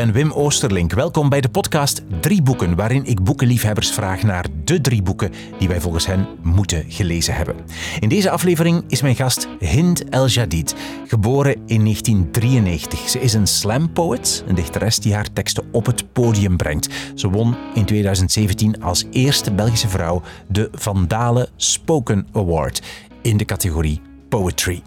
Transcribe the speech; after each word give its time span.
ben 0.00 0.12
Wim 0.12 0.32
Oosterlink. 0.32 0.92
Welkom 0.92 1.28
bij 1.28 1.40
de 1.40 1.48
podcast 1.48 2.02
Drie 2.20 2.42
Boeken, 2.42 2.76
waarin 2.76 3.04
ik 3.04 3.22
boekenliefhebbers 3.22 3.90
vraag 3.90 4.22
naar 4.22 4.46
de 4.64 4.80
drie 4.80 5.02
boeken 5.02 5.32
die 5.58 5.68
wij 5.68 5.80
volgens 5.80 6.06
hen 6.06 6.28
moeten 6.42 6.84
gelezen 6.88 7.34
hebben. 7.34 7.56
In 7.98 8.08
deze 8.08 8.30
aflevering 8.30 8.84
is 8.88 9.02
mijn 9.02 9.16
gast 9.16 9.48
Hind 9.58 10.08
El 10.08 10.26
Jadid, 10.26 10.74
geboren 11.06 11.52
in 11.52 11.82
1993. 11.82 13.08
Ze 13.08 13.20
is 13.20 13.32
een 13.32 13.46
slam 13.46 13.92
poet, 13.92 14.44
een 14.46 14.54
dichteres 14.54 14.98
die 14.98 15.14
haar 15.14 15.32
teksten 15.32 15.64
op 15.72 15.86
het 15.86 16.12
podium 16.12 16.56
brengt. 16.56 16.88
Ze 17.14 17.30
won 17.30 17.56
in 17.74 17.84
2017 17.84 18.82
als 18.82 19.04
eerste 19.10 19.52
Belgische 19.52 19.88
vrouw 19.88 20.22
de 20.48 20.68
Vandalen 20.72 21.48
Spoken 21.56 22.26
Award 22.32 22.82
in 23.22 23.36
de 23.36 23.44
categorie 23.44 24.00
Poetry. 24.28 24.82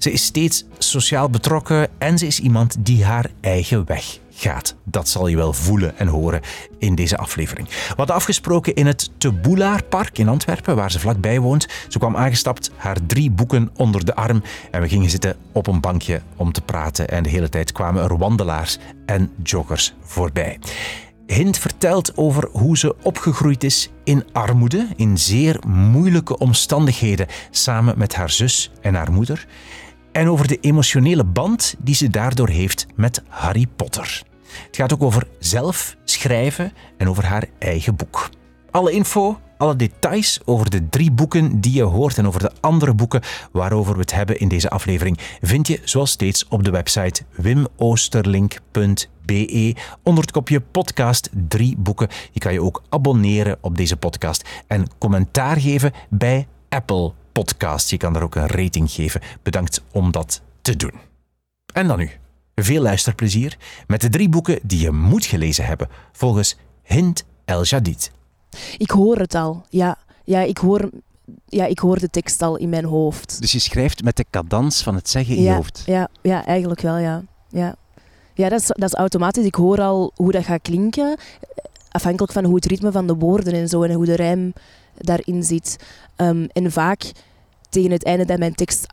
Ze 0.00 0.12
is 0.12 0.24
steeds 0.24 0.64
sociaal 0.78 1.30
betrokken 1.30 1.88
en 1.98 2.18
ze 2.18 2.26
is 2.26 2.40
iemand 2.40 2.76
die 2.78 3.04
haar 3.04 3.30
eigen 3.40 3.86
weg 3.86 4.18
gaat. 4.30 4.74
Dat 4.84 5.08
zal 5.08 5.26
je 5.26 5.36
wel 5.36 5.52
voelen 5.52 5.98
en 5.98 6.06
horen 6.06 6.40
in 6.78 6.94
deze 6.94 7.16
aflevering. 7.16 7.68
We 7.68 7.94
hadden 7.96 8.14
afgesproken 8.14 8.74
in 8.74 8.86
het 8.86 9.10
Te 9.18 9.32
Park 9.88 10.18
in 10.18 10.28
Antwerpen, 10.28 10.76
waar 10.76 10.90
ze 10.90 11.00
vlakbij 11.00 11.40
woont. 11.40 11.66
Ze 11.88 11.98
kwam 11.98 12.16
aangestapt, 12.16 12.70
haar 12.76 12.96
drie 13.06 13.30
boeken 13.30 13.70
onder 13.76 14.04
de 14.04 14.14
arm 14.14 14.42
en 14.70 14.80
we 14.80 14.88
gingen 14.88 15.10
zitten 15.10 15.36
op 15.52 15.66
een 15.66 15.80
bankje 15.80 16.20
om 16.36 16.52
te 16.52 16.60
praten. 16.60 17.08
En 17.08 17.22
de 17.22 17.30
hele 17.30 17.48
tijd 17.48 17.72
kwamen 17.72 18.02
er 18.02 18.18
wandelaars 18.18 18.78
en 19.06 19.32
joggers 19.42 19.94
voorbij. 20.02 20.58
Hint 21.26 21.58
vertelt 21.58 22.16
over 22.16 22.48
hoe 22.52 22.78
ze 22.78 22.94
opgegroeid 23.02 23.64
is 23.64 23.90
in 24.04 24.24
armoede, 24.32 24.88
in 24.96 25.18
zeer 25.18 25.60
moeilijke 25.66 26.38
omstandigheden, 26.38 27.26
samen 27.50 27.98
met 27.98 28.14
haar 28.14 28.30
zus 28.30 28.70
en 28.80 28.94
haar 28.94 29.12
moeder 29.12 29.46
en 30.12 30.28
over 30.28 30.48
de 30.48 30.58
emotionele 30.60 31.24
band 31.24 31.74
die 31.78 31.94
ze 31.94 32.10
daardoor 32.10 32.48
heeft 32.48 32.86
met 32.94 33.22
Harry 33.28 33.66
Potter. 33.76 34.22
Het 34.66 34.76
gaat 34.76 34.92
ook 34.92 35.02
over 35.02 35.26
zelf 35.38 35.96
schrijven 36.04 36.72
en 36.96 37.08
over 37.08 37.24
haar 37.24 37.46
eigen 37.58 37.96
boek. 37.96 38.30
Alle 38.70 38.92
info, 38.92 39.38
alle 39.58 39.76
details 39.76 40.40
over 40.44 40.70
de 40.70 40.88
drie 40.88 41.10
boeken 41.10 41.60
die 41.60 41.72
je 41.72 41.82
hoort 41.82 42.18
en 42.18 42.26
over 42.26 42.40
de 42.40 42.52
andere 42.60 42.94
boeken 42.94 43.22
waarover 43.52 43.94
we 43.94 44.00
het 44.00 44.12
hebben 44.12 44.40
in 44.40 44.48
deze 44.48 44.70
aflevering 44.70 45.18
vind 45.40 45.66
je 45.66 45.80
zoals 45.84 46.10
steeds 46.10 46.48
op 46.48 46.64
de 46.64 46.70
website 46.70 47.22
wimoosterlink.be 47.30 49.76
onder 50.02 50.22
het 50.22 50.32
kopje 50.32 50.60
podcast 50.60 51.30
drie 51.48 51.76
boeken. 51.76 52.08
Je 52.30 52.40
kan 52.40 52.52
je 52.52 52.62
ook 52.62 52.82
abonneren 52.88 53.58
op 53.60 53.76
deze 53.76 53.96
podcast 53.96 54.48
en 54.66 54.86
commentaar 54.98 55.60
geven 55.60 55.92
bij 56.08 56.46
Apple 56.68 57.12
podcast. 57.32 57.90
Je 57.90 57.96
kan 57.96 58.12
daar 58.12 58.22
ook 58.22 58.34
een 58.34 58.46
rating 58.46 58.90
geven. 58.90 59.20
Bedankt 59.42 59.82
om 59.92 60.10
dat 60.10 60.42
te 60.62 60.76
doen. 60.76 60.94
En 61.72 61.86
dan 61.86 61.98
nu, 61.98 62.10
veel 62.54 62.82
luisterplezier 62.82 63.56
met 63.86 64.00
de 64.00 64.08
drie 64.08 64.28
boeken 64.28 64.58
die 64.62 64.80
je 64.80 64.90
moet 64.90 65.24
gelezen 65.24 65.64
hebben, 65.64 65.88
volgens 66.12 66.56
Hind 66.82 67.24
El 67.44 67.64
Jadid. 67.64 68.12
Ik 68.78 68.90
hoor 68.90 69.16
het 69.18 69.34
al, 69.34 69.64
ja. 69.68 69.98
Ja, 70.24 70.40
ik 70.40 70.58
hoor, 70.58 70.90
ja, 71.46 71.64
ik 71.64 71.78
hoor 71.78 71.98
de 71.98 72.10
tekst 72.10 72.42
al 72.42 72.56
in 72.56 72.68
mijn 72.68 72.84
hoofd. 72.84 73.40
Dus 73.40 73.52
je 73.52 73.58
schrijft 73.58 74.02
met 74.02 74.16
de 74.16 74.24
cadans 74.30 74.82
van 74.82 74.94
het 74.94 75.08
zeggen 75.08 75.36
in 75.36 75.42
je 75.42 75.52
hoofd? 75.52 75.82
Ja, 75.86 76.08
ja, 76.22 76.46
eigenlijk 76.46 76.80
wel, 76.80 76.96
ja. 76.96 77.22
Ja, 77.48 77.74
ja 78.34 78.48
dat, 78.48 78.60
is, 78.60 78.66
dat 78.66 78.88
is 78.88 78.94
automatisch. 78.94 79.44
Ik 79.44 79.54
hoor 79.54 79.80
al 79.80 80.12
hoe 80.14 80.32
dat 80.32 80.44
gaat 80.44 80.62
klinken, 80.62 81.18
afhankelijk 81.90 82.32
van 82.32 82.44
hoe 82.44 82.54
het 82.54 82.64
ritme 82.64 82.92
van 82.92 83.06
de 83.06 83.14
woorden 83.14 83.52
en 83.52 83.68
zo 83.68 83.82
en 83.82 83.92
hoe 83.92 84.04
de 84.04 84.16
rijm 84.16 84.52
daarin 85.00 85.42
zit. 85.42 85.76
Ehm, 86.16 86.46
en 86.52 86.72
vaak 86.72 87.12
tegen 87.68 87.90
het 87.90 88.04
einde 88.04 88.24
dat 88.24 88.38
mijn, 88.38 88.54
tekst, 88.54 88.86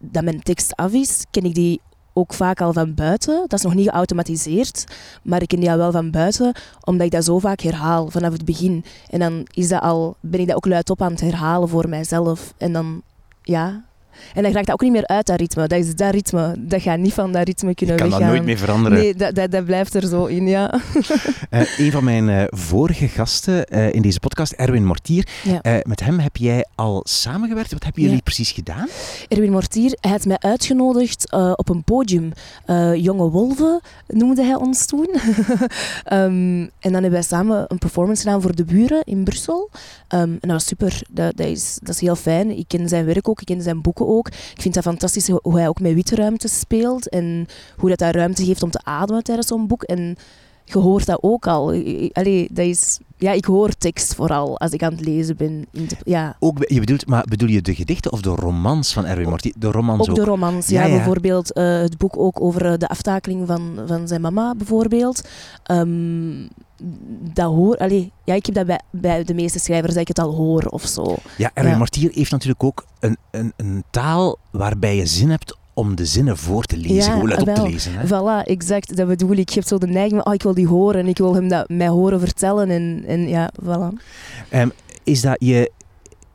dat 0.00 0.24
mijn 0.24 0.42
tekst 0.42 0.76
af 0.76 0.92
is, 0.92 1.24
ken 1.30 1.44
ik 1.44 1.54
die 1.54 1.80
ook 2.12 2.34
vaak 2.34 2.60
al 2.60 2.72
van 2.72 2.94
buiten. 2.94 3.44
Dat 3.46 3.58
is 3.58 3.64
nog 3.64 3.74
niet 3.74 3.88
geautomatiseerd, 3.88 4.84
maar 5.22 5.42
ik 5.42 5.48
ken 5.48 5.60
die 5.60 5.70
al 5.70 5.76
wel 5.76 5.92
van 5.92 6.10
buiten, 6.10 6.52
omdat 6.84 7.06
ik 7.06 7.12
dat 7.12 7.24
zo 7.24 7.38
vaak 7.38 7.60
herhaal 7.60 8.10
vanaf 8.10 8.32
het 8.32 8.44
begin. 8.44 8.84
En 9.10 9.18
dan 9.18 9.46
is 9.54 9.68
dat 9.68 9.82
al, 9.82 10.16
ben 10.20 10.40
ik 10.40 10.46
dat 10.46 10.56
ook 10.56 10.66
luidop 10.66 11.02
aan 11.02 11.10
het 11.10 11.20
herhalen 11.20 11.68
voor 11.68 11.88
mijzelf. 11.88 12.54
En 12.56 12.72
dan, 12.72 13.02
ja, 13.42 13.84
en 14.34 14.42
dan 14.42 14.52
raakt 14.52 14.66
dat 14.66 14.74
ook 14.74 14.80
niet 14.80 14.92
meer 14.92 15.06
uit, 15.06 15.26
dat 15.26 15.38
ritme. 15.38 15.66
Dat 15.66 15.78
is 15.78 15.94
dat 15.94 16.12
ritme. 16.12 16.54
Dat 16.58 16.82
gaat 16.82 16.98
niet 16.98 17.12
van 17.12 17.32
dat 17.32 17.46
ritme 17.46 17.74
kunnen 17.74 17.96
weggaan. 17.96 18.18
Je 18.18 18.24
kan 18.24 18.26
dat 18.26 18.36
nooit 18.36 18.44
meer 18.44 18.58
veranderen. 18.58 18.98
Nee, 18.98 19.14
dat, 19.14 19.34
dat, 19.34 19.50
dat 19.50 19.64
blijft 19.64 19.94
er 19.94 20.06
zo 20.06 20.24
in, 20.24 20.46
ja. 20.46 20.80
Uh, 21.50 21.78
een 21.86 21.90
van 21.90 22.04
mijn 22.04 22.28
uh, 22.28 22.42
vorige 22.46 23.08
gasten 23.08 23.66
uh, 23.74 23.92
in 23.92 24.02
deze 24.02 24.20
podcast, 24.20 24.52
Erwin 24.52 24.86
Mortier. 24.86 25.28
Ja. 25.42 25.82
met 25.82 26.00
hem 26.00 26.18
heb 26.18 26.36
jij 26.36 26.66
al 26.74 27.00
samengewerkt. 27.04 27.72
Wat 27.72 27.84
hebben 27.84 28.02
jullie 28.02 28.16
ja. 28.16 28.22
precies 28.22 28.50
gedaan? 28.50 28.88
Erwin 29.28 29.50
Mortier 29.50 29.96
hij 30.00 30.10
had 30.10 30.24
mij 30.24 30.38
uitgenodigd 30.38 31.32
op 31.56 31.68
een 31.68 31.82
podium. 31.82 32.32
Jonge 32.94 33.30
Wolven 33.30 33.80
noemde 34.06 34.44
hij 34.44 34.54
ons 34.54 34.86
toen. 34.86 35.08
um, 36.12 36.60
en 36.84 36.92
dan 36.92 36.92
hebben 36.92 37.10
wij 37.10 37.22
samen 37.22 37.64
een 37.68 37.78
performance 37.78 38.22
gedaan 38.22 38.42
voor 38.42 38.54
de 38.54 38.64
buren 38.64 39.02
in 39.04 39.24
Brussel. 39.24 39.70
Um, 40.08 40.20
en 40.20 40.38
dat 40.40 40.50
was 40.50 40.66
super. 40.66 41.02
Dat, 41.10 41.36
dat, 41.36 41.46
is, 41.46 41.78
dat 41.82 41.94
is 41.94 42.00
heel 42.00 42.16
fijn. 42.16 42.50
Ik 42.50 42.68
ken 42.68 42.88
zijn 42.88 43.04
werk 43.04 43.28
ook, 43.28 43.40
ik 43.40 43.46
ken 43.46 43.62
zijn 43.62 43.82
boeken 43.82 44.03
ook. 44.03 44.03
Ik 44.54 44.60
vind 44.60 44.74
dat 44.74 44.82
fantastisch 44.82 45.28
hoe 45.28 45.56
hij 45.56 45.68
ook 45.68 45.80
met 45.80 45.94
witte 45.94 46.14
ruimte 46.14 46.48
speelt 46.48 47.08
en 47.08 47.46
hoe 47.76 47.88
dat 47.88 47.98
daar 47.98 48.14
ruimte 48.14 48.44
geeft 48.44 48.62
om 48.62 48.70
te 48.70 48.80
ademen 48.82 49.22
tijdens 49.22 49.46
zo'n 49.46 49.66
boek. 49.66 49.82
En 49.82 50.16
je 50.64 50.78
hoort 50.78 51.06
dat 51.06 51.18
ook 51.22 51.46
al. 51.46 51.68
Allee, 52.12 52.48
dat 52.50 52.66
is, 52.66 52.98
ja, 53.18 53.32
ik 53.32 53.44
hoor 53.44 53.68
tekst 53.68 54.14
vooral 54.14 54.58
als 54.58 54.70
ik 54.70 54.82
aan 54.82 54.92
het 54.92 55.04
lezen 55.04 55.36
ben. 55.36 55.66
Ja. 56.04 56.36
Ook, 56.38 56.64
je 56.68 56.80
bedoelt, 56.80 57.06
maar 57.06 57.24
bedoel 57.28 57.48
je 57.48 57.62
de 57.62 57.74
gedichten 57.74 58.12
of 58.12 58.20
de 58.20 58.30
romans 58.30 58.92
van 58.92 59.04
Erwin 59.04 59.28
Marti? 59.28 59.52
De 59.56 59.70
romans 59.70 60.00
ook? 60.00 60.08
Ook 60.08 60.14
de 60.14 60.30
romans, 60.30 60.68
ja. 60.68 60.80
ja, 60.80 60.86
ja. 60.86 60.94
Bijvoorbeeld 60.94 61.56
uh, 61.56 61.78
het 61.78 61.98
boek 61.98 62.16
ook 62.18 62.40
over 62.40 62.78
de 62.78 62.88
aftakeling 62.88 63.46
van, 63.46 63.78
van 63.86 64.08
zijn 64.08 64.20
mama, 64.20 64.54
bijvoorbeeld. 64.54 65.28
Um, 65.70 66.48
dat 67.32 67.46
hoor, 67.46 67.76
allee, 67.76 68.12
ja, 68.24 68.34
ik 68.34 68.46
heb 68.46 68.54
dat 68.54 68.66
bij, 68.66 68.80
bij 68.90 69.24
de 69.24 69.34
meeste 69.34 69.58
schrijvers 69.58 69.92
dat 69.92 70.02
ik 70.02 70.08
het 70.08 70.18
al 70.18 70.34
hoor 70.34 70.62
of 70.62 70.82
zo. 70.82 71.16
Ja, 71.36 71.50
Erwin 71.54 71.72
ja. 71.72 71.78
Martier 71.78 72.10
heeft 72.12 72.30
natuurlijk 72.30 72.64
ook 72.64 72.84
een, 73.00 73.16
een, 73.30 73.52
een 73.56 73.84
taal 73.90 74.38
waarbij 74.50 74.96
je 74.96 75.06
zin 75.06 75.30
hebt 75.30 75.56
om 75.74 75.96
de 75.96 76.06
zinnen 76.06 76.36
voor 76.36 76.64
te 76.64 76.76
lezen, 76.76 76.94
ja, 76.94 77.12
gewoon 77.12 77.38
op 77.38 77.54
te 77.54 77.62
lezen. 77.62 77.92
Hè? 77.94 78.06
Voilà, 78.06 78.46
exact. 78.46 78.96
Dat 78.96 79.06
bedoel 79.06 79.36
ik. 79.36 79.48
Je 79.48 79.54
hebt 79.54 79.68
zo 79.68 79.78
de 79.78 79.86
neiging, 79.86 80.24
oh, 80.24 80.34
ik 80.34 80.42
wil 80.42 80.54
die 80.54 80.66
horen 80.66 81.00
en 81.00 81.06
ik 81.06 81.18
wil 81.18 81.34
hem 81.34 81.48
dat 81.48 81.68
mij 81.68 81.88
horen 81.88 82.20
vertellen. 82.20 82.70
En, 82.70 83.04
en 83.06 83.28
ja, 83.28 83.50
voilà. 83.62 84.02
Um, 84.50 84.72
is, 85.02 85.20
dat 85.20 85.36
je, 85.38 85.70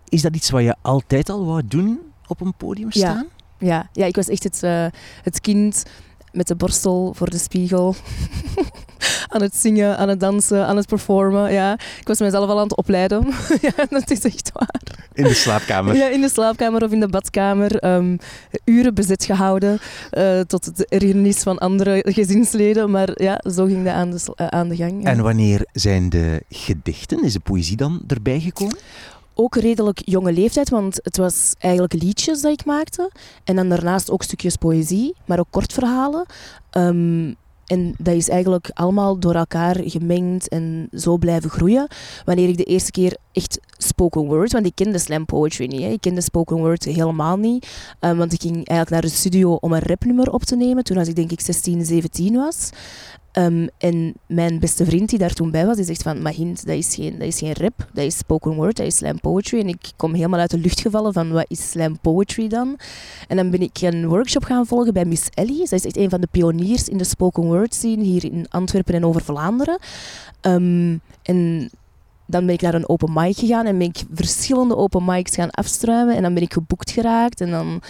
is 0.10 0.22
dat 0.22 0.36
iets 0.36 0.50
wat 0.50 0.64
je 0.64 0.76
altijd 0.82 1.30
al 1.30 1.46
wou 1.46 1.62
doen 1.66 2.00
op 2.28 2.42
een 2.42 2.54
podium 2.58 2.92
staan? 2.92 3.28
Ja, 3.58 3.68
ja, 3.68 3.90
ja 3.94 4.06
ik 4.06 4.16
was 4.16 4.28
echt 4.28 4.44
het, 4.44 4.64
uh, 4.64 4.86
het 5.24 5.42
kind 5.42 5.84
met 6.32 6.48
de 6.48 6.56
borstel 6.56 7.14
voor 7.16 7.30
de 7.30 7.38
spiegel. 7.38 7.96
aan 9.34 9.42
het 9.42 9.56
zingen, 9.56 9.98
aan 9.98 10.10
het 10.10 10.20
dansen, 10.20 10.66
aan 10.66 10.78
het 10.78 10.88
performen. 10.88 11.52
Ja. 11.52 11.74
Ik 12.00 12.08
was 12.08 12.20
mezelf 12.20 12.50
al 12.50 12.58
aan 12.58 12.64
het 12.64 12.76
opleiden. 12.76 13.26
ja, 13.62 13.86
dat 13.90 14.10
is 14.10 14.20
echt 14.20 14.52
waar. 14.54 15.08
In 15.14 15.24
de 15.24 15.34
slaapkamer? 15.34 15.96
Ja, 15.96 16.10
in 16.10 16.22
de 16.22 16.30
slaapkamer 16.30 16.84
of 16.84 16.92
in 16.92 17.00
de 17.00 17.08
badkamer. 17.08 17.86
Um, 17.86 18.18
uren 18.66 18.94
bezet 18.94 19.26
gehouden 19.26 19.80
uh, 20.12 20.40
tot 20.40 20.66
het 20.66 20.86
ergernis 20.86 21.38
van 21.38 21.58
andere 21.58 22.06
gezinsleden. 22.08 22.92
Maar 22.92 23.10
ja, 23.22 23.42
zo 23.54 23.66
ging 23.66 23.84
dat 23.84 23.94
aan 23.94 24.10
de, 24.10 24.20
uh, 24.36 24.48
aan 24.48 24.70
de 24.70 24.76
gang. 24.76 25.04
Ja. 25.04 25.10
En 25.10 25.22
wanneer 25.22 25.68
zijn 25.72 26.10
de 26.10 26.44
gedichten, 26.50 27.24
is 27.24 27.34
de 27.34 27.40
poëzie 27.40 27.78
dan 27.78 28.02
erbij 28.08 28.40
gekomen? 28.40 28.78
Ook 29.40 29.56
redelijk 29.56 30.02
jonge 30.06 30.34
leeftijd, 30.34 30.70
want 30.70 31.00
het 31.04 31.18
was 31.18 31.54
eigenlijk 31.58 31.94
liedjes 31.94 32.42
dat 32.42 32.52
ik 32.52 32.66
maakte. 32.66 33.12
En 33.44 33.56
dan 33.56 33.70
daarnaast 33.70 34.12
ook 34.12 34.24
stukjes 34.24 34.56
poëzie, 34.56 35.16
maar 35.26 35.40
ook 35.40 35.48
kortverhalen. 35.50 36.26
Um, 36.78 37.36
en 37.70 37.94
dat 37.98 38.14
is 38.16 38.30
eigenlijk 38.30 38.70
allemaal 38.74 39.20
door 39.20 39.36
elkaar 39.36 39.76
gemengd 39.84 40.48
en 40.48 40.90
zo 40.94 41.18
blijven 41.18 41.50
groeien. 41.50 41.88
Wanneer 42.26 42.50
ik 42.50 42.58
de 42.58 42.64
eerste 42.64 42.92
keer 42.92 43.18
echt 43.32 43.60
spoken 43.78 44.22
word, 44.22 44.52
want 44.52 44.66
ik 44.66 44.76
kende 44.76 44.98
slam 45.00 45.26
poetry 45.26 45.66
niet. 45.66 45.82
Hè. 45.82 45.90
Ik 45.90 46.02
kende 46.02 46.22
spoken 46.22 46.58
word 46.58 46.84
helemaal 46.84 47.38
niet. 47.38 47.68
Um, 48.00 48.18
want 48.18 48.34
ik 48.34 48.42
ging 48.42 48.56
eigenlijk 48.56 48.90
naar 48.90 49.02
de 49.02 49.18
studio 49.18 49.54
om 49.54 49.74
een 49.74 49.80
rapnummer 49.80 50.32
op 50.32 50.44
te 50.44 50.56
nemen. 50.56 50.84
Toen 50.84 50.98
als 50.98 51.08
ik 51.08 51.16
denk 51.16 51.32
ik 51.32 51.42
16, 51.42 51.86
17 51.86 52.36
was. 52.36 52.70
Um, 53.34 53.70
en 53.78 54.14
mijn 54.28 54.60
beste 54.60 54.86
vriend 54.86 55.10
die 55.10 55.20
daar 55.20 55.34
toen 55.34 55.52
bij 55.52 55.66
was, 55.66 55.76
die 55.76 55.86
zegt 55.86 56.02
van, 56.02 56.22
maar 56.22 56.34
Hint, 56.34 56.66
dat 56.66 56.76
is, 56.76 56.96
geen, 56.96 57.12
dat 57.12 57.28
is 57.28 57.40
geen 57.40 57.54
rap, 57.54 57.88
dat 57.94 58.06
is 58.06 58.18
spoken 58.18 58.54
word, 58.54 58.78
dat 58.78 58.86
is 58.86 58.96
slam 58.96 59.20
poetry. 59.20 59.60
En 59.60 59.68
ik 59.68 59.92
kom 59.96 60.14
helemaal 60.14 60.40
uit 60.40 60.52
de 60.52 60.58
lucht 60.58 60.80
gevallen 60.82 61.14
van, 61.14 61.32
wat 61.32 61.46
is 61.48 61.70
slam 61.70 62.00
poetry 62.00 62.48
dan? 62.48 62.80
En 63.28 63.36
dan 63.36 63.50
ben 63.50 63.62
ik 63.62 63.82
een 63.82 64.08
workshop 64.08 64.44
gaan 64.44 64.66
volgen 64.66 64.94
bij 64.94 65.06
Miss 65.06 65.30
Ellie. 65.34 65.68
Zij 65.68 65.78
is 65.78 65.86
echt 65.86 65.98
een 65.98 66.10
van 66.10 66.22
de 66.22 66.28
pioniers 66.32 66.88
in 66.88 66.98
de 66.98 67.04
spoken 67.04 67.44
word 67.44 67.74
scene 67.74 68.04
hier 68.04 68.24
in 68.24 68.46
Antwerpen 68.50 68.94
en 68.94 69.06
over 69.06 69.22
Vlaanderen. 69.22 69.80
Um, 70.42 71.02
en 71.22 71.70
dan 72.26 72.46
ben 72.46 72.54
ik 72.54 72.62
naar 72.62 72.74
een 72.74 72.90
open 72.90 73.14
mic 73.14 73.38
gegaan 73.38 73.66
en 73.66 73.78
ben 73.78 73.88
ik 73.88 74.04
verschillende 74.14 74.76
open 74.76 75.06
mics 75.06 75.36
gaan 75.36 75.50
afstruimen. 75.50 76.16
En 76.16 76.22
dan 76.22 76.34
ben 76.34 76.44
ik 76.44 76.54
geboekt 76.54 76.92
geraakt. 76.92 77.42
En 77.42 77.52
dan 77.52 77.82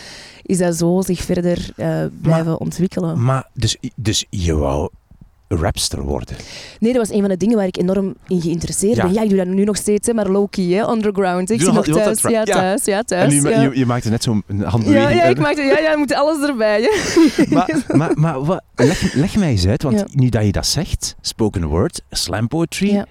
is 0.44 0.58
dat 0.58 0.76
zo 0.76 1.02
zich 1.02 1.22
verder 1.22 1.58
uh, 1.58 2.06
blijven 2.22 2.46
maar, 2.46 2.58
ontwikkelen. 2.58 3.24
Maar 3.24 3.50
dus, 3.54 3.78
dus 3.96 4.26
je 4.30 4.56
wou 4.56 4.90
rapster 5.52 6.02
worden? 6.02 6.36
Nee, 6.80 6.94
dat 6.94 7.08
was 7.08 7.16
een 7.16 7.20
van 7.22 7.30
de 7.30 7.38
dingen 7.38 7.58
waar 7.58 7.66
ik 7.66 7.78
enorm 7.78 8.16
in 8.28 8.42
geïnteresseerd 8.42 8.96
Ja. 8.96 9.04
ben. 9.04 9.14
Ja, 9.14 9.22
ik 9.22 9.30
doe 9.30 9.38
dat 9.38 9.48
nu 9.48 9.64
nog 9.64 9.76
steeds, 9.76 10.08
hè, 10.08 10.14
maar 10.14 10.28
low-key, 10.30 10.66
hè, 10.66 10.90
underground. 10.92 11.50
Ik 11.50 11.58
Doe 11.60 11.66
zie 11.68 11.76
nog 11.76 11.86
thuis, 12.04 12.22
ja, 12.22 12.30
Ja. 12.30 12.44
thuis, 12.44 12.86
ja, 12.86 13.02
thuis. 13.04 13.34
en 13.34 13.44
nu, 13.44 13.50
ja. 13.50 13.62
je, 13.62 13.78
je 13.78 13.86
maakte 13.86 14.10
net 14.10 14.24
zo'n 14.24 14.44
ja, 14.48 14.64
handbeweging. 14.66 15.20
ja, 15.22 15.24
ik 15.24 15.40
maakte, 15.40 15.62
ja, 15.62 15.80
ja, 15.80 15.98
moet 15.98 16.14
alles 16.14 16.48
erbij. 16.50 16.82
Hè. 16.82 17.44
maar 17.56 17.84
maar, 17.88 18.12
maar 18.20 18.44
wat, 18.46 18.62
leg, 18.76 19.14
leg 19.14 19.36
mij 19.36 19.50
eens 19.50 19.68
uit, 19.68 19.84
want 19.84 20.00
Ja. 20.00 20.06
nu 20.12 20.30
dat 20.30 20.46
je 20.46 20.52
dat 20.52 20.66
zegt, 20.68 21.16
spoken 21.22 21.66
word, 21.66 22.02
slam 22.10 22.48
poetry, 22.48 22.92
Ja. 22.92 23.06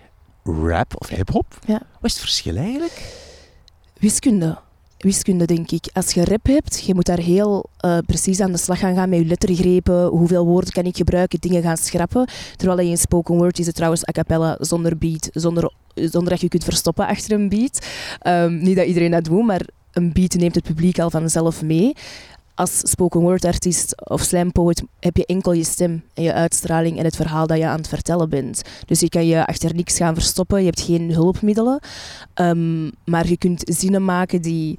rap 0.45 0.93
of 0.99 1.09
hip-hop, 1.09 1.59
Ja. 1.67 1.73
wat 2.01 2.11
is 2.11 2.13
het 2.13 2.21
verschil 2.21 2.57
eigenlijk? 2.57 3.03
Wiskunde. 3.99 4.59
Wiskunde, 4.99 5.45
denk 5.45 5.71
ik. 5.71 5.89
Als 5.93 6.13
je 6.13 6.25
rap 6.25 6.47
hebt, 6.47 6.85
je 6.87 6.95
moet 6.95 7.07
daar 7.07 7.19
heel 7.19 7.65
eh, 7.77 7.99
precies 8.07 8.41
aan 8.41 8.53
de 8.53 8.59
slag 8.59 8.79
gaan 8.79 8.95
gaan 8.95 9.09
met 9.09 9.19
je 9.19 9.25
lettergrepen. 9.25 10.07
Hoeveel 10.07 10.47
woorden 10.47 10.73
kan 10.73 10.85
ik 10.85 10.97
gebruiken, 10.97 11.41
dingen 11.41 11.63
gaan 11.63 11.77
schrappen. 11.77 12.29
Terwijl 12.57 12.81
je 12.81 12.91
in 12.91 12.99
spoken 12.99 13.37
word 13.37 13.59
is 13.59 13.67
het 13.67 13.75
trouwens 13.75 14.09
a 14.09 14.13
cappella, 14.13 14.57
zonder 14.61 14.99
beat, 14.99 15.29
zonder, 15.33 15.73
zonder 15.95 16.31
dat 16.31 16.41
je 16.41 16.49
kunt 16.49 16.65
verstoppen 16.65 17.07
achter 17.07 17.33
een 17.33 17.49
beat. 17.49 17.87
Ehm, 18.19 18.59
niet 18.59 18.77
dat 18.77 18.87
iedereen 18.87 19.11
dat 19.11 19.25
doet, 19.25 19.47
maar 19.47 19.67
een 19.93 20.13
beat 20.13 20.35
neemt 20.35 20.55
het 20.55 20.65
publiek 20.65 20.99
al 20.99 21.11
vanzelf 21.11 21.63
mee. 21.63 21.93
Als 22.59 22.79
spoken 22.79 23.21
word 23.21 23.45
artiest 23.45 24.09
of 24.11 24.23
slam 24.23 24.53
poet 24.53 24.83
heb 25.01 25.17
je 25.17 25.27
enkel 25.27 25.53
je 25.53 25.65
stem 25.65 26.03
en 26.15 26.23
je 26.23 26.33
uitstraling 26.33 26.99
en 26.99 27.05
het 27.05 27.17
verhaal 27.17 27.47
dat 27.47 27.59
je 27.59 27.67
aan 27.67 27.77
het 27.77 27.89
vertellen 27.89 28.29
bent. 28.29 28.63
Dus 28.87 29.01
je 29.01 29.09
kan 29.09 29.27
je 29.27 29.47
achter 29.47 29.75
niks 29.75 29.97
gaan 29.97 30.15
verstoppen, 30.15 30.59
je 30.59 30.65
hebt 30.65 30.81
geen 30.81 31.13
hulpmiddelen. 31.13 31.81
Ehm, 32.35 32.91
maar 33.05 33.29
je 33.29 33.37
kunt 33.37 33.63
zinnen 33.65 34.05
maken 34.05 34.43
die, 34.43 34.79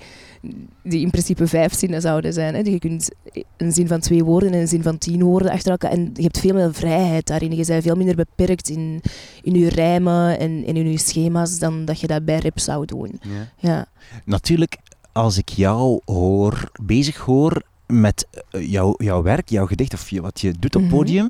die 0.83 1.01
in 1.01 1.09
principe 1.09 1.47
vijf 1.47 1.73
zinnen 1.73 2.01
zouden 2.01 2.33
zijn. 2.33 2.55
Hè. 2.55 2.59
Je 2.59 2.79
kunt 2.79 3.09
een 3.57 3.71
zin 3.71 3.87
van 3.87 3.99
twee 3.99 4.23
woorden 4.23 4.53
en 4.53 4.59
een 4.59 4.67
zin 4.67 4.83
van 4.83 4.97
tien 4.97 5.23
woorden 5.23 5.51
achter 5.51 5.71
elkaar. 5.71 5.91
En 5.91 6.09
je 6.13 6.23
hebt 6.23 6.39
veel 6.39 6.53
meer 6.53 6.73
vrijheid 6.73 7.27
daarin. 7.27 7.55
Je 7.55 7.65
bent 7.65 7.83
veel 7.83 7.95
minder 7.95 8.15
beperkt 8.15 8.69
in, 8.69 9.01
in 9.41 9.53
je 9.53 9.69
rijmen 9.69 10.39
en, 10.39 10.63
en 10.65 10.75
in 10.75 10.91
je 10.91 10.97
schema's 10.97 11.59
dan 11.59 11.85
dat 11.85 11.99
je 11.99 12.07
dat 12.07 12.25
bij 12.25 12.39
rap 12.39 12.59
zou 12.59 12.85
doen. 12.85 13.19
Ja. 13.57 13.87
Natuurlijk, 14.25 14.77
als 15.11 15.38
ik 15.38 15.50
jou 15.50 16.00
hoor, 16.06 16.71
bezig 16.81 17.17
hoor 17.17 17.61
met 17.88 18.27
eh, 18.51 18.71
jouw, 18.71 18.94
jouw 18.97 19.21
werk, 19.21 19.50
jouw 19.50 19.65
gedicht 19.65 19.94
of 19.94 20.09
wat 20.21 20.41
je 20.41 20.53
doet 20.59 20.75
op 20.75 20.81
Mhm. 20.81 20.91
podium, 20.91 21.27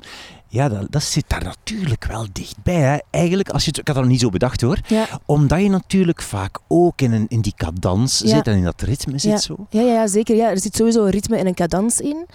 ja, 0.48 0.68
dat, 0.68 0.86
dat 0.90 1.02
zit 1.02 1.24
daar 1.26 1.42
natuurlijk 1.44 2.04
wel 2.06 2.26
dichtbij. 2.32 2.74
Hè. 2.80 2.98
Eigenlijk, 3.10 3.48
als 3.48 3.62
je 3.64 3.68
het, 3.68 3.78
ik 3.78 3.86
had 3.86 3.94
dat 3.94 4.04
nog 4.04 4.12
niet 4.12 4.22
zo 4.22 4.28
bedacht 4.30 4.60
hoor, 4.60 4.78
Ja. 4.86 5.06
omdat 5.26 5.60
je 5.62 5.68
natuurlijk 5.68 6.22
vaak 6.22 6.58
ook 6.68 7.00
in, 7.00 7.12
een, 7.12 7.26
in 7.28 7.40
die 7.40 7.52
cadans 7.56 8.18
Ja. 8.18 8.28
zit 8.28 8.46
en 8.46 8.56
in 8.56 8.64
dat 8.64 8.80
ritme 8.82 9.18
zit 9.18 9.30
Ja. 9.30 9.38
zo. 9.38 9.56
Ja, 9.70 9.80
ja, 9.80 9.92
ja, 9.92 10.06
zeker. 10.06 10.36
Ja. 10.36 10.50
Er 10.50 10.60
zit 10.60 10.76
sowieso 10.76 11.04
een 11.04 11.10
ritme 11.10 11.36
en 11.36 11.46
een 11.46 11.54
cadans 11.54 12.00
in. 12.00 12.26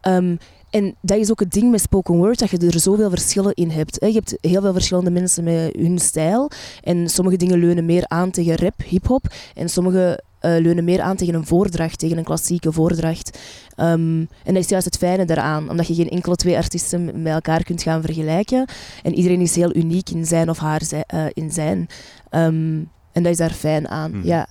Ehm, 0.00 0.36
en 0.70 0.94
dat 1.00 1.18
is 1.18 1.30
ook 1.30 1.40
het 1.40 1.52
ding 1.52 1.70
met 1.70 1.80
spoken 1.80 2.14
word, 2.16 2.38
dat 2.38 2.50
je 2.50 2.58
er 2.58 2.80
zoveel 2.80 3.10
verschillen 3.10 3.54
in 3.54 3.70
hebt. 3.70 3.96
Je 4.00 4.12
hebt 4.12 4.36
heel 4.40 4.60
veel 4.60 4.72
verschillende 4.72 5.10
mensen 5.10 5.44
met 5.44 5.72
hun 5.78 5.98
stijl. 5.98 6.50
En 6.82 7.08
sommige 7.08 7.36
dingen 7.36 7.58
leunen 7.58 7.84
meer 7.84 8.04
aan 8.08 8.30
tegen 8.30 8.56
rap, 8.56 8.74
hip-hop. 8.86 9.26
En 9.54 9.68
sommige 9.68 10.22
leunen 10.48 10.84
meer 10.84 11.00
aan 11.00 11.16
tegen 11.16 11.34
een 11.34 11.46
voordracht, 11.46 11.98
tegen 11.98 12.18
een 12.18 12.24
klassieke 12.24 12.72
voordracht. 12.72 13.38
Ehm, 13.76 14.18
en 14.20 14.54
dat 14.54 14.56
is 14.56 14.68
juist 14.68 14.84
het 14.84 14.96
fijne 14.96 15.24
daaraan, 15.24 15.70
omdat 15.70 15.86
je 15.86 15.94
geen 15.94 16.10
enkele 16.10 16.36
twee 16.36 16.56
artiesten 16.56 17.22
met 17.22 17.32
elkaar 17.32 17.62
kunt 17.62 17.82
gaan 17.82 18.02
vergelijken. 18.02 18.68
En 19.02 19.14
iedereen 19.14 19.40
is 19.40 19.54
heel 19.54 19.76
uniek 19.76 20.10
in 20.10 20.26
zijn 20.26 20.50
of 20.50 20.58
haar 20.58 20.82
eh, 21.06 21.24
in 21.32 21.50
zijn. 21.50 21.86
Ehm, 22.30 22.80
en 23.12 23.22
dat 23.22 23.26
is 23.26 23.36
daar 23.36 23.50
fijn 23.50 23.88
aan. 23.88 24.10
Mhm. 24.10 24.26
Ja. 24.26 24.46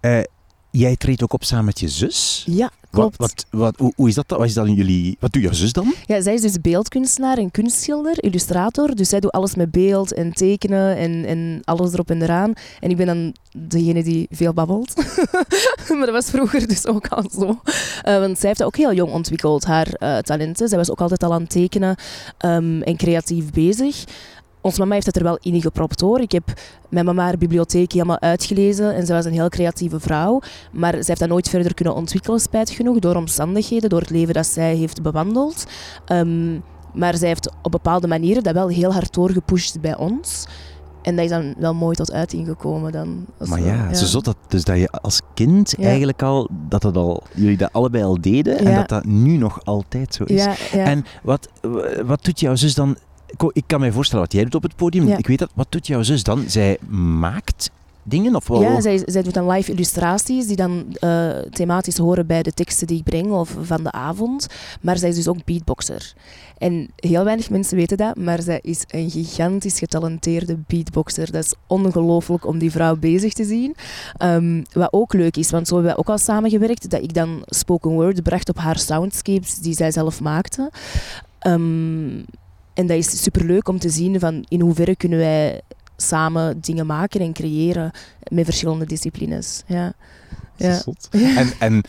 Eh, 0.00 0.20
jij 0.72 0.96
treedt 0.96 1.22
ook 1.22 1.32
op 1.32 1.44
samen 1.44 1.64
met 1.64 1.80
je 1.80 1.88
zus. 1.88 2.44
ja, 2.46 2.70
klopt. 2.90 3.16
Wat, 3.16 3.46
wat, 3.50 3.60
wat, 3.60 3.76
hoe, 3.78 3.92
hoe 3.96 4.08
is 4.08 4.14
dat? 4.14 4.24
Wat, 4.28 4.44
is 4.44 4.54
dat 4.54 4.66
in 4.66 4.74
jullie, 4.74 5.16
wat 5.20 5.32
doet 5.32 5.42
jouw 5.42 5.52
zus 5.52 5.72
dan? 5.72 5.94
Ja, 6.06 6.20
zij 6.20 6.34
is 6.34 6.40
dus 6.40 6.60
beeldkunstenaar 6.60 7.38
en 7.38 7.50
kunstschilder, 7.50 8.22
illustrator. 8.24 8.94
Dus 8.94 9.08
zij 9.08 9.20
doet 9.20 9.30
alles 9.30 9.54
met 9.54 9.70
beeld 9.70 10.12
en 10.12 10.32
tekenen 10.32 10.96
en, 10.96 11.24
en 11.24 11.60
alles 11.64 11.92
erop 11.92 12.10
en 12.10 12.22
eraan. 12.22 12.52
En 12.80 12.90
ik 12.90 12.96
ben 12.96 13.06
dan 13.06 13.34
degene 13.52 14.02
die 14.02 14.26
veel 14.30 14.52
babbelt. 14.52 14.94
maar 15.96 16.06
dat 16.06 16.10
was 16.10 16.30
vroeger 16.30 16.68
dus 16.68 16.86
ook 16.86 17.08
al 17.08 17.24
zo. 17.30 17.60
Eh, 18.02 18.18
want 18.18 18.38
zij 18.38 18.48
heeft 18.48 18.58
dat 18.58 18.66
ook 18.66 18.76
heel 18.76 18.92
jong 18.94 19.12
ontwikkeld, 19.12 19.64
haar 19.64 19.88
eh, 19.92 20.18
talenten. 20.18 20.68
Zij 20.68 20.78
was 20.78 20.90
ook 20.90 21.00
altijd 21.00 21.22
al 21.22 21.32
aan 21.32 21.40
het 21.40 21.50
tekenen 21.50 21.96
ehm, 22.38 22.82
en 22.82 22.96
creatief 22.96 23.50
bezig. 23.50 24.04
Ons 24.62 24.78
mama 24.78 24.94
heeft 24.94 25.06
het 25.06 25.16
er 25.16 25.22
wel 25.22 25.38
in 25.40 25.60
gepropt 25.60 26.00
hoor. 26.00 26.20
Ik 26.20 26.32
heb 26.32 26.52
mijn 26.88 27.04
mama 27.04 27.22
haar 27.22 27.38
bibliotheek 27.38 27.92
helemaal 27.92 28.20
uitgelezen 28.20 28.94
en 28.94 29.06
zij 29.06 29.16
was 29.16 29.24
een 29.24 29.32
heel 29.32 29.48
creatieve 29.48 30.00
vrouw. 30.00 30.40
Maar 30.72 30.92
zij 30.92 31.02
heeft 31.06 31.20
dat 31.20 31.28
nooit 31.28 31.48
verder 31.48 31.74
kunnen 31.74 31.94
ontwikkelen, 31.94 32.40
spijtig 32.40 32.76
genoeg, 32.76 32.98
door 32.98 33.14
omstandigheden, 33.16 33.88
door 33.90 34.00
het 34.00 34.10
leven 34.10 34.34
dat 34.34 34.46
zij 34.46 34.74
heeft 34.74 35.02
bewandeld. 35.02 35.64
Ehm, 36.06 36.58
maar 36.94 37.16
zij 37.16 37.28
heeft 37.28 37.50
op 37.62 37.70
bepaalde 37.70 38.06
manieren 38.06 38.42
dat 38.42 38.54
wel 38.54 38.68
heel 38.68 38.92
hard 38.92 39.14
doorgepusht 39.14 39.80
bij 39.80 39.96
ons. 39.96 40.46
En 41.02 41.16
dat 41.16 41.24
is 41.24 41.30
dan 41.30 41.54
wel 41.58 41.74
mooi 41.74 41.96
tot 41.96 42.12
uiting 42.12 42.46
gekomen 42.46 42.92
dan. 42.92 43.26
Maar 43.38 43.60
ja, 43.60 43.94
zo 43.94 44.06
zot 44.06 44.24
dat, 44.24 44.36
dus 44.48 44.64
dat 44.64 44.78
je 44.78 44.88
als 44.90 45.20
kind 45.34 45.74
Ja. 45.78 45.86
eigenlijk 45.86 46.22
al, 46.22 46.48
dat 46.68 46.82
het 46.82 46.96
al, 46.96 47.22
jullie 47.34 47.56
dat 47.56 47.72
allebei 47.72 48.04
al 48.04 48.20
deden 48.20 48.58
en 48.58 48.74
dat 48.74 48.88
dat 48.88 49.04
nu 49.04 49.36
nog 49.36 49.64
altijd 49.64 50.14
zo 50.14 50.24
is. 50.24 50.46
En 50.72 51.04
wat, 51.22 51.48
wat 52.04 52.24
doet 52.24 52.40
jouw 52.40 52.54
zus 52.54 52.74
dan? 52.74 52.96
Ik- 53.38 53.50
Ik 53.52 53.64
kan 53.66 53.80
me 53.80 53.92
voorstellen 53.92 54.24
wat 54.24 54.32
jij 54.32 54.42
doet 54.42 54.54
op 54.54 54.62
het 54.62 54.76
podium. 54.76 55.06
Ja. 55.08 55.16
Ik 55.16 55.26
weet 55.26 55.38
dat. 55.38 55.50
Wat 55.54 55.66
doet 55.68 55.86
jouw 55.86 56.02
zus 56.02 56.22
dan? 56.22 56.44
Zij 56.46 56.78
maakt 57.18 57.70
dingen? 58.04 58.34
Of 58.36 58.48
wel? 58.48 58.60
Ja, 58.62 58.80
zij, 58.80 59.02
zij 59.06 59.22
doet 59.22 59.34
dan 59.34 59.50
live 59.50 59.72
illustraties 59.72 60.46
die 60.46 60.56
dan 60.56 60.84
eh, 61.00 61.28
thematisch 61.50 61.96
horen 61.98 62.26
bij 62.26 62.42
de 62.42 62.52
teksten 62.52 62.86
die 62.86 62.98
ik 62.98 63.04
breng 63.04 63.30
of 63.30 63.56
van 63.62 63.82
de 63.82 63.92
avond. 63.92 64.46
Maar 64.80 64.98
zij 64.98 65.08
is 65.08 65.14
dus 65.14 65.28
ook 65.28 65.44
beatboxer. 65.44 66.12
En 66.58 66.88
heel 66.96 67.24
weinig 67.24 67.50
mensen 67.50 67.76
weten 67.76 67.96
dat, 67.96 68.16
maar 68.16 68.42
zij 68.42 68.58
is 68.62 68.84
een 68.88 69.10
gigantisch 69.10 69.78
getalenteerde 69.78 70.58
beatboxer. 70.66 71.32
Dat 71.32 71.44
is 71.44 71.54
ongelooflijk 71.66 72.46
om 72.46 72.58
die 72.58 72.70
vrouw 72.70 72.96
bezig 72.96 73.32
te 73.32 73.44
zien. 73.44 73.74
Ehm, 74.16 74.62
wat 74.72 74.92
ook 74.92 75.12
leuk 75.12 75.36
is, 75.36 75.50
want 75.50 75.68
zo 75.68 75.74
hebben 75.74 75.92
wij 75.92 76.00
ook 76.00 76.08
al 76.10 76.18
samengewerkt, 76.18 76.90
dat 76.90 77.02
ik 77.02 77.14
dan 77.14 77.42
spoken 77.46 77.90
word 77.90 78.22
bracht 78.22 78.48
op 78.48 78.58
haar 78.58 78.78
soundscapes 78.78 79.58
die 79.58 79.74
zij 79.74 79.90
zelf 79.90 80.20
maakte. 80.20 80.70
Ehm, 81.38 82.18
en 82.74 82.86
dat 82.86 82.96
is 82.96 83.22
superleuk 83.22 83.68
om 83.68 83.78
te 83.78 83.88
zien 83.88 84.20
van 84.20 84.44
in 84.48 84.60
hoeverre 84.60 84.96
kunnen 84.96 85.18
wij 85.18 85.60
samen 85.96 86.60
dingen 86.60 86.86
maken 86.86 87.20
en 87.20 87.32
creëren 87.32 87.90
met 88.30 88.44
verschillende 88.44 88.86
disciplines. 88.86 89.62
Ja. 89.66 89.92
Ja. 90.56 90.82
En, 91.10 91.52
en 91.58 91.82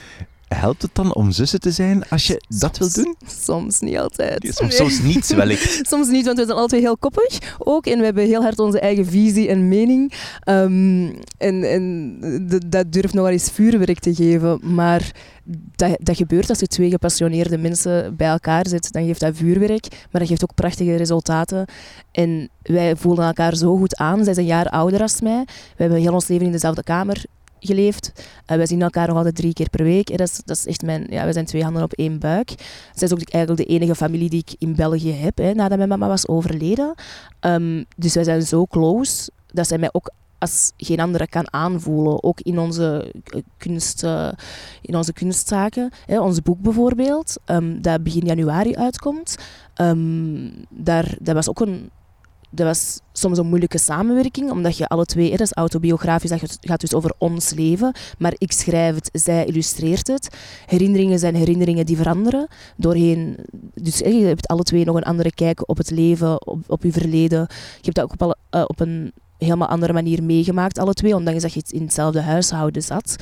helpt 0.53 0.81
het 0.81 0.91
dan 0.95 1.13
om 1.13 1.31
zussen 1.31 1.59
te 1.59 1.71
zijn 1.71 2.09
als 2.09 2.27
je 2.27 2.41
dat 2.47 2.77
wil 2.77 2.89
Soms. 2.89 3.05
doen? 3.05 3.15
Soms 3.43 3.79
niet 3.79 3.97
altijd. 3.97 4.43
Soms, 4.55 4.59
Nee. 4.59 4.71
soms 4.71 5.01
niet, 5.01 5.33
wellicht. 5.35 5.79
Soms 5.89 6.07
niet, 6.07 6.25
want 6.25 6.37
we 6.37 6.45
zijn 6.45 6.57
altijd 6.57 6.81
heel 6.81 6.97
koppig 6.97 7.55
ook. 7.59 7.85
En 7.85 7.99
we 7.99 8.05
hebben 8.05 8.25
heel 8.25 8.41
hard 8.41 8.59
onze 8.59 8.79
eigen 8.79 9.05
visie 9.05 9.47
en 9.47 9.67
mening. 9.67 10.13
Ehm, 10.39 11.11
en 11.37 11.63
en 11.63 12.19
dat 12.67 12.91
durft 12.91 13.13
nog 13.13 13.23
wel 13.23 13.31
eens 13.33 13.49
vuurwerk 13.51 13.99
te 13.99 14.15
geven. 14.15 14.59
Maar 14.73 15.11
dat, 15.75 15.97
dat 15.99 16.17
gebeurt 16.17 16.49
als 16.49 16.59
je 16.59 16.67
twee 16.67 16.89
gepassioneerde 16.89 17.57
mensen 17.57 18.15
bij 18.15 18.27
elkaar 18.27 18.67
zet. 18.67 18.91
Dan 18.91 19.05
geeft 19.05 19.19
dat 19.19 19.35
vuurwerk, 19.35 19.87
maar 20.11 20.21
dat 20.21 20.27
geeft 20.29 20.43
ook 20.43 20.55
prachtige 20.55 20.95
resultaten. 20.95 21.65
En 22.11 22.49
wij 22.61 22.95
voelen 22.95 23.25
elkaar 23.25 23.55
zo 23.55 23.77
goed 23.77 23.97
aan. 23.97 24.23
Zij 24.23 24.31
is 24.31 24.37
een 24.37 24.45
jaar 24.45 24.69
ouder 24.69 25.01
als 25.01 25.21
mij. 25.21 25.43
We 25.45 25.83
hebben 25.83 25.99
heel 25.99 26.13
ons 26.13 26.27
leven 26.27 26.45
in 26.45 26.51
dezelfde 26.51 26.83
kamer 26.83 27.25
geleefd. 27.65 28.11
Eh, 28.45 28.57
wij 28.57 28.65
zien 28.65 28.81
elkaar 28.81 29.07
nog 29.07 29.17
altijd 29.17 29.35
drie 29.35 29.53
keer 29.53 29.69
per 29.69 29.83
week. 29.83 30.17
Dat, 30.17 30.27
is, 30.27 30.41
dat 30.45 30.57
is 30.57 30.65
echt 30.65 30.81
mijn... 30.81 31.07
Ja, 31.09 31.25
we 31.25 31.33
zijn 31.33 31.45
twee 31.45 31.63
handen 31.63 31.83
op 31.83 31.93
één 31.93 32.19
buik. 32.19 32.49
Zij 32.95 33.07
is 33.07 33.13
ook 33.13 33.29
eigenlijk 33.29 33.67
de 33.67 33.73
enige 33.73 33.95
familie 33.95 34.29
die 34.29 34.43
ik 34.45 34.55
in 34.57 34.75
België 34.75 35.11
heb, 35.11 35.37
hè, 35.37 35.53
nadat 35.53 35.77
mijn 35.77 35.89
mama 35.89 36.07
was 36.07 36.27
overleden. 36.27 36.93
Ehm, 37.39 37.83
dus 37.97 38.13
wij 38.13 38.23
zijn 38.23 38.41
zo 38.41 38.65
close 38.65 39.31
dat 39.51 39.67
zij 39.67 39.77
mij 39.77 39.89
ook 39.91 40.11
als 40.43 40.71
geen 40.77 40.99
andere 40.99 41.27
kan 41.27 41.53
aanvoelen. 41.53 42.23
Ook 42.23 42.39
in 42.41 42.59
onze, 42.59 43.13
eh, 43.23 43.41
kunst, 43.57 44.03
eh, 44.03 44.31
in 44.81 44.95
onze 44.95 45.13
kunstzaken. 45.13 45.91
Ons 46.07 46.41
boek 46.41 46.59
bijvoorbeeld, 46.59 47.35
ehm, 47.45 47.81
dat 47.81 48.03
begin 48.03 48.25
januari 48.25 48.75
uitkomt. 48.75 49.37
ehm, 49.73 50.49
daar, 50.69 51.15
dat 51.19 51.35
was 51.35 51.49
ook 51.49 51.59
een... 51.59 51.89
Dat 52.55 52.65
was 52.67 52.99
soms 53.13 53.37
een 53.37 53.47
moeilijke 53.47 53.77
samenwerking, 53.77 54.51
omdat 54.51 54.77
je 54.77 54.87
alle 54.87 55.05
twee, 55.05 55.25
hè, 55.31 55.37
dat 55.37 55.45
is 55.47 55.53
autobiografisch, 55.53 56.29
dat 56.29 56.57
gaat- 56.61 56.79
dus 56.81 56.93
over 56.93 57.13
ons 57.17 57.53
leven. 57.53 57.93
Maar 58.17 58.33
ik 58.37 58.51
schrijf 58.51 58.95
het, 58.95 59.09
zij 59.23 59.45
illustreert 59.45 60.07
het. 60.07 60.27
Herinneringen 60.65 61.19
zijn 61.19 61.35
herinneringen 61.35 61.85
die 61.85 61.97
veranderen 61.97 62.47
doorheen. 62.77 63.37
Dus 63.73 63.99
hè, 63.99 64.09
je 64.09 64.25
hebt 64.25 64.47
alle 64.47 64.63
twee 64.63 64.85
nog 64.85 64.95
een 64.95 65.03
andere 65.03 65.31
kijk 65.33 65.69
op 65.69 65.77
het 65.77 65.91
leven, 65.91 66.47
op, 66.47 66.59
op 66.67 66.83
je 66.83 66.91
verleden. 66.91 67.39
Je 67.49 67.81
hebt 67.81 67.95
dat 67.95 68.03
ook 68.03 68.13
op, 68.13 68.21
alle- 68.21 68.37
eh, 68.49 68.63
op 68.67 68.79
een 68.79 69.11
helemaal 69.37 69.67
andere 69.67 69.93
manier 69.93 70.23
meegemaakt, 70.23 70.77
alle 70.79 70.93
twee, 70.93 71.15
ondanks 71.15 71.41
dat 71.41 71.53
je 71.53 71.63
in 71.67 71.81
hetzelfde 71.81 72.21
huishouden 72.21 72.81
zat. 72.83 73.15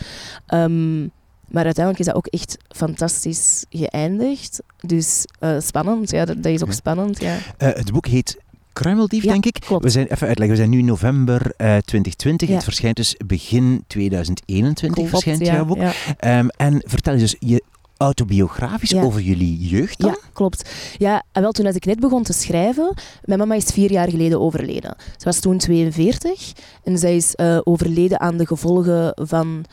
Ehm, 0.45 1.01
maar 1.47 1.63
uiteindelijk 1.65 1.99
is 1.99 2.05
dat 2.05 2.15
ook 2.15 2.27
echt 2.27 2.57
fantastisch 2.67 3.65
geëindigd. 3.69 4.59
Dus 4.79 5.25
eh, 5.39 5.55
spannend, 5.59 6.09
ja, 6.11 6.25
dat, 6.25 6.35
dat 6.43 6.51
is 6.51 6.61
ook 6.61 6.67
Ja. 6.67 6.73
spannend. 6.73 7.21
Ja. 7.21 7.37
Eh, 7.57 7.67
het 7.73 7.91
boek 7.91 8.07
heet 8.07 8.37
Kruimeldief, 8.73 9.23
Ja, 9.23 9.31
denk 9.31 9.45
ik. 9.45 9.57
klopt. 9.59 9.83
We 9.83 9.89
zijn, 9.89 10.05
even 10.07 10.27
uitleggen, 10.27 10.57
we 10.57 10.63
zijn 10.63 10.69
nu 10.69 10.81
november 10.81 11.41
eh, 11.57 11.77
2020. 11.77 12.47
Ja. 12.47 12.53
Het 12.53 12.63
verschijnt 12.63 12.95
dus 12.95 13.15
begin 13.25 13.83
2021 13.87 14.93
Klopt, 14.93 15.09
verschijnt 15.09 15.45
ja, 15.45 15.53
jouw 15.53 15.65
boek. 15.65 15.77
Ehm, 16.17 16.47
en 16.57 16.81
vertel 16.85 17.13
eens, 17.13 17.21
dus, 17.21 17.35
je 17.39 17.63
autobiografisch 17.97 18.89
Ja. 18.89 19.01
over 19.01 19.21
jullie 19.21 19.67
jeugd 19.67 19.99
dan? 19.99 20.09
Ja, 20.09 20.17
klopt. 20.33 20.69
Ja, 20.97 21.23
en 21.31 21.41
wel 21.41 21.51
toen 21.51 21.65
als 21.65 21.75
ik 21.75 21.85
net 21.85 21.99
begon 21.99 22.23
te 22.23 22.33
schrijven, 22.33 22.93
mijn 23.23 23.39
mama 23.39 23.55
is 23.55 23.65
vier 23.65 23.91
jaar 23.91 24.09
geleden 24.09 24.39
overleden. 24.39 24.95
Ze 25.17 25.25
was 25.25 25.39
toen 25.39 25.57
42 25.57 26.51
en 26.83 26.97
zij 26.97 27.15
is 27.15 27.35
eh, 27.35 27.59
overleden 27.63 28.19
aan 28.19 28.37
de 28.37 28.47
gevolgen 28.47 29.11
van 29.27 29.65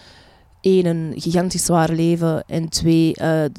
één, 0.60 0.86
een 0.86 1.12
gigantisch 1.16 1.64
zwaar 1.64 1.90
leven 1.92 2.44
en 2.46 2.68
twee, 2.68 3.14
eh, 3.14 3.44
eh, 3.44 3.50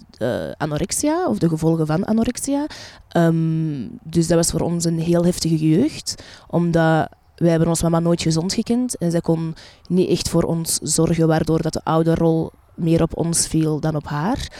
anorexia, 0.57 1.27
of 1.27 1.37
de 1.37 1.49
gevolgen 1.49 1.85
van 1.85 2.05
anorexia. 2.05 2.65
Ehm, 3.09 3.87
dus 4.03 4.27
dat 4.27 4.37
was 4.37 4.51
voor 4.51 4.61
ons 4.61 4.85
een 4.85 4.99
heel 4.99 5.25
heftige 5.25 5.69
jeugd, 5.69 6.23
omdat 6.47 7.09
wij 7.35 7.49
hebben 7.49 7.67
ons 7.67 7.81
mama 7.81 7.99
nooit 7.99 8.21
gezond 8.21 8.53
gekend 8.53 8.97
en 8.97 9.11
zij 9.11 9.21
kon 9.21 9.55
niet 9.87 10.09
echt 10.09 10.29
voor 10.29 10.43
ons 10.43 10.79
zorgen, 10.81 11.27
waardoor 11.27 11.61
dat 11.61 11.73
de 11.73 11.83
ouderrol 11.83 12.51
meer 12.75 13.01
op 13.01 13.17
ons 13.17 13.47
viel 13.47 13.79
dan 13.79 13.95
op 13.95 14.07
haar. 14.07 14.51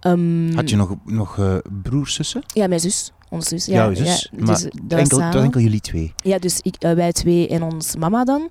Ehm, 0.00 0.54
Had 0.54 0.70
je 0.70 0.76
nog, 0.76 0.94
nog 1.04 1.38
eh, 1.38 1.56
broers, 1.82 2.14
zussen? 2.14 2.42
ja, 2.46 2.66
mijn 2.66 2.80
zus. 2.80 3.12
Onze 3.28 3.48
zus. 3.48 3.66
Ja, 3.66 3.74
Jouw 3.74 3.94
zus? 3.94 4.30
Ja, 4.32 4.44
maar 4.44 4.62
dus, 4.82 5.18
enkel, 5.18 5.60
jullie 5.60 5.80
twee. 5.80 6.14
Ja, 6.16 6.38
dus 6.38 6.60
ik, 6.60 6.76
wij 6.78 7.12
twee 7.12 7.48
en 7.48 7.62
ons 7.62 7.96
mama 7.96 8.24
dan. 8.24 8.50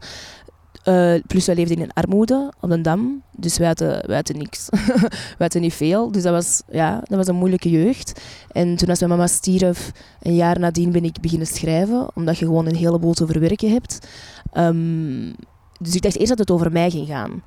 Eh, 0.84 1.14
plus 1.28 1.46
wij 1.46 1.56
leefden 1.56 1.78
in 1.78 1.94
armoede 1.94 2.52
op 2.60 2.70
de 2.70 2.82
Dam. 2.82 3.22
Dus 3.32 3.58
wij 3.58 3.68
hadden, 3.68 4.08
wij 4.08 4.16
hadden 4.16 4.38
niks. 4.38 4.68
wij 5.10 5.36
hadden 5.38 5.62
niet 5.62 5.74
veel. 5.74 6.12
Dus 6.12 6.24
dat 6.24 6.34
was, 6.34 6.62
ja, 6.72 7.02
dat 7.04 7.18
was 7.18 7.28
een 7.28 7.36
moeilijke 7.36 7.70
jeugd. 7.70 8.22
En 8.52 8.76
toen 8.76 8.90
als 8.90 9.00
mijn 9.00 9.12
mama 9.12 9.28
stierf, 9.28 9.92
een 10.22 10.36
jaar 10.36 10.60
nadien 10.60 10.92
ben 10.92 11.04
ik 11.04 11.22
beginnen 11.22 11.48
schrijven. 11.48 12.08
Omdat 12.16 12.38
je 12.38 12.46
gewoon 12.46 12.66
een 12.66 12.76
heleboel 12.76 13.14
te 13.14 13.26
verwerken 13.26 13.72
hebt. 13.72 14.08
Ehm, 14.52 15.32
dus 15.80 15.96
ik 15.96 16.02
dacht 16.02 16.18
eerst 16.18 16.30
dat 16.30 16.40
het 16.40 16.52
over 16.52 16.72
mij 16.72 16.90
ging 16.90 17.08
gaan. 17.08 17.44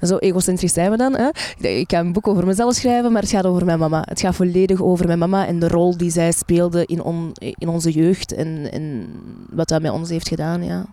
Zo 0.00 0.16
egocentrisch 0.16 0.72
zijn 0.72 0.90
we 0.90 0.96
dan. 0.96 1.16
Hè? 1.16 1.28
Ik 1.68 1.90
ga 1.90 1.98
een 1.98 2.12
boek 2.12 2.28
over 2.28 2.46
mezelf 2.46 2.74
schrijven, 2.74 3.12
maar 3.12 3.22
het 3.22 3.30
gaat 3.30 3.46
over 3.46 3.64
mijn 3.64 3.78
mama. 3.78 4.04
Het 4.08 4.20
gaat 4.20 4.34
volledig 4.34 4.82
over 4.82 5.06
mijn 5.06 5.18
mama 5.18 5.46
en 5.46 5.58
de 5.58 5.68
rol 5.68 5.96
die 5.96 6.10
zij 6.10 6.32
speelde 6.32 6.86
in, 6.86 7.02
on, 7.02 7.32
in 7.34 7.68
onze 7.68 7.90
jeugd. 7.90 8.32
En, 8.32 8.72
en 8.72 9.08
wat 9.50 9.68
dat 9.68 9.82
met 9.82 9.92
ons 9.92 10.08
heeft 10.08 10.28
gedaan. 10.28 10.64
Ja. 10.64 10.86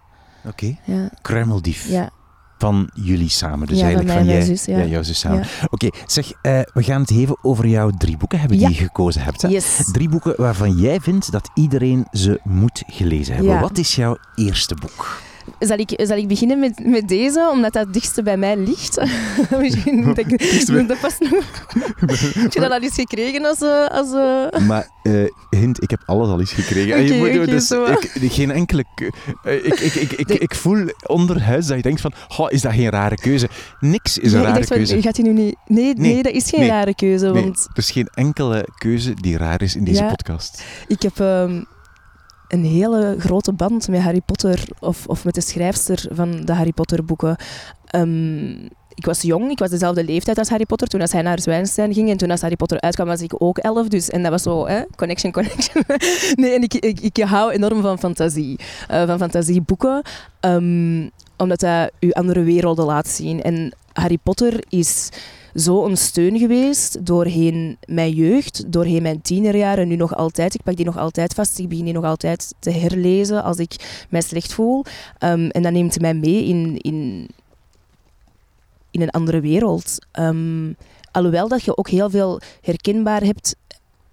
Oké. 0.47 0.75
Ja. 0.83 1.09
Kruimeldief. 1.21 1.87
Ja. 1.89 2.09
Van 2.57 2.89
jullie 2.93 3.29
samen. 3.29 3.67
Dus 3.67 3.77
Ja, 3.79 3.83
van 3.83 3.93
eigenlijk 3.95 4.07
mij 4.07 4.35
van, 4.35 4.45
jij, 4.45 4.55
zus, 4.55 4.65
ja. 4.65 4.83
jouw 4.85 5.03
zus 5.03 5.19
samen. 5.19 5.37
Ja. 5.39 5.67
Oké, 5.69 5.89
zeg, 6.05 6.31
eh, 6.41 6.59
we 6.73 6.83
gaan 6.83 7.01
het 7.01 7.11
even 7.11 7.37
over 7.41 7.67
jouw 7.67 7.89
drie 7.89 8.17
boeken 8.17 8.39
hebben 8.39 8.57
die 8.57 8.67
Ja. 8.67 8.73
je 8.73 8.81
gekozen 8.83 9.21
hebt. 9.21 9.41
Hè? 9.41 9.47
Yes. 9.47 9.89
Drie 9.91 10.09
boeken 10.09 10.33
waarvan 10.37 10.77
jij 10.77 10.99
vindt 10.99 11.31
dat 11.31 11.49
iedereen 11.53 12.07
ze 12.11 12.39
moet 12.43 12.83
gelezen 12.87 13.35
hebben. 13.35 13.53
Ja. 13.53 13.61
Wat 13.61 13.77
is 13.77 13.95
jouw 13.95 14.17
eerste 14.35 14.75
boek? 14.75 15.21
Zal 15.59 15.77
ik, 15.77 15.93
zal 16.03 16.17
ik 16.17 16.27
beginnen 16.27 16.59
met, 16.59 16.85
met 16.85 17.07
deze, 17.07 17.49
omdat 17.51 17.73
dat 17.73 17.83
het 17.85 17.93
dichtste 17.93 18.23
bij 18.23 18.37
mij 18.37 18.57
ligt? 18.57 18.97
Misschien 19.61 20.03
moet 20.03 20.17
ik 20.17 20.87
dat 20.87 20.99
pas 20.99 21.17
nog. 21.19 21.31
Heb 22.43 22.53
je 22.53 22.59
dat 22.59 22.71
al 22.71 22.79
eens 22.81 22.93
gekregen 22.95 23.45
als... 23.45 23.61
eh, 23.61 23.87
als 23.87 24.13
eh, 24.13 24.67
Maar 24.67 24.89
eh, 25.03 25.13
hint, 25.49 25.83
ik 25.83 25.89
heb 25.89 26.01
alles 26.05 26.27
al 26.29 26.39
eens 26.39 26.51
gekregen. 26.51 26.95
En 26.95 27.03
je 27.07 27.13
moet, 27.37 27.49
dus, 27.49 27.71
ik, 27.71 28.03
ik- 28.21 28.31
geen 28.31 28.51
enkele... 28.51 28.83
ke- 28.95 29.11
eh, 29.43 29.65
ik, 29.65 29.79
ik, 29.79 29.93
ik, 29.93 30.11
ik, 30.11 30.29
ik 30.29 30.55
voel 30.55 30.85
onderhuis 31.03 31.65
dat 31.67 31.75
je 31.77 31.83
denkt 31.83 32.01
van, 32.01 32.13
"Goh, 32.27 32.51
is 32.51 32.61
dat 32.61 32.73
geen 32.73 32.89
rare 32.89 33.15
keuze? 33.15 33.49
Niks 33.79 34.17
is 34.17 34.33
een 34.33 34.39
ik 34.39 34.45
rare 34.45 34.63
van, 34.63 34.77
keuze. 34.77 35.01
Gaat 35.01 35.17
hij 35.17 35.25
nu 35.25 35.33
niet... 35.33 35.55
Nee, 35.65 35.93
nee, 35.93 36.13
Nee, 36.13 36.23
dat 36.23 36.33
is 36.33 36.49
geen 36.49 36.59
nee, 36.59 36.69
rare 36.69 36.95
keuze, 36.95 37.25
Nee, 37.31 37.43
want 37.43 37.67
er 37.73 37.77
is 37.77 37.91
geen 37.91 38.07
enkele 38.13 38.67
keuze 38.77 39.13
die 39.13 39.37
raar 39.37 39.61
is 39.61 39.75
in 39.75 39.83
deze 39.83 40.01
Ja. 40.03 40.09
podcast. 40.09 40.63
ik 40.87 41.01
heb 41.01 41.19
ehm, 41.19 41.61
een 42.47 42.63
hele 42.63 43.15
grote 43.19 43.53
band 43.53 43.87
met 43.87 44.01
Harry 44.01 44.21
Potter, 44.25 44.63
of, 44.79 45.07
of 45.07 45.25
met 45.25 45.33
de 45.35 45.41
schrijfster 45.41 46.05
van 46.11 46.45
de 46.45 46.53
Harry 46.53 46.71
Potter 46.71 47.05
boeken. 47.05 47.35
Ehm, 47.85 48.49
ik 48.93 49.05
was 49.05 49.21
jong, 49.21 49.51
ik 49.51 49.59
was 49.59 49.69
dezelfde 49.69 50.03
leeftijd 50.03 50.37
als 50.37 50.49
Harry 50.49 50.65
Potter 50.65 50.87
toen 50.87 51.01
als 51.01 51.11
hij 51.11 51.21
naar 51.21 51.39
Zwijnstein 51.39 51.93
ging. 51.93 52.09
En 52.09 52.17
toen 52.17 52.31
als 52.31 52.41
Harry 52.41 52.55
Potter 52.55 52.81
uitkwam 52.81 53.07
was 53.07 53.21
ik 53.21 53.33
ook 53.37 53.57
elf. 53.57 53.87
Dus, 53.87 54.09
en 54.09 54.21
dat 54.21 54.31
was 54.31 54.43
zo, 54.43 54.67
hè, 54.67 54.81
connection, 54.95 55.31
connection. 55.31 55.83
nee, 56.41 56.53
en 56.53 56.61
ik, 56.61 56.73
ik, 56.73 56.99
ik 56.99 57.17
hou 57.17 57.51
enorm 57.51 57.81
van 57.81 57.99
fantasie. 57.99 58.59
eh, 58.87 59.05
van 59.05 59.17
fantasieboeken. 59.17 60.01
Ehm, 60.39 61.07
omdat 61.37 61.59
dat 61.59 61.91
u 61.99 62.11
andere 62.11 62.43
werelden 62.43 62.85
laat 62.85 63.07
zien. 63.07 63.41
En 63.41 63.73
Harry 63.99 64.17
Potter 64.23 64.63
is 64.69 65.09
zo 65.53 65.85
een 65.85 65.97
steun 65.97 66.37
geweest 66.37 67.05
doorheen 67.05 67.77
mijn 67.85 68.11
jeugd, 68.11 68.71
doorheen 68.71 69.01
mijn 69.01 69.21
tienerjaren, 69.21 69.87
nu 69.87 69.95
nog 69.95 70.15
altijd. 70.15 70.53
Ik 70.53 70.63
pak 70.63 70.75
die 70.75 70.85
nog 70.85 70.97
altijd 70.97 71.33
vast. 71.33 71.59
Ik 71.59 71.69
begin 71.69 71.85
die 71.85 71.93
nog 71.93 72.03
altijd 72.03 72.53
te 72.59 72.71
herlezen 72.71 73.43
als 73.43 73.57
ik 73.57 74.05
mij 74.09 74.21
slecht 74.21 74.53
voel. 74.53 74.85
Ehm, 75.17 75.49
en 75.49 75.61
dat 75.61 75.71
neemt 75.71 76.01
mij 76.01 76.13
mee 76.13 76.45
in, 76.45 76.77
in, 76.77 77.27
in 78.91 79.01
een 79.01 79.09
andere 79.09 79.39
wereld. 79.39 79.97
Ehm, 80.11 80.73
alhoewel 81.11 81.47
dat 81.47 81.63
je 81.63 81.77
ook 81.77 81.89
heel 81.89 82.09
veel 82.09 82.41
herkenbaar 82.61 83.23
hebt, 83.23 83.55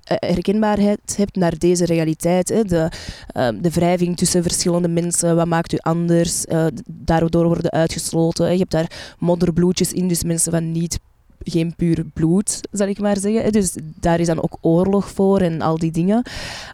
herkenbaarheid 0.05 1.17
hebt 1.17 1.37
naar 1.37 1.59
deze 1.59 1.85
realiteit. 1.85 2.49
Hè. 2.49 2.65
De, 2.65 2.89
ehm, 3.27 3.61
de 3.61 3.71
wrijving 3.71 4.17
tussen 4.17 4.43
verschillende 4.43 4.89
mensen, 4.89 5.37
wat 5.37 5.47
maakt 5.47 5.73
u 5.73 5.77
anders? 5.81 6.45
Eh, 6.45 6.67
daardoor 6.87 7.47
worden 7.47 7.71
uitgesloten. 7.71 8.53
Je 8.53 8.59
hebt 8.59 8.71
daar 8.71 9.15
modderbloedjes 9.19 9.93
in, 9.93 10.09
dus 10.09 10.25
mensen 10.25 10.53
van 10.53 10.73
niet 10.73 10.99
geen 11.45 11.75
puur 11.77 12.05
bloed, 12.15 12.61
zal 12.71 12.89
ik 12.89 12.99
maar 12.99 13.19
zeggen. 13.19 13.53
Dus 13.53 13.77
daar 14.01 14.21
is 14.21 14.27
dan 14.27 14.43
ook 14.43 14.59
oorlog 14.61 15.11
voor 15.11 15.41
en 15.41 15.61
al 15.61 15.79
die 15.79 15.91
dingen. 15.91 16.23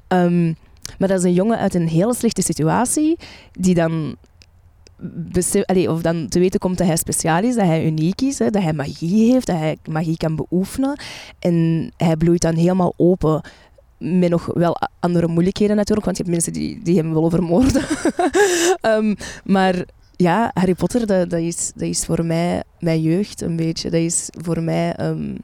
Ehm, 0.08 0.46
maar 0.98 1.08
dat 1.08 1.18
is 1.18 1.24
een 1.24 1.32
jongen 1.32 1.58
uit 1.58 1.74
een 1.74 1.88
hele 1.88 2.14
slechte 2.14 2.42
situatie, 2.42 3.16
die 3.52 3.74
dan, 3.74 4.16
allee, 5.64 5.90
of 5.90 6.02
dan 6.02 6.28
te 6.28 6.38
weten 6.38 6.60
komt 6.60 6.78
dat 6.78 6.86
hij 6.86 6.96
speciaal 6.96 7.42
is, 7.42 7.54
dat 7.54 7.64
hij 7.64 7.86
uniek 7.86 8.20
is, 8.20 8.38
hè, 8.38 8.50
dat 8.50 8.62
hij 8.62 8.72
magie 8.72 9.32
heeft, 9.32 9.46
dat 9.46 9.56
hij 9.56 9.76
magie 9.90 10.16
kan 10.16 10.36
beoefenen. 10.36 11.00
En 11.38 11.90
hij 11.96 12.16
bloeit 12.16 12.40
dan 12.40 12.54
helemaal 12.54 12.94
open. 12.96 13.40
Met 13.98 14.30
nog 14.30 14.46
wel 14.54 14.76
andere 15.00 15.26
moeilijkheden 15.26 15.76
natuurlijk, 15.76 16.06
want 16.06 16.16
je 16.16 16.22
hebt 16.22 16.34
mensen 16.34 16.52
die, 16.52 16.82
die 16.82 16.96
hem 16.96 17.12
willen 17.12 17.30
vermoorden. 17.30 17.82
Ehm, 18.80 19.14
maar 19.44 19.84
ja, 20.16 20.50
Harry 20.54 20.74
Potter, 20.74 21.06
dat, 21.06 21.30
dat, 21.30 21.40
is, 21.40 21.72
dat 21.74 21.88
is 21.88 22.04
voor 22.04 22.24
mij 22.24 22.62
mijn 22.78 23.02
jeugd 23.02 23.40
een 23.40 23.56
beetje. 23.56 23.90
Dat 23.90 24.00
is 24.00 24.28
voor 24.30 24.62
mij 24.62 24.94
ehm, 24.94 25.36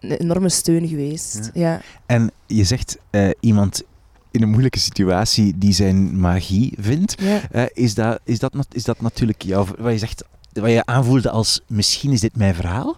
een 0.00 0.10
enorme 0.10 0.48
steun 0.48 0.88
geweest. 0.88 1.50
Ja. 1.54 1.80
En 2.06 2.30
je 2.46 2.64
zegt 2.64 2.98
eh, 3.10 3.30
iemand 3.40 3.82
in 4.32 4.42
een 4.42 4.50
moeilijke 4.50 4.78
situatie 4.78 5.58
die 5.58 5.72
zijn 5.72 6.20
magie 6.20 6.74
vindt. 6.80 7.14
Ja. 7.20 7.40
Eh, 7.50 7.62
is, 7.72 7.94
dat, 7.94 8.20
is, 8.24 8.38
dat, 8.38 8.54
is 8.72 8.84
dat 8.84 9.00
natuurlijk 9.00 9.42
jouw, 9.42 9.66
wat 9.78 9.92
je 9.92 9.98
zegt, 9.98 10.24
wat 10.52 10.70
je 10.70 10.84
aanvoelde 10.84 11.30
als 11.30 11.60
misschien 11.66 12.12
is 12.12 12.20
dit 12.20 12.36
mijn 12.36 12.54
verhaal? 12.54 12.96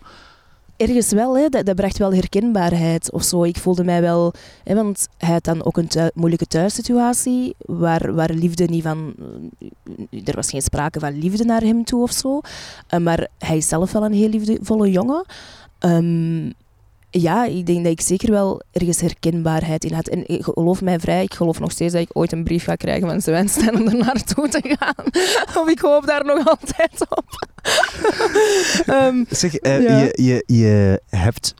Ergens 0.76 1.12
wel, 1.12 1.36
hè, 1.36 1.48
dat, 1.48 1.66
dat 1.66 1.76
bracht 1.76 1.98
wel 1.98 2.14
herkenbaarheid 2.14 3.12
of 3.12 3.22
zo. 3.22 3.44
Ik 3.44 3.56
voelde 3.56 3.84
mij 3.84 4.00
wel, 4.00 4.32
hè, 4.64 4.74
want 4.74 5.08
hij 5.18 5.32
had 5.32 5.44
dan 5.44 5.64
ook 5.64 5.76
een 5.76 5.86
thui- 5.88 6.10
moeilijke 6.14 6.46
thuissituatie, 6.46 7.54
waar, 7.58 8.14
waar 8.14 8.30
liefde 8.30 8.64
niet 8.64 8.82
van, 8.82 9.14
er 10.24 10.34
was 10.34 10.50
geen 10.50 10.62
sprake 10.62 11.00
van 11.00 11.18
liefde 11.18 11.44
naar 11.44 11.60
hem 11.62 11.84
toe 11.84 12.02
of 12.02 12.12
zo. 12.12 12.40
Eh, 12.86 13.00
maar 13.00 13.28
hij 13.38 13.56
is 13.56 13.68
zelf 13.68 13.92
wel 13.92 14.04
een 14.04 14.12
heel 14.12 14.28
liefdevolle 14.28 14.90
jongen. 14.90 15.24
Ehm, 15.78 16.50
ja, 17.20 17.44
ik 17.44 17.66
denk 17.66 17.82
dat 17.82 17.92
ik 17.92 18.00
zeker 18.00 18.30
wel 18.30 18.62
ergens 18.72 19.00
herkenbaarheid 19.00 19.84
in 19.84 19.92
had. 19.92 20.08
En 20.08 20.28
ik 20.28 20.42
geloof 20.44 20.80
mij 20.82 21.00
vrij, 21.00 21.22
ik 21.22 21.34
geloof 21.34 21.60
nog 21.60 21.70
steeds 21.70 21.92
dat 21.92 22.02
ik 22.02 22.10
ooit 22.12 22.32
een 22.32 22.44
brief 22.44 22.64
ga 22.64 22.74
krijgen 22.74 23.08
van 23.08 23.20
Zwijnstein 23.20 23.74
om 23.80 23.86
er 23.88 23.96
naartoe 23.96 24.48
te 24.48 24.76
gaan. 24.78 25.04
of 25.62 25.68
ik 25.68 25.78
hoop 25.78 26.06
daar 26.06 26.24
nog 26.24 26.48
altijd 26.48 27.06
op. 27.08 27.24
Ehm, 28.86 29.24
Zeg, 29.28 29.54
eh, 29.54 29.82
Ja. 29.82 29.98
je, 29.98 30.22
je, 30.22 30.42
je 30.46 31.00
hebt 31.08 31.54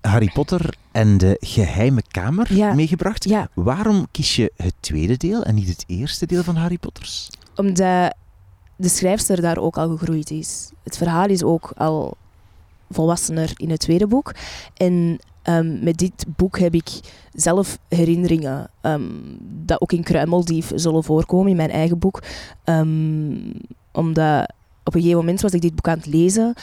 Harry 0.00 0.30
Potter 0.34 0.74
en 0.92 1.18
de 1.18 1.36
geheime 1.40 2.02
kamer 2.10 2.54
Ja. 2.54 2.74
meegebracht. 2.74 3.24
ja, 3.24 3.48
Waarom 3.54 4.06
kies 4.10 4.36
je 4.36 4.52
het 4.56 4.74
tweede 4.80 5.16
deel 5.16 5.42
en 5.42 5.54
niet 5.54 5.68
het 5.68 5.84
eerste 5.86 6.26
deel 6.26 6.42
van 6.42 6.56
Harry 6.56 6.78
Potters? 6.78 7.28
Omdat 7.56 8.14
de 8.76 8.88
schrijfster 8.88 9.40
daar 9.40 9.58
ook 9.58 9.76
al 9.78 9.96
gegroeid 9.96 10.30
is. 10.30 10.70
Het 10.84 10.96
verhaal 10.96 11.26
is 11.28 11.42
ook 11.42 11.72
al 11.76 12.16
volwassener 12.90 13.52
in 13.56 13.70
het 13.70 13.80
tweede 13.80 14.06
boek. 14.06 14.34
En 14.74 15.18
ehm, 15.42 15.84
met 15.84 15.98
dit 15.98 16.24
boek 16.36 16.58
heb 16.58 16.74
ik 16.74 16.88
zelf 17.32 17.78
herinneringen 17.88 18.70
ehm, 18.80 19.02
dat 19.40 19.80
ook 19.80 19.92
in 19.92 20.02
Kruimeldief 20.02 20.72
zullen 20.74 21.04
voorkomen 21.04 21.50
in 21.50 21.56
mijn 21.56 21.70
eigen 21.70 21.98
boek. 21.98 22.22
Ehm, 22.64 23.52
omdat 23.92 24.52
op 24.84 24.94
een 24.94 25.00
gegeven 25.00 25.20
moment 25.20 25.40
was 25.40 25.52
ik 25.52 25.60
dit 25.60 25.74
boek 25.74 25.88
aan 25.88 25.96
het 25.96 26.06
lezen 26.06 26.54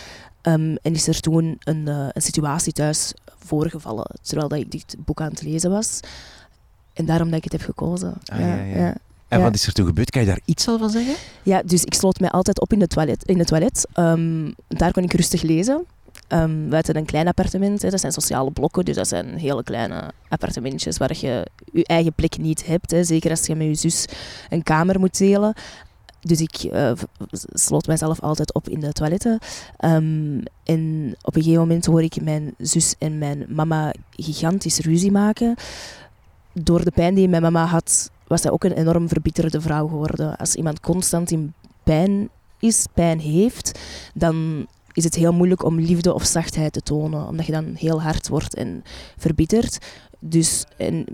en 0.41 0.79
is 0.81 1.07
er 1.07 1.19
toen 1.19 1.55
een, 1.59 1.87
eh, 1.87 2.07
een 2.11 2.21
situatie 2.21 2.73
thuis 2.73 3.13
voorgevallen 3.39 4.07
terwijl 4.21 4.47
dat 4.47 4.59
ik 4.59 4.71
dit 4.71 4.95
boek 5.05 5.21
aan 5.21 5.29
het 5.29 5.41
lezen 5.41 5.71
was. 5.71 5.99
En 6.93 7.05
daarom 7.05 7.27
dat 7.27 7.37
ik 7.37 7.43
het 7.43 7.51
heb 7.51 7.61
gekozen. 7.61 8.13
Ah, 8.25 8.39
ja, 8.39 8.55
ja. 8.55 8.95
En 9.27 9.37
Ja. 9.37 9.43
wat 9.43 9.53
is 9.55 9.67
er 9.67 9.73
toen 9.73 9.85
gebeurd? 9.85 10.09
Kan 10.09 10.21
je 10.21 10.27
daar 10.27 10.39
iets 10.45 10.67
al 10.67 10.77
van 10.77 10.89
zeggen? 10.89 11.15
Ja, 11.43 11.61
dus 11.65 11.83
ik 11.83 11.93
sloot 11.93 12.19
mij 12.19 12.29
altijd 12.29 12.61
op 12.61 12.73
in 12.73 12.81
het 12.81 12.89
toilet. 12.89 13.23
In 13.23 13.37
het 13.39 13.47
toilet. 13.47 13.87
Daar 14.67 14.91
kon 14.91 15.03
ik 15.03 15.13
rustig 15.13 15.41
lezen. 15.41 15.85
Ehm 16.27 16.69
we 16.69 16.75
hadden 16.75 16.95
een 16.95 17.05
klein 17.05 17.27
appartement. 17.27 17.81
Hè. 17.81 17.89
Dat 17.89 17.99
zijn 17.99 18.11
sociale 18.11 18.51
blokken, 18.51 18.85
dus 18.85 18.95
dat 18.95 19.07
zijn 19.07 19.37
hele 19.37 19.63
kleine 19.63 20.11
appartementjes 20.29 20.97
waar 20.97 21.17
je 21.17 21.47
je 21.71 21.85
eigen 21.85 22.13
plek 22.13 22.37
niet 22.37 22.65
hebt. 22.65 22.91
Hè. 22.91 23.03
Zeker 23.03 23.29
als 23.29 23.45
je 23.45 23.55
met 23.55 23.67
je 23.67 23.75
zus 23.75 24.05
een 24.49 24.63
kamer 24.63 24.99
moet 24.99 25.17
delen. 25.17 25.53
dus 26.21 26.41
ik 26.41 26.63
uh, 26.63 26.91
sloot 27.53 27.87
mezelf 27.87 28.21
altijd 28.21 28.53
op 28.53 28.69
in 28.69 28.79
de 28.79 28.91
toiletten. 28.91 29.39
Um, 29.79 30.43
en 30.63 31.15
op 31.21 31.35
een 31.35 31.41
gegeven 31.41 31.61
moment 31.61 31.85
hoor 31.85 32.03
ik 32.03 32.21
mijn 32.21 32.53
zus 32.57 32.95
en 32.97 33.17
mijn 33.17 33.45
mama 33.49 33.93
gigantisch 34.11 34.79
ruzie 34.79 35.11
maken. 35.11 35.55
Door 36.53 36.83
de 36.83 36.91
pijn 36.91 37.13
die 37.13 37.29
mijn 37.29 37.41
mama 37.41 37.65
had, 37.65 38.11
was 38.27 38.41
zij 38.41 38.51
ook 38.51 38.63
een 38.63 38.71
enorm 38.71 39.07
verbitterde 39.07 39.61
vrouw 39.61 39.87
geworden. 39.87 40.37
Als 40.37 40.55
iemand 40.55 40.79
constant 40.79 41.31
in 41.31 41.53
pijn 41.83 42.29
is, 42.59 42.85
pijn 42.93 43.19
heeft, 43.19 43.79
dan 44.13 44.67
is 44.95 45.03
het 45.03 45.15
heel 45.15 45.33
moeilijk 45.33 45.63
om 45.63 45.79
liefde 45.79 46.13
of 46.13 46.25
zachtheid 46.25 46.73
te 46.73 46.81
tonen, 46.81 47.27
omdat 47.27 47.45
je 47.45 47.51
dan 47.51 47.73
heel 47.73 48.01
hard 48.01 48.27
wordt 48.27 48.55
en 48.55 48.83
verbitterd. 49.17 49.77
Dus 50.19 50.65
en, 50.77 51.05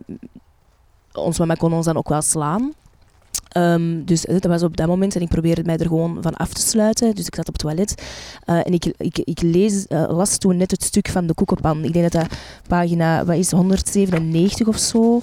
ons 1.14 1.40
mama 1.40 1.54
kon 1.54 1.74
ons 1.74 1.86
dan 1.86 1.98
ook 1.98 2.10
wel 2.10 2.22
slaan. 2.22 2.74
Um, 3.58 4.06
dus 4.06 4.22
dat 4.22 4.44
was 4.44 4.64
op 4.64 4.78
dat 4.78 4.88
moment 4.88 5.16
en 5.16 5.22
ik 5.22 5.30
probeerde 5.30 5.64
mij 5.64 5.78
er 5.78 5.88
gewoon 5.88 6.18
van 6.22 6.36
af 6.36 6.54
te 6.54 6.62
sluiten. 6.62 7.16
Dus 7.16 7.28
ik 7.28 7.36
zat 7.36 7.48
op 7.48 7.54
het 7.54 7.62
toilet 7.62 8.04
uh, 8.46 8.56
en 8.56 8.74
ik, 8.74 8.86
ik, 8.98 9.18
ik 9.18 9.42
lees, 9.42 9.86
uh, 9.90 10.06
las 10.10 10.38
toen 10.38 10.58
net 10.58 10.72
het 10.72 10.84
stuk 10.84 11.08
van 11.08 11.28
de 11.28 11.34
koekenpan. 11.34 11.84
Ik 11.84 11.94
denk 11.94 12.12
dat 12.12 12.22
dat 12.22 12.38
pagina 12.68 13.26
wat 13.26 13.36
is, 13.36 13.52
197 13.52 14.68
of 14.68 14.78
zo. 14.78 15.22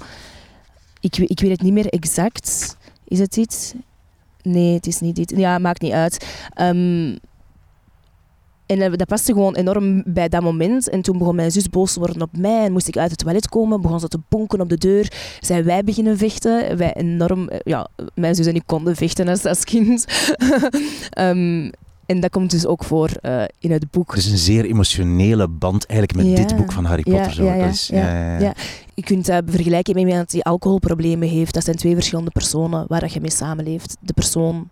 Ik, 1.00 1.16
ik 1.16 1.40
weet 1.40 1.50
het 1.50 1.62
niet 1.62 1.72
meer 1.72 1.86
exact. 1.86 2.76
Is 3.04 3.18
het 3.18 3.32
dit? 3.32 3.74
Nee, 4.42 4.74
het 4.74 4.86
is 4.86 5.00
niet 5.00 5.16
dit. 5.16 5.32
Ja, 5.36 5.58
maakt 5.58 5.80
niet 5.80 5.92
uit. 5.92 6.26
Um, 6.60 7.18
en 8.68 8.96
dat 8.96 9.06
paste 9.06 9.32
gewoon 9.32 9.54
enorm 9.54 10.02
bij 10.06 10.28
dat 10.28 10.42
moment. 10.42 10.88
En 10.88 11.02
toen 11.02 11.18
begon 11.18 11.34
mijn 11.34 11.50
zus 11.50 11.68
boos 11.68 11.92
te 11.92 11.98
worden 11.98 12.22
op 12.22 12.37
mij. 12.37 12.64
En 12.64 12.72
moest 12.72 12.88
ik 12.88 12.96
uit 12.96 13.10
het 13.10 13.18
toilet 13.18 13.48
komen. 13.48 13.80
Begon 13.80 14.00
ze 14.00 14.08
te 14.08 14.20
bonken 14.28 14.60
op 14.60 14.68
de 14.68 14.78
deur. 14.78 15.12
Zijn 15.40 15.64
wij 15.64 15.84
beginnen 15.84 16.18
vechten. 16.18 16.76
Wij 16.76 16.94
enorm... 16.94 17.50
Ja, 17.64 17.88
mijn 18.14 18.34
zus 18.34 18.46
en 18.46 18.54
ik 18.54 18.62
konden 18.66 18.96
vechten 18.96 19.28
als, 19.28 19.44
als 19.44 19.64
kind. 19.64 20.06
um, 21.18 21.70
en 22.12 22.20
dat 22.20 22.30
komt 22.30 22.50
dus 22.50 22.66
ook 22.66 22.84
voor 22.84 23.10
uh, 23.22 23.42
in 23.58 23.70
het 23.70 23.90
boek. 23.90 24.14
Het 24.14 24.25
is 24.25 24.30
een 24.30 24.38
zeer 24.38 24.64
emotionele 24.64 25.48
band 25.48 25.87
eigenlijk 25.87 26.26
met 26.26 26.38
ja, 26.38 26.46
dit 26.46 26.56
boek 26.56 26.72
van 26.72 26.84
Harry 26.84 27.02
Potter. 27.02 27.22
Ja, 27.22 27.32
zo. 27.32 27.44
Ja, 27.44 27.64
dat 27.64 27.75
is, 27.75 27.87
ja, 27.87 28.38
ja, 28.38 28.54
Je 28.94 29.02
kunt 29.02 29.26
dat 29.26 29.42
vergelijken 29.46 29.94
met 29.94 30.08
iemand 30.08 30.30
die 30.30 30.44
alcoholproblemen 30.44 31.28
heeft. 31.28 31.54
Dat 31.54 31.64
zijn 31.64 31.76
twee 31.76 31.94
verschillende 31.94 32.30
personen 32.30 32.84
waar 32.88 33.12
je 33.12 33.20
mee 33.20 33.30
samenleeft. 33.30 33.96
De 34.00 34.12
persoon 34.12 34.68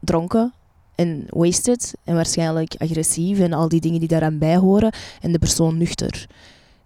dronken 0.00 0.52
en 1.00 1.24
wasted 1.28 1.94
en 2.04 2.14
waarschijnlijk 2.14 2.74
agressief 2.78 3.38
en 3.38 3.52
al 3.52 3.68
die 3.68 3.80
dingen 3.80 3.98
die 3.98 4.08
daaraan 4.08 4.38
bij 4.38 4.56
horen. 4.56 4.92
En 5.20 5.32
de 5.32 5.38
persoon 5.38 5.78
nuchter. 5.78 6.26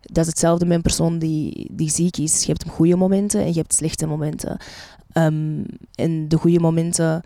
Dat 0.00 0.25
is 0.25 0.26
hetzelfde 0.26 0.66
met 0.66 0.76
een 0.76 0.83
persoon 0.83 1.18
die, 1.18 1.68
die 1.73 1.90
ziek 1.90 2.16
is. 2.16 2.44
Je 2.44 2.52
hebt 2.52 2.68
goede 2.68 2.97
momenten 2.97 3.40
en 3.40 3.49
je 3.49 3.61
hebt 3.61 3.75
slechte 3.75 4.06
momenten. 4.06 4.56
Um, 5.12 5.66
en 5.94 6.28
de 6.28 6.37
goede 6.37 6.61
momenten, 6.61 7.23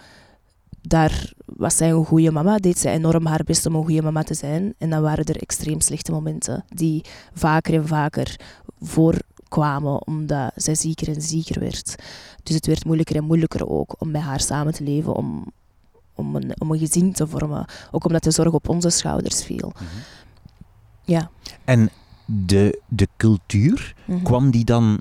daar 0.80 1.32
was 1.44 1.76
zij 1.76 1.90
een 1.90 2.04
goede 2.04 2.30
mama. 2.30 2.56
Deed 2.56 2.78
zij 2.78 2.92
enorm 2.92 3.26
haar 3.26 3.44
best 3.44 3.66
om 3.66 3.74
een 3.74 3.84
goede 3.84 4.02
mama 4.02 4.22
te 4.22 4.34
zijn. 4.34 4.74
En 4.78 4.90
dan 4.90 5.02
waren 5.02 5.24
er 5.24 5.40
extreem 5.40 5.80
slechte 5.80 6.12
momenten 6.12 6.64
die 6.68 7.04
vaker 7.32 7.74
en 7.74 7.86
vaker 7.86 8.36
voorkwamen 8.80 10.06
omdat 10.06 10.52
zij 10.56 10.74
zieker 10.74 11.08
en 11.08 11.22
zieker 11.22 11.60
werd. 11.60 11.94
Dus 12.42 12.54
het 12.54 12.66
werd 12.66 12.84
moeilijker 12.84 13.16
en 13.16 13.24
moeilijker 13.24 13.68
ook 13.68 13.94
om 13.98 14.10
met 14.10 14.22
haar 14.22 14.40
samen 14.40 14.72
te 14.72 14.82
leven, 14.82 15.14
om, 15.14 15.52
om 16.18 16.36
een, 16.36 16.60
om 16.60 16.70
een 16.70 16.78
gezin 16.78 17.12
te 17.12 17.26
vormen. 17.26 17.64
Ook 17.90 18.04
omdat 18.04 18.22
de 18.22 18.30
zorg 18.30 18.52
op 18.52 18.68
onze 18.68 18.90
schouders 18.90 19.44
viel. 19.44 19.72
Mm 19.74 19.86
-hmm. 19.86 20.02
Ja. 21.04 21.30
En 21.64 21.90
de, 22.24 22.80
de 22.88 23.08
cultuur, 23.16 23.94
mm 24.04 24.14
-hmm. 24.14 24.24
kwam 24.24 24.50
die 24.50 24.64
dan 24.64 25.00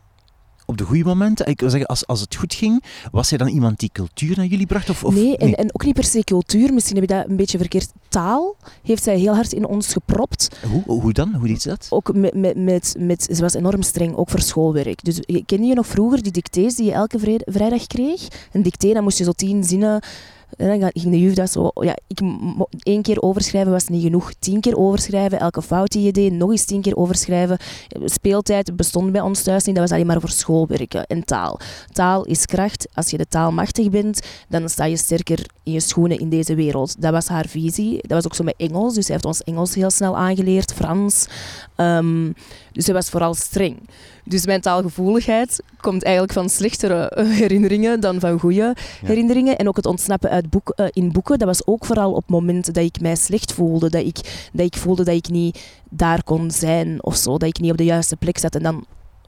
op 0.68 0.78
de 0.78 0.84
goede 0.84 1.04
momenten? 1.04 1.48
Ik 1.48 1.60
wil 1.60 1.70
zeggen, 1.70 1.88
als, 1.88 2.08
als 2.08 2.22
het 2.22 2.36
goed 2.36 2.54
ging, 2.54 2.84
was 3.12 3.28
zij 3.28 3.38
dan 3.38 3.48
iemand 3.48 3.80
die 3.80 3.90
cultuur 3.94 4.38
naar 4.38 4.46
jullie 4.46 4.66
bracht? 4.66 4.90
Of, 4.90 5.04
of 5.04 5.16
nee, 5.16 5.38
en, 5.38 5.46
nee, 5.46 5.56
en 5.56 5.70
ook 5.74 5.86
niet 5.86 5.94
per 5.94 6.04
se 6.04 6.24
cultuur. 6.24 6.74
Misschien 6.74 6.96
heb 6.96 7.10
je 7.10 7.16
dat 7.16 7.30
een 7.30 7.36
beetje 7.36 7.58
verkeerd. 7.58 7.92
Taal 8.10 8.56
heeft 8.84 9.04
zij 9.04 9.20
heel 9.20 9.34
hard 9.36 9.54
in 9.54 9.66
ons 9.66 9.94
gepropt. 9.94 10.60
Hoe, 10.72 11.02
hoe 11.02 11.14
dan? 11.14 11.34
Hoe 11.34 11.48
deed 11.48 11.62
ze 11.62 11.68
dat? 11.70 11.88
Ook 11.90 12.14
met, 12.14 12.34
met, 12.34 12.56
met, 12.56 12.96
met, 13.00 13.28
ze 13.32 13.42
was 13.42 13.54
enorm 13.54 13.82
streng, 13.82 14.16
ook 14.16 14.30
voor 14.30 14.42
schoolwerk. 14.42 15.04
Dus 15.04 15.20
kende 15.46 15.68
je 15.68 15.74
nog 15.74 15.88
vroeger 15.88 16.24
die 16.24 16.32
dictées 16.32 16.76
die 16.76 16.86
je 16.86 16.92
elke 16.92 17.20
vrijdag 17.46 17.88
kreeg? 17.88 18.28
Een 18.52 18.64
dicté, 18.64 18.94
dan 18.94 19.04
moest 19.04 19.18
je 19.18 19.24
zo 19.24 19.32
tien 19.32 19.64
zinnen 19.64 20.02
en 20.58 20.80
dan 20.80 20.89
ging 20.94 21.12
de 21.12 21.20
juf 21.20 21.34
dat 21.34 21.51
zo... 21.51 21.72
Ja, 21.74 21.98
ik, 22.08 22.20
één 22.84 23.01
keer 23.01 23.22
overschrijven 23.22 23.72
was 23.72 23.88
niet 23.88 24.04
genoeg. 24.04 24.34
Tien 24.39 24.60
keer 24.60 24.77
overschrijven, 24.77 25.39
elke 25.39 25.62
fout 25.62 25.92
die 25.92 26.04
je 26.04 26.12
deed, 26.12 26.32
nog 26.32 26.51
eens 26.51 26.66
tien 26.66 26.82
keer 26.82 26.96
overschrijven. 26.96 27.58
Speeltijd 28.05 28.75
bestond 28.75 29.12
bij 29.12 29.22
ons 29.22 29.42
thuis 29.42 29.64
niet, 29.64 29.75
dat 29.75 29.83
was 29.83 29.94
alleen 29.94 30.07
maar 30.07 30.20
voor 30.20 30.29
schoolwerken 30.29 31.05
en 31.05 31.25
taal. 31.25 31.60
Taal 31.92 32.25
is 32.25 32.46
kracht. 32.46 32.88
Als 32.94 33.10
je 33.10 33.18
de 33.18 33.27
taal 33.27 33.51
machtig 33.51 33.90
bent, 33.90 34.20
dan 34.50 34.70
sta 34.70 34.86
je 34.86 34.98
sterker 34.98 35.46
in 35.64 35.72
je 35.72 35.79
schoenen 35.79 36.20
in 36.20 36.29
deze 36.29 36.55
wereld. 36.55 37.01
Dat 37.01 37.12
was 37.12 37.27
haar 37.27 37.48
visie. 37.48 37.98
Dat 38.01 38.12
was 38.12 38.25
ook 38.25 38.36
zo 38.36 38.44
met 38.44 38.55
Engels, 38.57 38.94
dus 38.94 39.05
hij 39.05 39.14
heeft 39.14 39.25
ons 39.25 39.44
Engels 39.44 39.75
heel 39.75 39.90
snel 39.90 40.18
aangeleerd, 40.18 40.74
Frans. 40.74 41.27
Um, 41.77 42.33
dus 42.72 42.86
hij 42.86 42.96
was 42.96 43.10
vooral 43.10 43.33
streng. 43.33 43.79
Dus 44.29 44.46
mijn 44.46 44.61
taalgevoeligheid 44.61 45.63
komt 45.81 46.03
eigenlijk 46.03 46.33
van 46.33 46.50
slechtere 46.50 47.11
herinneringen 47.42 48.00
dan 48.00 48.20
van 48.20 48.40
goede 48.40 48.75
herinneringen. 49.05 49.57
En 49.57 49.68
ook 49.68 49.75
het 49.75 49.85
ontsnappen 49.85 50.29
uit 50.29 50.50
boek, 50.50 50.74
uh, 50.75 50.85
in 50.92 51.11
boeken, 51.11 51.40
dat 51.40 51.48
was 51.48 51.66
ook 51.66 51.85
vooral 51.85 52.13
op 52.13 52.29
momenten 52.29 52.74
dat 52.74 52.83
ik 52.83 53.01
mij 53.01 53.16
slecht 53.16 53.53
voelde. 53.53 53.90
Dat 53.90 54.05
ik, 54.05 54.50
dat 54.53 54.66
ik 54.66 54.75
voelde 54.75 55.03
dat 55.03 55.16
ik 55.16 55.29
niet 55.29 55.81
daar 55.90 56.24
kon 56.24 56.51
zijn 56.51 57.03
of 57.03 57.16
zo. 57.16 57.37
Dat 57.37 57.50
ik 57.50 57.59
niet 57.59 57.72
op 57.72 57.77
de 57.77 57.83
juiste 57.83 58.16
plek 58.16 58.37
zat. 58.37 58.55
En 58.55 58.63
dan 58.63 58.85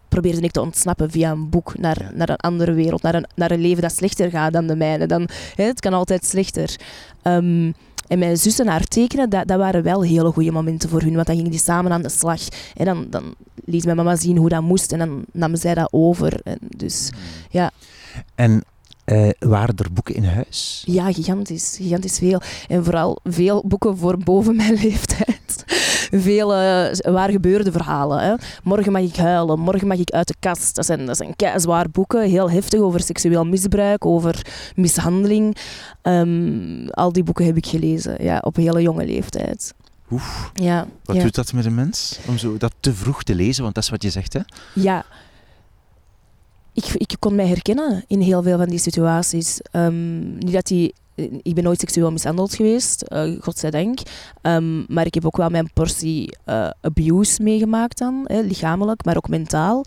probeerde 0.09 0.41
ik 0.41 0.51
te 0.51 0.61
ontsnappen 0.61 1.11
via 1.11 1.31
een 1.31 1.49
boek 1.49 1.77
naar, 1.77 1.97
ja. 1.99 2.11
naar 2.13 2.29
een 2.29 2.35
andere 2.35 2.73
wereld, 2.73 3.01
naar 3.01 3.15
een, 3.15 3.27
naar 3.35 3.51
een 3.51 3.61
leven 3.61 3.81
dat 3.81 3.95
slechter 3.95 4.29
gaat 4.29 4.53
dan 4.53 4.67
de 4.67 4.75
mijne. 4.75 5.05
Dan, 5.05 5.29
hè, 5.55 5.63
het 5.63 5.79
kan 5.79 5.93
altijd 5.93 6.25
slechter. 6.25 6.75
Um, 7.23 7.73
en 8.09 8.19
mijn 8.19 8.37
zussen 8.37 8.67
haar 8.67 8.83
tekenen, 8.83 9.29
dat, 9.29 9.47
dat 9.47 9.57
waren 9.57 9.83
wel 9.83 10.03
hele 10.03 10.31
goede 10.31 10.51
momenten 10.51 10.89
voor 10.89 11.01
hun, 11.01 11.13
want 11.13 11.27
dan 11.27 11.35
gingen 11.35 11.51
die 11.51 11.59
samen 11.59 11.91
aan 11.91 12.01
de 12.01 12.09
slag. 12.09 12.41
En 12.75 12.85
dan, 12.85 13.05
dan 13.09 13.35
liet 13.65 13.85
mijn 13.85 13.97
mama 13.97 14.15
zien 14.15 14.37
hoe 14.37 14.49
dat 14.49 14.61
moest 14.61 14.91
en 14.91 14.99
dan 14.99 15.25
nam 15.31 15.55
zij 15.55 15.73
dat 15.73 15.87
over. 15.91 16.41
En 16.43 16.57
dus, 16.61 17.11
ja. 17.49 17.71
En 18.35 18.63
uh, 19.05 19.29
waren 19.39 19.75
er 19.75 19.93
boeken 19.93 20.15
in 20.15 20.23
huis? 20.23 20.83
Ja, 20.85 21.11
gigantisch. 21.11 21.75
Gigantisch 21.81 22.17
veel. 22.17 22.41
En 22.67 22.83
vooral 22.83 23.19
veel 23.23 23.63
boeken 23.65 23.97
voor 23.97 24.17
boven 24.17 24.55
mijn 24.55 24.73
leeftijd. 24.83 25.63
Veel 26.11 26.53
uh, 26.53 27.13
waar 27.13 27.29
gebeurde 27.29 27.71
verhalen. 27.71 28.19
Hè. 28.19 28.33
Morgen 28.63 28.91
mag 28.91 29.01
ik 29.01 29.15
huilen, 29.15 29.59
morgen 29.59 29.87
mag 29.87 29.97
ik 29.97 30.09
uit 30.09 30.27
de 30.27 30.35
kast. 30.39 30.75
Dat 30.75 30.85
zijn, 30.85 31.05
dat 31.05 31.17
zijn 31.17 31.35
zwaar 31.55 31.89
boeken, 31.89 32.29
heel 32.29 32.51
heftig 32.51 32.79
over 32.79 32.99
seksueel 32.99 33.45
misbruik, 33.45 34.05
over 34.05 34.45
mishandeling. 34.75 35.57
Um, 36.03 36.89
al 36.89 37.11
die 37.11 37.23
boeken 37.23 37.45
heb 37.45 37.57
ik 37.57 37.65
gelezen, 37.65 38.23
ja, 38.23 38.37
op 38.41 38.57
een 38.57 38.63
hele 38.63 38.81
jonge 38.81 39.05
leeftijd. 39.05 39.73
Oef. 40.11 40.51
Ja, 40.53 40.87
wat 41.03 41.15
ja. 41.15 41.21
doet 41.21 41.35
dat 41.35 41.53
met 41.53 41.65
een 41.65 41.75
mens? 41.75 42.19
Om 42.27 42.37
zo 42.37 42.57
dat 42.57 42.73
te 42.79 42.93
vroeg 42.93 43.23
te 43.23 43.35
lezen, 43.35 43.63
want 43.63 43.75
dat 43.75 43.83
is 43.83 43.89
wat 43.89 44.03
je 44.03 44.09
zegt, 44.09 44.33
hè? 44.33 44.39
Ja. 44.73 45.05
Ik, 46.73 46.85
ik 46.93 47.15
kon 47.19 47.35
mij 47.35 47.47
herkennen 47.47 48.03
in 48.07 48.21
heel 48.21 48.43
veel 48.43 48.57
van 48.57 48.67
die 48.67 48.79
situaties. 48.79 49.59
Um, 49.71 50.37
niet 50.37 50.53
dat 50.53 50.67
die 50.67 50.93
ik 51.41 51.53
ben 51.55 51.63
nooit 51.63 51.79
seksueel 51.79 52.11
mishandeld 52.11 52.55
geweest, 52.55 53.03
uh, 53.07 53.41
godzijdank. 53.41 53.99
Um, 54.41 54.85
maar 54.87 55.05
ik 55.05 55.13
heb 55.13 55.25
ook 55.25 55.37
wel 55.37 55.49
mijn 55.49 55.73
portie 55.73 56.37
uh, 56.45 56.69
abuse 56.81 57.43
meegemaakt 57.43 57.97
dan, 57.97 58.23
hè, 58.25 58.39
lichamelijk, 58.41 59.05
maar 59.05 59.17
ook 59.17 59.29
mentaal. 59.29 59.85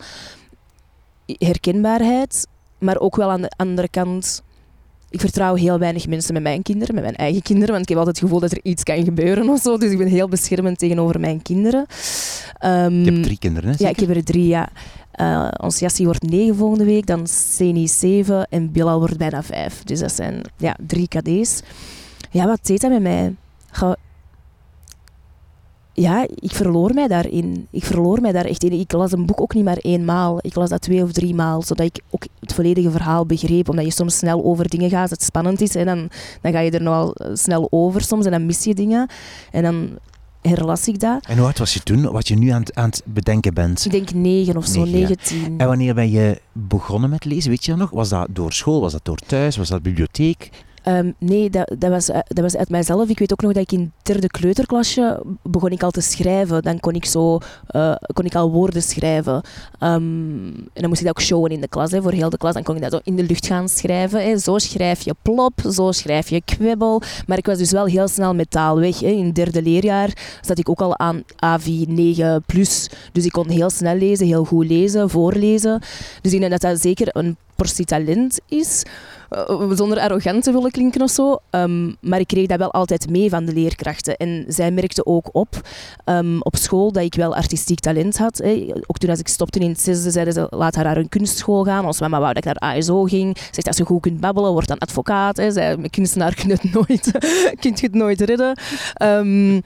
Herkenbaarheid, 1.25 2.47
maar 2.79 2.99
ook 2.99 3.15
wel 3.15 3.31
aan 3.31 3.41
de 3.41 3.51
andere 3.55 3.89
kant... 3.89 4.43
Ik 5.13 5.19
vertrouw 5.19 5.55
heel 5.55 5.79
weinig 5.79 6.07
mensen 6.07 6.33
met 6.33 6.43
mijn 6.43 6.61
kinderen, 6.61 6.95
met 6.95 7.03
mijn 7.03 7.15
eigen 7.15 7.41
kinderen, 7.41 7.69
want 7.69 7.81
ik 7.81 7.89
heb 7.89 7.97
altijd 7.97 8.15
het 8.15 8.25
gevoel 8.25 8.41
dat 8.41 8.51
er 8.51 8.59
iets 8.63 8.83
kan 8.83 9.03
gebeuren 9.03 9.49
of 9.49 9.61
zo. 9.61 9.77
Dus 9.77 9.91
ik 9.91 9.97
ben 9.97 10.07
heel 10.07 10.27
beschermend 10.27 10.77
tegenover 10.77 11.19
mijn 11.19 11.41
kinderen. 11.41 11.85
Um, 12.65 12.93
je 12.93 13.11
hebt 13.11 13.23
drie 13.23 13.37
kinderen, 13.37 13.69
hè? 13.69 13.75
Ja, 13.77 13.89
ik 13.89 13.99
heb 13.99 14.09
er 14.09 14.23
drie, 14.23 14.47
ja. 14.47 14.69
Uh, 15.15 15.47
ons 15.57 15.79
Jassie 15.79 16.05
wordt 16.05 16.21
negen 16.21 16.55
volgende 16.55 16.85
week, 16.85 17.05
dan 17.05 17.27
Seni 17.27 17.87
zeven 17.87 18.47
en 18.49 18.71
Bilal 18.71 18.99
wordt 18.99 19.17
bijna 19.17 19.43
vijf. 19.43 19.83
Dus 19.83 19.99
dat 19.99 20.11
zijn 20.11 20.41
ja, 20.57 20.77
drie 20.87 21.07
KD's. 21.07 21.61
Ja, 22.31 22.45
wat 22.45 22.59
deed 22.63 22.81
dat 22.81 22.91
met 22.91 23.01
mij? 23.01 23.35
Ja, 25.93 26.27
ik 26.35 26.51
verloor 26.51 26.93
mij 26.93 27.07
daarin. 27.07 27.67
Ik 27.71 27.83
verloor 27.83 28.21
mij 28.21 28.31
daar 28.31 28.45
echt 28.45 28.63
in. 28.63 28.71
Ik 28.71 28.91
las 28.91 29.11
een 29.11 29.25
boek 29.25 29.41
ook 29.41 29.53
niet 29.53 29.63
maar 29.63 29.77
eenmaal. 29.77 30.37
Ik 30.41 30.55
las 30.55 30.69
dat 30.69 30.81
twee 30.81 31.03
of 31.03 31.11
drie 31.11 31.35
maal, 31.35 31.61
zodat 31.61 31.85
ik 31.85 32.01
ook 32.09 32.25
het 32.39 32.53
volledige 32.53 32.91
verhaal 32.91 33.25
begreep. 33.25 33.69
Omdat 33.69 33.85
je 33.85 33.91
soms 33.91 34.17
snel 34.17 34.43
over 34.43 34.69
dingen 34.69 34.89
gaat, 34.89 35.01
als 35.01 35.09
het 35.09 35.23
spannend 35.23 35.61
is. 35.61 35.75
En 35.75 35.85
dan, 35.85 36.09
dan 36.41 36.51
ga 36.51 36.59
je 36.59 36.71
er 36.71 36.81
nogal 36.81 37.15
snel 37.33 37.67
over 37.69 38.01
soms 38.01 38.25
en 38.25 38.31
dan 38.31 38.45
mis 38.45 38.63
je 38.63 38.73
dingen. 38.73 39.09
En 39.51 39.63
dan 39.63 39.89
herlas 40.41 40.87
ik 40.87 40.99
dat. 40.99 41.25
En 41.25 41.37
hoe 41.37 41.45
oud 41.45 41.57
was 41.57 41.73
je 41.73 41.79
toen, 41.79 42.11
wat 42.11 42.27
je 42.27 42.35
nu 42.35 42.49
aan 42.49 42.59
het, 42.59 42.75
aan 42.75 42.89
het 42.89 43.01
bedenken 43.05 43.53
bent? 43.53 43.85
Ik 43.85 43.91
denk 43.91 44.13
negen 44.13 44.57
of 44.57 44.65
zo, 44.65 44.85
negen, 44.85 45.17
tien. 45.17 45.53
En 45.57 45.67
wanneer 45.67 45.93
ben 45.93 46.11
je 46.11 46.41
begonnen 46.51 47.09
met 47.09 47.25
lezen, 47.25 47.49
weet 47.49 47.65
je 47.65 47.71
dat 47.71 47.79
nog? 47.79 47.89
Was 47.89 48.09
dat 48.09 48.27
door 48.31 48.53
school, 48.53 48.81
was 48.81 48.91
dat 48.91 49.05
door 49.05 49.17
thuis, 49.17 49.57
was 49.57 49.69
dat 49.69 49.81
bibliotheek? 49.81 50.49
Ehm, 50.83 51.11
nee, 51.17 51.49
dat, 51.49 51.75
dat, 51.77 51.89
was, 51.89 52.09
eh, 52.09 52.19
dat 52.27 52.43
was 52.43 52.55
uit 52.55 52.69
mijzelf. 52.69 53.09
Ik 53.09 53.19
weet 53.19 53.31
ook 53.31 53.41
nog 53.41 53.51
dat 53.51 53.63
ik 53.63 53.71
in 53.71 53.91
derde 54.01 54.27
kleuterklasje 54.27 55.21
begon 55.41 55.69
ik 55.69 55.83
al 55.83 55.91
te 55.91 56.01
schrijven. 56.01 56.61
Dan 56.61 56.79
kon 56.79 56.93
ik, 56.93 57.05
zo, 57.05 57.37
uh, 57.71 57.95
kon 58.13 58.25
ik 58.25 58.35
al 58.35 58.51
woorden 58.51 58.81
schrijven. 58.81 59.33
Um, 59.79 60.53
en 60.53 60.81
dan 60.81 60.87
moest 60.87 60.99
ik 60.99 61.07
dat 61.07 61.17
ook 61.17 61.21
showen 61.21 61.51
in 61.51 61.61
de 61.61 61.67
klas, 61.67 61.91
hè, 61.91 62.01
voor 62.01 62.11
heel 62.11 62.29
de 62.29 62.37
klas. 62.37 62.53
Dan 62.53 62.63
kon 62.63 62.75
ik 62.75 62.81
dat 62.81 62.91
zo 62.91 62.99
in 63.03 63.15
de 63.15 63.23
lucht 63.23 63.45
gaan 63.45 63.69
schrijven. 63.69 64.23
Hè. 64.23 64.37
Zo 64.37 64.57
schrijf 64.57 65.01
je 65.01 65.15
plop, 65.21 65.61
zo 65.71 65.91
schrijf 65.91 66.29
je 66.29 66.41
kwibbel. 66.45 67.01
Maar 67.27 67.37
ik 67.37 67.45
was 67.45 67.57
dus 67.57 67.71
wel 67.71 67.85
heel 67.85 68.07
snel 68.07 68.33
met 68.33 68.51
taal 68.51 68.79
weg. 68.79 68.99
Hè. 68.99 69.07
In 69.07 69.31
derde 69.31 69.61
leerjaar 69.61 70.39
zat 70.41 70.59
ik 70.59 70.69
ook 70.69 70.81
al 70.81 70.97
aan 70.97 71.23
AV 71.35 71.67
9+. 71.87 72.45
Plus. 72.45 72.89
Dus 73.11 73.25
ik 73.25 73.31
kon 73.31 73.49
heel 73.49 73.69
snel 73.69 73.95
lezen, 73.95 74.27
heel 74.27 74.45
goed 74.45 74.65
lezen, 74.65 75.09
voorlezen. 75.09 75.79
Dus 76.21 76.33
ik 76.33 76.39
denk 76.39 76.51
dat 76.51 76.61
dat 76.61 76.81
zeker 76.81 77.07
een 77.11 77.37
portie 77.55 77.85
talent 77.85 78.39
is. 78.47 78.83
Uh, 79.49 79.71
zonder 79.71 79.99
arrogant 79.99 80.43
te 80.43 80.51
willen 80.51 80.71
klinken 80.71 81.01
of 81.01 81.09
zo. 81.09 81.37
Um, 81.51 81.95
maar 82.01 82.19
ik 82.19 82.27
kreeg 82.27 82.47
dat 82.47 82.57
wel 82.57 82.71
altijd 82.71 83.09
mee 83.09 83.29
van 83.29 83.45
de 83.45 83.53
leerkrachten. 83.53 84.17
En 84.17 84.45
zij 84.47 84.71
merkten 84.71 85.05
ook 85.05 85.29
op 85.31 85.61
um, 86.05 86.41
op 86.41 86.55
school 86.55 86.91
dat 86.91 87.03
ik 87.03 87.15
wel 87.15 87.35
artistiek 87.35 87.79
talent 87.79 88.17
had. 88.17 88.37
Hè. 88.37 88.67
Ook 88.87 88.97
toen 88.97 89.09
als 89.09 89.19
ik 89.19 89.27
stopte 89.27 89.59
in 89.59 89.69
het 89.69 89.81
zesde, 89.81 90.11
zeiden 90.11 90.33
ze 90.33 90.47
laat 90.49 90.75
haar 90.75 90.83
naar 90.83 90.97
een 90.97 91.09
kunstschool 91.09 91.63
gaan. 91.63 91.85
Als 91.85 91.99
mama 91.99 92.19
wou 92.19 92.33
dat 92.33 92.45
ik 92.45 92.53
naar 92.53 92.75
ASO 92.75 93.03
ging. 93.03 93.37
Zegt 93.51 93.67
als 93.67 93.77
je 93.77 93.85
goed 93.85 94.01
kunt 94.01 94.19
babbelen, 94.19 94.51
word 94.51 94.67
dan 94.67 94.77
advocaat. 94.77 95.37
Hè. 95.37 95.51
Zij, 95.51 95.77
kunstenaar 95.89 96.35
kun 96.35 96.47
je 96.49 96.53
het 96.61 96.73
nooit, 96.73 97.11
kunt 97.59 97.81
het 97.81 97.93
nooit 97.93 98.21
redden. 98.21 98.57
Um, 99.03 99.61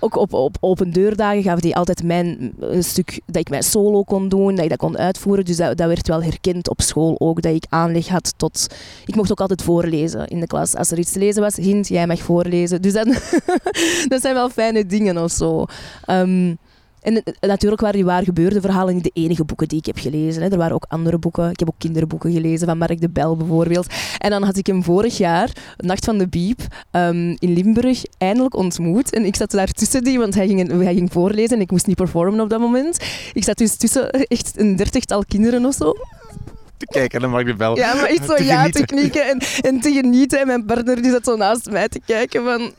ook 0.00 0.16
op, 0.16 0.32
op 0.32 0.56
open 0.60 0.90
deurdagen 0.92 1.42
gaven 1.42 1.62
die 1.62 1.76
altijd 1.76 2.02
mijn 2.02 2.52
een 2.58 2.84
stuk 2.84 3.20
dat 3.26 3.36
ik 3.36 3.48
mijn 3.48 3.62
solo 3.62 4.02
kon 4.02 4.28
doen, 4.28 4.54
dat 4.54 4.64
ik 4.64 4.70
dat 4.70 4.78
kon 4.78 4.98
uitvoeren. 4.98 5.44
Dus 5.44 5.56
dat, 5.56 5.76
dat 5.76 5.88
werd 5.88 6.08
wel 6.08 6.22
herkend 6.22 6.68
op 6.68 6.80
school 6.80 7.14
ook, 7.18 7.42
dat 7.42 7.54
ik 7.54 7.66
aanleg 7.68 8.08
had 8.08 8.34
tot... 8.36 8.66
Ik 9.06 9.14
mocht 9.14 9.30
ook 9.30 9.40
altijd 9.40 9.62
voorlezen 9.62 10.26
in 10.26 10.40
de 10.40 10.46
klas. 10.46 10.74
Als 10.74 10.90
er 10.90 10.98
iets 10.98 11.12
te 11.12 11.18
lezen 11.18 11.42
was, 11.42 11.56
Hint, 11.56 11.88
jij 11.88 12.06
mag 12.06 12.18
voorlezen. 12.18 12.82
Dus 12.82 12.92
dat, 12.92 13.06
dat 14.08 14.20
zijn 14.20 14.34
wel 14.34 14.50
fijne 14.50 14.86
dingen 14.86 15.22
of 15.22 15.30
zo. 15.30 15.64
Um, 16.06 16.58
en 17.00 17.22
natuurlijk 17.40 17.80
waren 17.80 17.96
die 17.96 18.04
waar 18.04 18.24
gebeurde 18.24 18.60
verhalen 18.60 18.94
niet 18.94 19.04
de 19.04 19.10
enige 19.12 19.44
boeken 19.44 19.68
die 19.68 19.78
ik 19.78 19.86
heb 19.86 19.98
gelezen. 19.98 20.42
Hè. 20.42 20.48
Er 20.48 20.56
waren 20.56 20.74
ook 20.74 20.86
andere 20.88 21.18
boeken. 21.18 21.50
Ik 21.50 21.58
heb 21.58 21.68
ook 21.68 21.78
kinderboeken 21.78 22.32
gelezen, 22.32 22.66
van 22.66 22.78
Mark 22.78 23.00
de 23.00 23.08
Bel 23.08 23.36
bijvoorbeeld. 23.36 23.86
En 24.18 24.30
dan 24.30 24.42
had 24.42 24.56
ik 24.56 24.66
hem 24.66 24.82
vorig 24.82 25.18
jaar, 25.18 25.50
Nacht 25.76 26.04
van 26.04 26.18
de 26.18 26.28
Biep, 26.28 26.60
um, 26.92 27.36
in 27.38 27.52
Limburg, 27.52 28.02
eindelijk 28.18 28.56
ontmoet. 28.56 29.12
En 29.12 29.24
ik 29.24 29.36
zat 29.36 29.50
daar 29.50 29.72
tussen 29.72 30.04
die, 30.04 30.18
want 30.18 30.34
hij 30.34 30.46
ging, 30.46 30.82
hij 30.82 30.94
ging 30.94 31.12
voorlezen 31.12 31.56
en 31.56 31.62
ik 31.62 31.70
moest 31.70 31.86
niet 31.86 31.96
performen 31.96 32.40
op 32.40 32.50
dat 32.50 32.60
moment. 32.60 33.04
Ik 33.32 33.44
zat 33.44 33.58
dus 33.58 33.76
tussen 33.76 34.10
echt 34.10 34.52
een 34.58 34.76
dertigtal 34.76 35.24
kinderen 35.24 35.64
of 35.64 35.74
zo 35.74 35.94
te 36.80 36.86
kijken 36.86 37.20
naar 37.20 37.30
Mark 37.30 37.46
de 37.46 37.54
Bel. 37.54 37.76
Ja, 37.76 37.94
maar 37.94 38.04
echt 38.04 38.26
zo 38.26 38.42
ja 38.42 38.68
te 38.68 38.84
knikken 38.84 39.28
en, 39.28 39.40
en 39.60 39.80
te 39.80 39.92
genieten. 39.92 40.40
En 40.40 40.46
mijn 40.46 40.64
partner 40.64 41.02
die 41.02 41.10
zat 41.10 41.24
zo 41.24 41.36
naast 41.36 41.70
mij 41.70 41.88
te 41.88 42.00
kijken 42.06 42.44
van... 42.44 42.72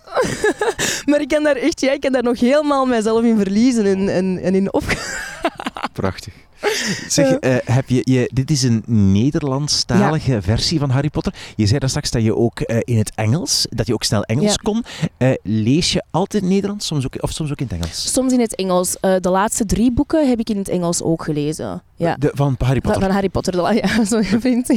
maar 1.10 1.22
ik 1.22 1.28
kan 1.28 1.44
daar 1.44 1.56
echt, 1.56 1.82
ja, 1.82 1.92
ik 1.92 2.02
kan 2.02 2.12
daar 2.12 2.24
nog 2.24 2.40
helemaal 2.40 2.86
mijzelf 2.86 3.24
in 3.24 3.38
verliezen 3.38 3.86
en, 3.86 4.10
en, 4.10 4.40
en 4.44 4.56
in 4.56 4.74
op... 4.74 4.84
Prachtig. 5.94 6.34
Zeg, 7.08 7.28
uh, 7.28 7.56
heb 7.64 7.90
je, 7.90 8.02
je, 8.04 8.30
dit 8.34 8.52
is 8.52 8.64
een 8.64 8.84
Nederlandstalige 8.86 10.32
ja. 10.32 10.42
versie 10.42 10.80
van 10.80 10.90
Harry 10.90 11.10
Potter. 11.10 11.34
Je 11.56 11.66
zei 11.66 11.80
daar 11.80 11.90
straks 11.90 12.12
dat 12.12 12.24
je 12.24 12.36
ook 12.36 12.60
uh, 12.60 12.78
in 12.84 12.98
het 12.98 13.12
Engels, 13.16 13.68
dat 13.70 13.88
je 13.88 13.94
ook 13.94 14.04
snel 14.04 14.24
Engels 14.24 14.52
ja. 14.52 14.56
kon. 14.64 14.84
Uh, 15.18 15.34
lees 15.44 15.94
je 15.94 16.04
altijd 16.12 16.44
Nederlands 16.44 16.86
soms 16.86 17.06
ook, 17.06 17.24
of 17.24 17.32
soms 17.32 17.52
ook 17.52 17.60
in 17.60 17.68
het 17.70 17.76
Engels? 17.76 18.14
Soms 18.14 18.34
in 18.34 18.40
het 18.40 18.56
Engels. 18.56 18.98
de 19.02 19.30
laatste 19.30 19.66
drie 19.66 19.92
boeken 19.92 20.30
heb 20.30 20.40
ik 20.40 20.50
in 20.50 20.58
het 20.58 20.70
Engels 20.70 21.02
ook 21.02 21.24
gelezen. 21.24 21.84
Ja. 21.96 22.16
De, 22.20 22.32
van 22.34 22.56
Harry 22.58 22.82
Potter? 22.82 22.94
Van, 22.94 23.02
van 23.02 23.12
Harry 23.12 23.30
Potter. 23.30 23.54
De, 23.54 23.80
ja, 23.84 24.06
zo 24.06 24.22
vriend. 24.22 24.68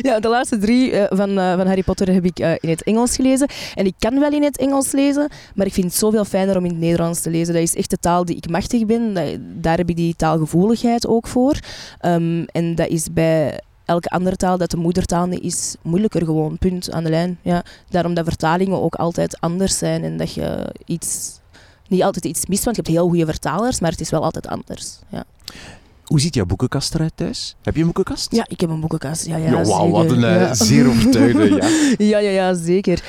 Ja, 0.00 0.20
de 0.20 0.28
laatste 0.28 0.58
drie 0.58 0.92
van, 1.08 1.34
van 1.34 1.66
Harry 1.66 1.82
Potter 1.82 2.12
heb 2.12 2.24
ik 2.24 2.38
in 2.38 2.68
het 2.68 2.82
Engels 2.82 3.16
gelezen. 3.16 3.48
En 3.74 3.86
ik 3.86 3.94
kan 3.98 4.20
wel 4.20 4.32
in 4.32 4.42
het 4.42 4.56
Engels 4.58 4.92
lezen, 4.92 5.28
maar 5.54 5.66
ik 5.66 5.72
vind 5.72 5.86
het 5.86 5.94
zoveel 5.94 6.24
fijner 6.24 6.56
om 6.56 6.64
in 6.64 6.70
het 6.70 6.80
Nederlands 6.80 7.20
te 7.20 7.30
lezen. 7.30 7.54
Dat 7.54 7.62
is 7.62 7.74
echt 7.74 7.90
de 7.90 7.98
taal 8.00 8.24
die 8.24 8.36
ik 8.36 8.50
machtig 8.50 8.86
ben. 8.86 9.14
Daar 9.60 9.76
heb 9.76 9.88
ik 9.88 9.96
die 9.96 10.14
ook 11.06 11.26
voor. 11.26 11.58
Um, 12.02 12.44
en 12.44 12.74
dat 12.74 12.88
is 12.88 13.12
bij 13.12 13.60
elke 13.84 14.08
andere 14.08 14.36
taal 14.36 14.58
dat 14.58 14.70
de 14.70 14.76
moedertaal 14.76 15.28
is, 15.28 15.76
moeilijker 15.82 16.24
gewoon. 16.24 16.58
Punt 16.58 16.92
aan 16.92 17.04
de 17.04 17.10
lijn. 17.10 17.38
Ja. 17.42 17.64
Daarom 17.88 18.14
dat 18.14 18.24
vertalingen 18.24 18.82
ook 18.82 18.94
altijd 18.94 19.40
anders 19.40 19.78
zijn 19.78 20.04
en 20.04 20.16
dat 20.16 20.34
je 20.34 20.74
iets, 20.84 21.40
niet 21.88 22.02
altijd 22.02 22.24
iets 22.24 22.46
mist, 22.46 22.64
want 22.64 22.76
je 22.76 22.82
hebt 22.82 22.94
heel 22.94 23.08
goede 23.08 23.24
vertalers, 23.24 23.80
maar 23.80 23.90
het 23.90 24.00
is 24.00 24.10
wel 24.10 24.24
altijd 24.24 24.46
anders. 24.46 24.98
Ja. 25.08 25.24
Hoe 26.04 26.20
ziet 26.20 26.34
jouw 26.34 26.46
boekenkast 26.46 26.94
eruit 26.94 27.12
thuis? 27.14 27.56
Heb 27.62 27.74
je 27.74 27.80
een 27.80 27.86
boekenkast? 27.86 28.32
Ja, 28.32 28.44
ik 28.48 28.60
heb 28.60 28.70
een 28.70 28.80
boekenkast. 28.80 29.26
Ja, 29.26 29.36
ja, 29.36 29.50
ja 29.50 29.62
Wauw, 29.62 29.90
wat 29.90 30.10
een 30.10 30.20
ja. 30.20 30.54
zeer 30.54 30.88
overtuigende. 30.88 31.54
Ja. 31.54 31.68
ja, 32.06 32.18
ja, 32.18 32.30
ja, 32.30 32.54
zeker. 32.54 33.02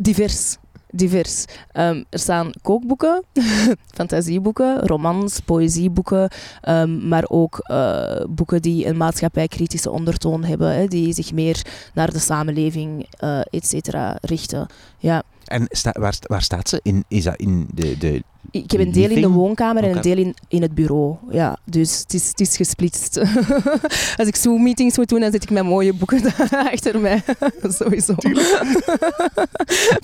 Divers 0.00 0.56
divers. 0.90 1.44
Um, 1.72 2.04
er 2.10 2.18
staan 2.18 2.50
kookboeken, 2.62 3.24
fantasieboeken, 3.96 4.80
romans, 4.80 5.40
poëzieboeken, 5.40 6.30
um, 6.68 7.08
maar 7.08 7.24
ook 7.28 7.68
uh, 7.70 8.24
boeken 8.28 8.62
die 8.62 8.86
een 8.86 8.96
maatschappijkritische 8.96 9.90
ondertoon 9.90 10.44
hebben, 10.44 10.74
hè, 10.74 10.86
die 10.86 11.12
zich 11.12 11.32
meer 11.32 11.66
naar 11.94 12.12
de 12.12 12.18
samenleving, 12.18 13.06
uh, 13.24 13.40
et 13.40 13.66
cetera, 13.66 14.18
richten. 14.20 14.66
Ja. 14.98 15.22
En 15.48 15.66
sta, 15.68 15.94
waar, 15.98 16.16
waar 16.20 16.42
staat 16.42 16.68
ze? 16.68 16.80
In, 16.82 17.04
is 17.08 17.24
dat 17.24 17.36
in 17.36 17.66
de, 17.74 17.98
de 17.98 18.22
ik 18.50 18.70
heb 18.70 18.80
een 18.80 18.92
deel 18.92 19.10
in 19.10 19.20
de 19.20 19.28
woonkamer 19.28 19.82
en 19.82 19.96
een 19.96 20.02
deel 20.02 20.16
in, 20.16 20.34
in 20.48 20.62
het 20.62 20.74
bureau. 20.74 21.16
Ja, 21.30 21.58
dus 21.64 21.98
het 21.98 22.14
is, 22.14 22.28
het 22.28 22.40
is 22.40 22.56
gesplitst. 22.56 23.18
Als 24.18 24.28
ik 24.28 24.36
Zoom-meetings 24.36 24.96
moet 24.96 25.08
doen, 25.08 25.20
dan 25.20 25.30
zet 25.32 25.42
ik 25.42 25.50
mijn 25.50 25.66
mooie 25.66 25.92
boeken 25.92 26.22
achter 26.72 27.00
mij. 27.00 27.22
Sowieso. 27.78 28.14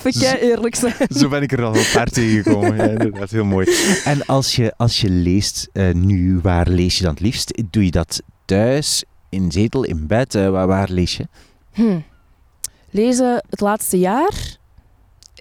Jij 0.02 0.40
eerlijk 0.40 0.74
zijn. 0.74 0.94
Zo 1.08 1.28
ben 1.28 1.42
ik 1.42 1.52
er 1.52 1.62
al 1.62 1.76
een 1.76 1.90
paar 1.92 2.06
tegengekomen. 2.06 2.76
Ja, 2.76 2.84
inderdaad, 2.84 3.30
heel 3.30 3.44
mooi. 3.44 3.66
En 4.04 4.26
als 4.26 4.56
je, 4.56 4.74
als 4.76 5.00
je 5.00 5.10
leest 5.10 5.68
uh, 5.72 5.94
nu, 5.94 6.38
waar 6.42 6.68
lees 6.68 6.96
je 6.96 7.02
dan 7.02 7.12
het 7.12 7.22
liefst? 7.22 7.62
Doe 7.70 7.84
je 7.84 7.90
dat 7.90 8.22
thuis, 8.44 9.04
in 9.28 9.52
zetel, 9.52 9.84
in 9.84 10.06
bed? 10.06 10.34
Uh, 10.34 10.50
waar, 10.50 10.66
waar, 10.66 10.90
lees 10.90 11.16
je? 11.16 11.26
Hm. 11.72 11.98
Lezen 12.90 13.44
het 13.50 13.60
laatste 13.60 13.98
jaar 13.98 14.58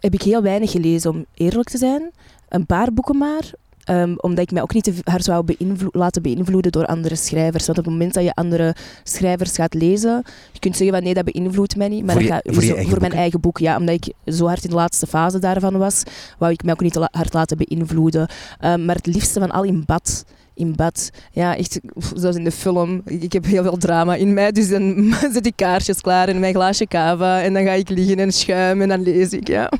heb 0.03 0.13
ik 0.13 0.21
heel 0.21 0.41
weinig 0.41 0.71
gelezen, 0.71 1.11
om 1.11 1.25
eerlijk 1.33 1.69
te 1.69 1.77
zijn 1.77 2.11
een 2.49 2.65
paar 2.65 2.93
boeken 2.93 3.17
maar. 3.17 3.51
Um, 3.89 4.15
omdat 4.17 4.43
ik 4.43 4.51
mij 4.51 4.61
ook 4.61 4.73
niet 4.73 4.83
te 4.83 4.93
hard 5.03 5.23
zou 5.23 5.43
beïnvlo 5.43 5.87
laten 5.91 6.21
beïnvloeden 6.21 6.71
door 6.71 6.85
andere 6.85 7.15
schrijvers. 7.15 7.65
Want 7.65 7.77
op 7.77 7.85
het 7.85 7.93
moment 7.93 8.13
dat 8.13 8.23
je 8.23 8.33
andere 8.33 8.75
schrijvers 9.03 9.51
gaat 9.51 9.73
lezen, 9.73 10.23
je 10.51 10.59
kunt 10.59 10.77
zeggen 10.77 10.95
van 10.95 11.05
nee, 11.05 11.13
dat 11.13 11.23
beïnvloedt 11.25 11.75
mij 11.75 11.87
niet. 11.87 12.05
Maar 12.05 12.13
voor, 12.13 12.23
je, 12.23 12.29
ga, 12.29 12.39
voor, 12.43 12.63
zo, 12.63 12.75
voor 12.75 12.99
mijn 12.99 13.11
eigen 13.11 13.39
boek, 13.39 13.57
ja. 13.57 13.77
Omdat 13.77 13.95
ik 13.95 14.33
zo 14.33 14.45
hard 14.45 14.63
in 14.63 14.69
de 14.69 14.75
laatste 14.75 15.07
fase 15.07 15.39
daarvan 15.39 15.77
was, 15.77 16.03
wou 16.37 16.51
ik 16.51 16.63
mij 16.63 16.73
ook 16.73 16.81
niet 16.81 16.93
te 16.93 17.07
hard 17.11 17.33
laten 17.33 17.57
beïnvloeden. 17.57 18.29
Um, 18.61 18.85
maar 18.85 18.95
het 18.95 19.05
liefste 19.05 19.39
van 19.39 19.51
al 19.51 19.63
in 19.63 19.83
bad 19.85 20.25
in 20.55 20.75
bad. 20.75 21.09
Ja, 21.31 21.57
echt 21.57 21.79
zoals 22.15 22.35
in 22.35 22.43
de 22.43 22.51
film. 22.51 23.01
Ik 23.05 23.33
heb 23.33 23.45
heel 23.45 23.63
veel 23.63 23.77
drama 23.77 24.15
in 24.15 24.33
mij, 24.33 24.51
dus 24.51 24.69
dan 24.69 25.13
zet 25.33 25.45
ik 25.45 25.55
kaarsjes 25.55 26.01
klaar 26.01 26.27
en 26.27 26.39
mijn 26.39 26.53
glaasje 26.53 26.85
cava 26.85 27.41
en 27.41 27.53
dan 27.53 27.63
ga 27.63 27.71
ik 27.71 27.89
liggen 27.89 28.19
en 28.19 28.31
schuimen 28.31 28.91
en 28.91 28.97
dan 28.97 29.13
lees 29.13 29.31
ik, 29.31 29.47
ja. 29.47 29.71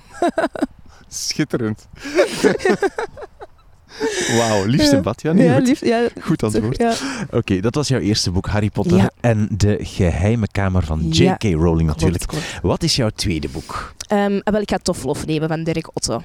Schitterend. 1.08 1.88
Wauw, 4.38 4.66
liefst 4.66 4.92
in 4.92 5.02
bad, 5.02 5.22
ja? 5.22 5.32
Nee, 5.32 5.46
ja, 5.48 5.56
goed. 5.56 5.68
Lief, 5.68 5.86
ja, 5.86 6.08
goed 6.22 6.44
antwoord. 6.44 6.78
Ja. 6.78 6.94
Oké, 7.26 7.38
okay, 7.38 7.60
dat 7.60 7.76
was 7.76 7.88
jouw 7.88 8.00
eerste 8.00 8.32
boek, 8.32 8.48
Harry 8.48 8.70
Potter 8.70 8.98
ja. 8.98 9.12
en 9.22 9.48
de 9.58 9.78
geheime 9.82 10.48
kamer 10.48 10.84
van 10.84 11.10
J.K. 11.10 11.44
Rowling 11.44 11.90
natuurlijk. 11.90 12.26
Klopt, 12.28 12.46
klopt. 12.46 12.62
Wat 12.62 12.84
is 12.84 12.96
jouw 12.96 13.10
tweede 13.10 13.50
boek? 13.50 13.94
Um, 14.12 14.42
wel, 14.44 14.62
ik 14.62 14.70
ga 14.70 14.78
Toflof 14.78 15.26
nemen 15.26 15.48
van 15.48 15.64
Dirk 15.64 15.90
Otto. 15.94 16.22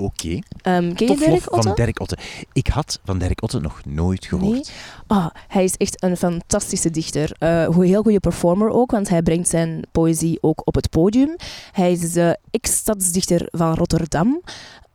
Oké. 0.00 0.42
Okay. 0.62 0.76
Um, 0.76 0.94
ken 0.94 1.06
je 1.08 1.16
Dirk 1.16 1.52
Otto? 1.52 1.62
van 1.62 1.74
Dirk 1.74 2.00
Otto. 2.00 2.16
Ik 2.52 2.66
had 2.66 3.00
van 3.04 3.18
Dirk 3.18 3.42
Otto 3.42 3.58
nog 3.58 3.80
nooit 3.84 4.26
gehoord. 4.26 4.52
Nee? 4.52 4.64
Oh, 5.06 5.26
hij 5.48 5.64
is 5.64 5.74
echt 5.76 6.02
een 6.02 6.16
fantastische 6.16 6.90
dichter. 6.90 7.36
Uh, 7.38 7.62
een 7.62 7.82
heel 7.82 8.02
goede 8.02 8.20
performer 8.20 8.70
ook, 8.70 8.90
want 8.90 9.08
hij 9.08 9.22
brengt 9.22 9.48
zijn 9.48 9.84
poëzie 9.92 10.38
ook 10.40 10.60
op 10.64 10.74
het 10.74 10.90
podium. 10.90 11.36
Hij 11.72 11.92
is 11.92 12.12
de 12.12 12.38
ex-stadsdichter 12.50 13.48
van 13.50 13.74
Rotterdam. 13.74 14.40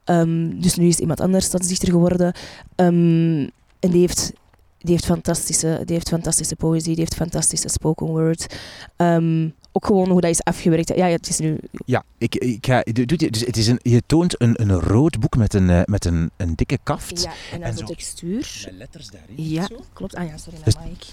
Um, 0.05 0.61
dus 0.61 0.75
nu 0.75 0.87
is 0.87 0.99
iemand 0.99 1.19
anders 1.19 1.45
stadsdichter 1.45 1.89
geworden. 1.89 2.33
Um, 2.75 3.49
en 3.79 3.91
die 3.91 3.99
heeft, 3.99 4.31
die, 4.77 4.91
heeft 4.91 5.05
fantastische, 5.05 5.81
die 5.85 5.95
heeft 5.95 6.09
fantastische 6.09 6.55
poëzie, 6.55 6.93
die 6.93 6.99
heeft 6.99 7.15
fantastische 7.15 7.69
spoken 7.69 8.07
word. 8.07 8.55
Um, 8.97 9.53
ook 9.71 9.85
gewoon 9.85 10.09
hoe 10.09 10.21
dat 10.21 10.29
is 10.29 10.43
afgewerkt. 10.43 10.95
Ja, 10.95 11.07
het 11.07 11.29
is 11.29 11.39
nu... 11.39 11.57
Ja, 11.85 12.03
ik, 12.17 12.35
ik 12.35 12.65
ga, 12.65 12.83
dus 12.83 13.39
het 13.39 13.57
is 13.57 13.67
een, 13.67 13.79
je 13.81 14.01
toont 14.05 14.41
een, 14.41 14.61
een 14.61 14.79
rood 14.79 15.19
boek 15.19 15.37
met 15.37 15.53
een, 15.53 15.69
uh, 15.69 15.81
met 15.85 16.05
een, 16.05 16.31
een 16.37 16.55
dikke 16.55 16.77
kaft. 16.83 17.21
Ja, 17.21 17.31
en 17.51 17.61
dan 17.61 17.77
zo 17.77 17.85
textuur. 17.85 18.61
Met 18.65 18.73
letters 18.77 19.07
daarin. 19.07 19.35
Ja, 19.49 19.69
klopt. 19.93 20.15
Ah 20.15 20.27
ja, 20.27 20.37
sorry, 20.37 20.59
dus, 20.63 20.75
Mike. 20.75 21.05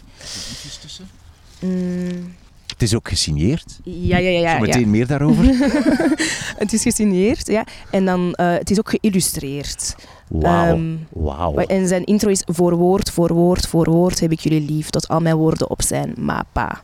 tussen. 0.81 1.09
Mm. 1.59 2.35
Het 2.73 2.83
is 2.83 2.95
ook 2.95 3.09
gesigneerd. 3.09 3.81
Ja, 3.85 4.19
ja, 4.19 4.29
ja. 4.29 4.41
ja 4.41 4.55
Zometeen 4.55 4.81
ja. 4.81 4.87
meer 4.87 5.07
daarover. 5.07 5.45
het 6.63 6.73
is 6.73 6.83
gesigneerd, 6.83 7.47
ja. 7.47 7.67
En 7.91 8.05
dan, 8.05 8.37
uh, 8.41 8.53
het 8.53 8.71
is 8.71 8.79
ook 8.79 8.91
geïllustreerd. 8.91 9.95
Wauw. 10.33 10.75
Ehm, 10.75 10.97
Wauw. 11.12 11.55
En 11.55 11.88
zijn 11.88 12.05
intro 12.05 12.29
is 12.29 12.42
voor 12.47 12.77
woord, 12.77 13.11
voor 13.11 13.33
woord, 13.33 13.66
voor 13.66 13.90
woord 13.90 14.21
heb 14.21 14.33
ik 14.33 14.40
jullie 14.40 14.71
lief, 14.71 14.90
tot 14.90 15.09
al 15.09 15.21
mijn 15.21 15.37
woorden 15.37 15.71
op 15.71 15.83
zijn 15.83 16.14
mapa. 16.18 16.81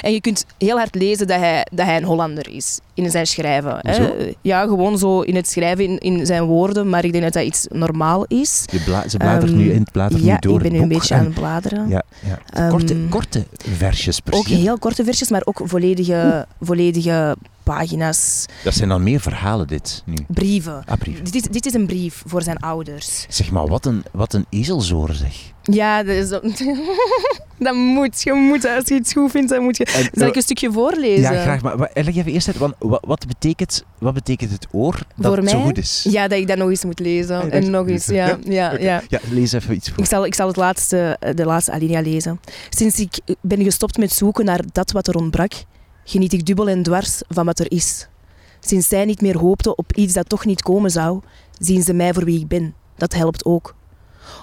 En 0.00 0.12
je 0.12 0.20
kunt 0.20 0.46
heel 0.58 0.76
hard 0.76 0.94
lezen 0.94 1.26
dat 1.26 1.38
hij, 1.38 1.66
dat 1.72 1.86
hij 1.86 1.96
een 1.96 2.04
Hollander 2.04 2.48
is 2.50 2.80
in 2.94 3.10
zijn 3.10 3.26
schrijven. 3.26 3.78
Hè. 3.80 4.08
Ja, 4.40 4.62
gewoon 4.62 4.98
zo 4.98 5.20
in 5.20 5.34
het 5.34 5.48
schrijven, 5.48 5.84
in, 5.84 5.98
in 5.98 6.26
zijn 6.26 6.42
woorden, 6.44 6.88
maar 6.88 7.04
ik 7.04 7.12
denk 7.12 7.24
dat 7.24 7.32
dat 7.32 7.42
iets 7.42 7.66
normaal 7.70 8.24
is. 8.24 8.64
Je 8.72 8.80
bla 8.80 9.08
ze 9.08 9.16
bladert 9.16 9.50
Ehm, 9.50 9.56
nu 9.56 9.70
in 9.72 9.80
het 9.80 9.92
bladert 9.92 10.22
ja, 10.22 10.32
nu 10.32 10.38
door 10.38 10.56
ik 10.56 10.62
ben 10.62 10.72
nu 10.72 10.78
een 10.78 10.88
beetje 10.88 11.14
aan 11.14 11.24
het 11.24 11.34
bladeren. 11.34 11.88
Ja, 11.88 12.02
ja. 12.26 12.38
Ehm, 12.52 12.70
korte, 12.70 12.96
korte 13.08 13.44
versjes 13.56 14.18
Ook 14.18 14.42
precies. 14.42 14.62
heel 14.62 14.78
korte 14.78 15.04
versjes, 15.04 15.30
maar 15.30 15.42
ook 15.44 15.60
volledige, 15.64 16.46
volledige 16.60 17.36
pagina's, 17.64 18.44
Dat 18.64 18.74
zijn 18.74 18.88
dan 18.88 19.02
meer 19.02 19.20
verhalen 19.20 19.66
dit 19.66 20.02
nu. 20.06 20.14
brieven. 20.28 20.82
Ah, 20.86 20.98
brieven. 20.98 21.24
Dit 21.24 21.34
is, 21.34 21.42
dit 21.42 21.66
is 21.66 21.74
een 21.74 21.86
brief 21.86 22.22
voor 22.26 22.42
zijn 22.42 22.56
ouders. 22.58 23.26
Zeg 23.28 23.50
maar, 23.50 23.66
wat 23.66 23.86
een, 23.86 24.04
wat 24.12 24.32
een 24.32 24.46
ezelzoor 24.50 25.12
zeg. 25.12 25.52
Ja, 25.62 26.02
dat, 26.02 26.14
is, 26.14 26.28
dat 27.58 27.74
moet. 27.74 28.22
Je 28.22 28.32
moet. 28.32 28.66
Als 28.66 28.88
je 28.88 28.94
iets 28.94 29.12
goed 29.12 29.30
vindt, 29.30 29.50
dan 29.50 29.62
moet 29.62 29.76
je... 29.76 29.84
En, 29.84 30.08
Zal 30.12 30.28
ik 30.28 30.36
een 30.36 30.42
stukje 30.42 30.72
voorlezen? 30.72 31.32
Ja, 31.32 31.42
graag. 31.42 31.62
Maar 31.62 31.76
wa- 31.76 31.90
leg 31.94 32.16
even 32.16 32.32
eerst 32.32 32.46
uit, 32.46 32.56
want 32.56 32.74
wat, 32.78 33.04
wat, 33.06 33.26
betekent, 33.26 33.84
wat 33.98 34.14
betekent 34.14 34.50
het 34.50 34.66
oor 34.72 34.98
dat 35.16 35.26
Voor 35.26 35.36
het 35.36 35.50
zo 35.50 35.60
goed 35.62 35.78
is? 35.78 36.06
Ja, 36.10 36.28
dat 36.28 36.38
ik 36.38 36.46
dat 36.48 36.56
nog 36.56 36.68
eens 36.68 36.84
moet 36.84 36.98
lezen. 37.00 37.40
Ah, 37.40 37.54
en 37.54 37.70
nog 37.70 37.88
eens, 37.88 38.06
ja. 38.06 38.38
ja, 38.44 38.78
ja. 38.78 39.02
Ja, 39.08 39.20
lees 39.30 39.52
even 39.52 39.74
iets 39.74 39.88
voor. 39.90 39.98
Ik 39.98 40.06
zal, 40.08 40.26
ik 40.26 40.34
zal 40.34 40.46
het 40.46 40.56
laatste, 40.56 41.16
eh, 41.20 41.34
de 41.34 41.44
laatste 41.44 41.72
alinea 41.72 42.00
lezen. 42.00 42.40
Sinds 42.70 42.98
ik 42.98 43.18
ben 43.40 43.62
gestopt 43.62 43.96
met 43.98 44.12
zoeken 44.12 44.44
naar 44.44 44.60
dat 44.72 44.90
wat 44.90 45.06
er 45.06 45.14
ontbrak, 45.16 45.52
geniet 46.04 46.32
ik 46.32 46.46
dubbel 46.46 46.68
en 46.68 46.82
dwars 46.82 47.22
van 47.28 47.46
wat 47.46 47.58
er 47.58 47.70
is. 47.70 48.08
Sinds 48.60 48.88
zij 48.88 49.04
niet 49.04 49.20
meer 49.20 49.38
hoopte 49.38 49.76
op 49.76 49.92
iets 49.92 50.12
dat 50.12 50.28
toch 50.28 50.44
niet 50.44 50.62
komen 50.62 50.90
zou, 50.90 51.20
zien 51.58 51.82
ze 51.82 51.92
mij 51.92 52.14
voor 52.14 52.24
wie 52.24 52.40
ik 52.40 52.48
ben. 52.48 52.74
Dat 52.96 53.14
helpt 53.14 53.44
ook. 53.44 53.74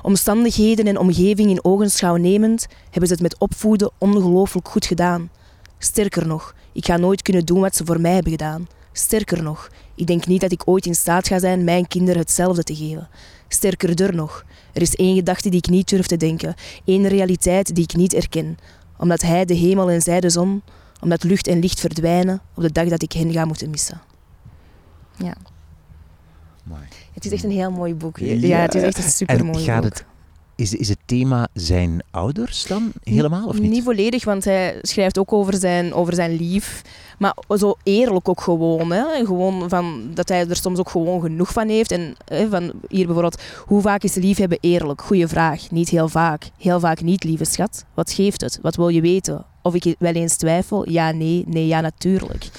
Omstandigheden 0.02 0.88
en 0.88 0.98
omgeving 0.98 1.50
in 1.50 1.64
ogenschouw 1.64 2.16
nemend, 2.16 2.68
hebben 2.84 3.08
ze 3.08 3.14
het 3.14 3.22
met 3.22 3.40
opvoeden 3.40 3.92
ongelooflijk 3.98 4.68
goed 4.68 4.86
gedaan. 4.86 5.30
Sterker 5.78 6.28
nog, 6.28 6.56
ik 6.72 6.86
ga 6.86 6.98
nooit 6.98 7.22
kunnen 7.22 7.46
doen 7.46 7.60
wat 7.60 7.76
ze 7.76 7.86
voor 7.86 8.02
mij 8.02 8.14
hebben 8.14 8.32
gedaan. 8.32 8.68
Sterker 8.92 9.44
nog, 9.44 9.70
ik 9.96 10.08
denk 10.08 10.28
niet 10.28 10.42
dat 10.42 10.52
ik 10.52 10.68
ooit 10.68 10.86
in 10.86 10.96
staat 10.96 11.28
ga 11.28 11.40
zijn 11.40 11.64
mijn 11.64 11.88
kinderen 11.88 12.22
hetzelfde 12.22 12.64
te 12.64 12.76
geven. 12.76 13.10
Sterker 13.48 14.16
nog, 14.16 14.46
er 14.74 14.82
is 14.82 14.96
één 14.96 15.16
gedachte 15.16 15.50
die 15.50 15.60
ik 15.60 15.70
niet 15.70 15.90
durf 15.90 16.06
te 16.06 16.18
denken, 16.18 16.56
één 16.86 17.08
realiteit 17.08 17.76
die 17.76 17.84
ik 17.84 17.96
niet 17.96 18.14
erken. 18.14 18.58
Omdat 18.98 19.22
hij 19.22 19.46
de 19.46 19.54
hemel 19.54 19.90
en 19.90 20.02
zij 20.02 20.20
de 20.20 20.30
zon, 20.30 20.62
omdat 21.02 21.24
lucht 21.24 21.48
en 21.48 21.60
licht 21.60 21.80
verdwijnen 21.80 22.42
op 22.56 22.64
de 22.64 22.72
dag 22.72 22.88
dat 22.88 23.02
ik 23.02 23.12
hen 23.12 23.32
ga 23.32 23.46
moeten 23.46 23.70
missen. 23.70 24.02
Ja, 25.18 25.34
Mooi. 26.64 26.82
het 27.14 27.26
is 27.26 27.32
echt 27.32 27.44
een 27.44 27.52
heel 27.52 27.72
mooi 27.72 27.96
boek. 27.96 28.18
Ja, 28.20 28.34
Ja, 28.34 28.58
het 28.58 28.76
is 28.76 28.82
echt 28.84 28.98
een 28.98 29.04
super 29.10 29.46
mooi 29.46 29.58
En 29.58 29.64
gaat 29.64 29.82
boek. 29.82 29.94
het, 29.94 30.06
is, 30.56 30.74
is 30.74 30.90
het 30.90 30.98
thema 31.06 31.48
zijn 31.54 32.04
ouders 32.12 32.66
dan 32.66 32.92
helemaal 33.04 33.48
of 33.48 33.60
niet? 33.60 33.72
Niet 33.72 33.84
volledig, 33.84 34.26
want 34.26 34.44
hij 34.44 34.80
schrijft 34.82 35.18
ook 35.18 35.34
over 35.34 35.54
zijn, 35.54 35.94
over 35.94 36.14
zijn 36.14 36.32
lief. 36.36 36.82
Maar 37.20 37.36
zo 37.58 37.76
eerlijk 37.84 38.30
ook 38.30 38.42
gewoon. 38.42 38.92
Hè? 38.92 39.26
Gewoon 39.26 39.70
van, 39.70 40.12
dat 40.14 40.30
hij 40.30 40.48
er 40.48 40.56
soms 40.56 40.80
ook 40.80 40.90
gewoon 40.90 41.22
genoeg 41.22 41.52
van 41.54 41.68
heeft. 41.68 41.92
En 41.92 42.16
hè, 42.26 42.50
van 42.50 42.72
hier 42.88 43.06
bijvoorbeeld, 43.06 43.42
hoe 43.66 43.82
vaak 43.82 44.04
is 44.04 44.16
liefhebben 44.16 44.58
eerlijk? 44.62 45.02
Goeie 45.02 45.28
vraag. 45.28 45.72
Niet 45.72 45.90
heel 45.90 46.10
vaak. 46.10 46.50
Heel 46.58 46.80
vaak 46.80 47.02
niet, 47.02 47.24
lieve 47.24 47.46
schat. 47.46 47.86
Wat 47.94 48.12
geeft 48.12 48.42
het? 48.42 48.60
Wat 48.62 48.76
wil 48.76 48.90
je 48.90 49.02
weten? 49.02 49.46
Of 49.62 49.74
ik 49.76 49.96
wel 50.00 50.14
eens 50.14 50.36
twijfel? 50.36 50.90
Ja, 50.90 51.12
nee, 51.12 51.44
nee, 51.48 51.68
ja, 51.68 51.82
natuurlijk. 51.82 52.50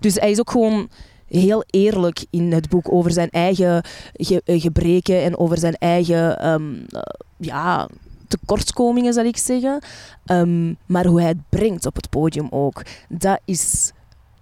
Dus 0.00 0.14
hij 0.14 0.30
is 0.30 0.40
ook 0.40 0.50
gewoon 0.50 0.88
heel 1.26 1.64
eerlijk 1.70 2.24
in 2.30 2.52
het 2.52 2.68
boek 2.68 2.92
over 2.92 3.10
zijn 3.10 3.30
eigen 3.30 3.84
ge- 4.12 4.42
eh, 4.44 4.60
gebreken 4.60 5.22
en 5.22 5.38
over 5.38 5.58
zijn 5.58 5.74
eigen 5.78 6.38
ehm, 6.40 6.74
eh, 6.88 7.00
ja, 7.36 7.88
tekortkomingen, 8.28 9.12
zal 9.12 9.24
ik 9.24 9.36
zeggen. 9.36 9.78
Ehm, 10.24 10.74
maar 10.86 11.06
hoe 11.06 11.18
hij 11.20 11.28
het 11.28 11.48
brengt 11.48 11.86
op 11.86 11.96
het 11.96 12.08
podium 12.10 12.46
ook, 12.50 12.82
dat 13.08 13.40
is, 13.44 13.92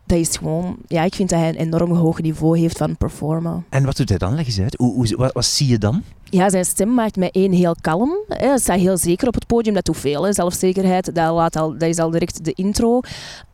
dat 0.06 0.18
is 0.18 0.36
gewoon... 0.36 0.76
Ja, 0.86 1.02
ik 1.02 1.14
vind 1.14 1.28
dat 1.28 1.38
hij 1.38 1.48
een 1.48 1.54
enorm 1.56 1.92
hoog 1.92 2.20
niveau 2.20 2.58
heeft 2.58 2.76
van 2.78 2.96
performen. 2.96 3.64
En 3.68 3.84
wat 3.84 3.96
doet 3.96 4.08
hij 4.08 4.18
dan? 4.18 4.34
Leg 4.34 4.46
eens 4.46 4.60
uit. 4.60 4.76
Hoe, 4.78 4.94
hoe, 4.94 5.30
wat 5.32 5.44
zie 5.44 5.68
je 5.68 5.78
dan? 5.78 6.02
Ja, 6.34 6.50
zijn 6.50 6.64
stem 6.64 6.94
maakt 6.94 7.16
mij 7.16 7.30
één 7.30 7.52
heel 7.52 7.74
kalm. 7.80 8.10
Hè. 8.28 8.46
Hij 8.46 8.58
staat 8.58 8.78
heel 8.78 8.96
zeker 8.96 9.28
op 9.28 9.34
het 9.34 9.46
podium, 9.46 9.74
dat 9.74 9.84
doet 9.84 9.96
veel. 9.96 10.22
Hè. 10.22 10.32
Zelfzekerheid, 10.32 11.14
dat, 11.14 11.32
laat 11.34 11.56
al, 11.56 11.70
dat 11.78 11.88
is 11.88 11.98
al 11.98 12.10
direct 12.10 12.44
de 12.44 12.52
intro. 12.52 13.00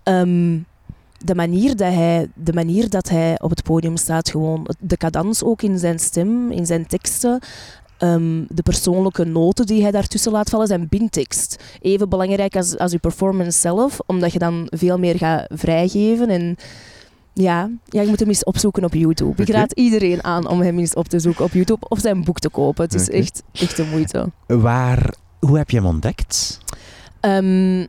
Ehm, 0.02 0.58
de, 1.18 1.34
manier 1.34 1.76
dat 1.76 1.92
hij, 1.92 2.28
de 2.34 2.52
manier 2.52 2.90
dat 2.90 3.08
hij 3.08 3.40
op 3.40 3.50
het 3.50 3.62
podium 3.62 3.96
staat, 3.96 4.30
gewoon 4.30 4.66
de 4.78 4.96
cadans 4.96 5.42
ook 5.44 5.62
in 5.62 5.78
zijn 5.78 5.98
stem, 5.98 6.50
in 6.50 6.66
zijn 6.66 6.86
teksten. 6.86 7.38
ehm, 7.98 8.44
de 8.48 8.62
persoonlijke 8.62 9.24
noten 9.24 9.66
die 9.66 9.82
hij 9.82 9.90
daartussen 9.90 10.32
laat 10.32 10.50
vallen, 10.50 10.66
zijn 10.66 10.88
bindtekst. 10.88 11.62
Even 11.80 12.08
belangrijk 12.08 12.56
als, 12.56 12.78
als 12.78 12.92
je 12.92 12.98
performance 12.98 13.58
zelf, 13.58 13.98
omdat 14.06 14.32
je 14.32 14.38
dan 14.38 14.66
veel 14.70 14.98
meer 14.98 15.16
gaat 15.16 15.46
vrijgeven. 15.48 16.28
En 16.28 16.56
ja, 17.32 17.70
ja, 17.84 18.02
je 18.02 18.08
moet 18.08 18.18
hem 18.18 18.28
eens 18.28 18.44
opzoeken 18.44 18.84
op 18.84 18.94
YouTube. 18.94 19.42
Ik 19.42 19.48
raad 19.48 19.72
iedereen 19.72 20.24
aan 20.24 20.48
om 20.48 20.60
hem 20.60 20.78
eens 20.78 20.94
op 20.94 21.08
te 21.08 21.18
zoeken 21.18 21.44
op 21.44 21.52
YouTube 21.52 21.88
of 21.88 21.98
zijn 21.98 22.24
boek 22.24 22.38
te 22.38 22.48
kopen. 22.48 22.84
Het 22.84 22.94
is 22.94 23.10
echt, 23.10 23.42
echt 23.52 23.76
de 23.76 23.84
moeite. 23.90 24.30
Waar, 24.46 25.14
hoe 25.38 25.58
heb 25.58 25.70
je 25.70 25.76
hem 25.76 25.86
ontdekt? 25.86 26.60
Ehm, 27.20 27.86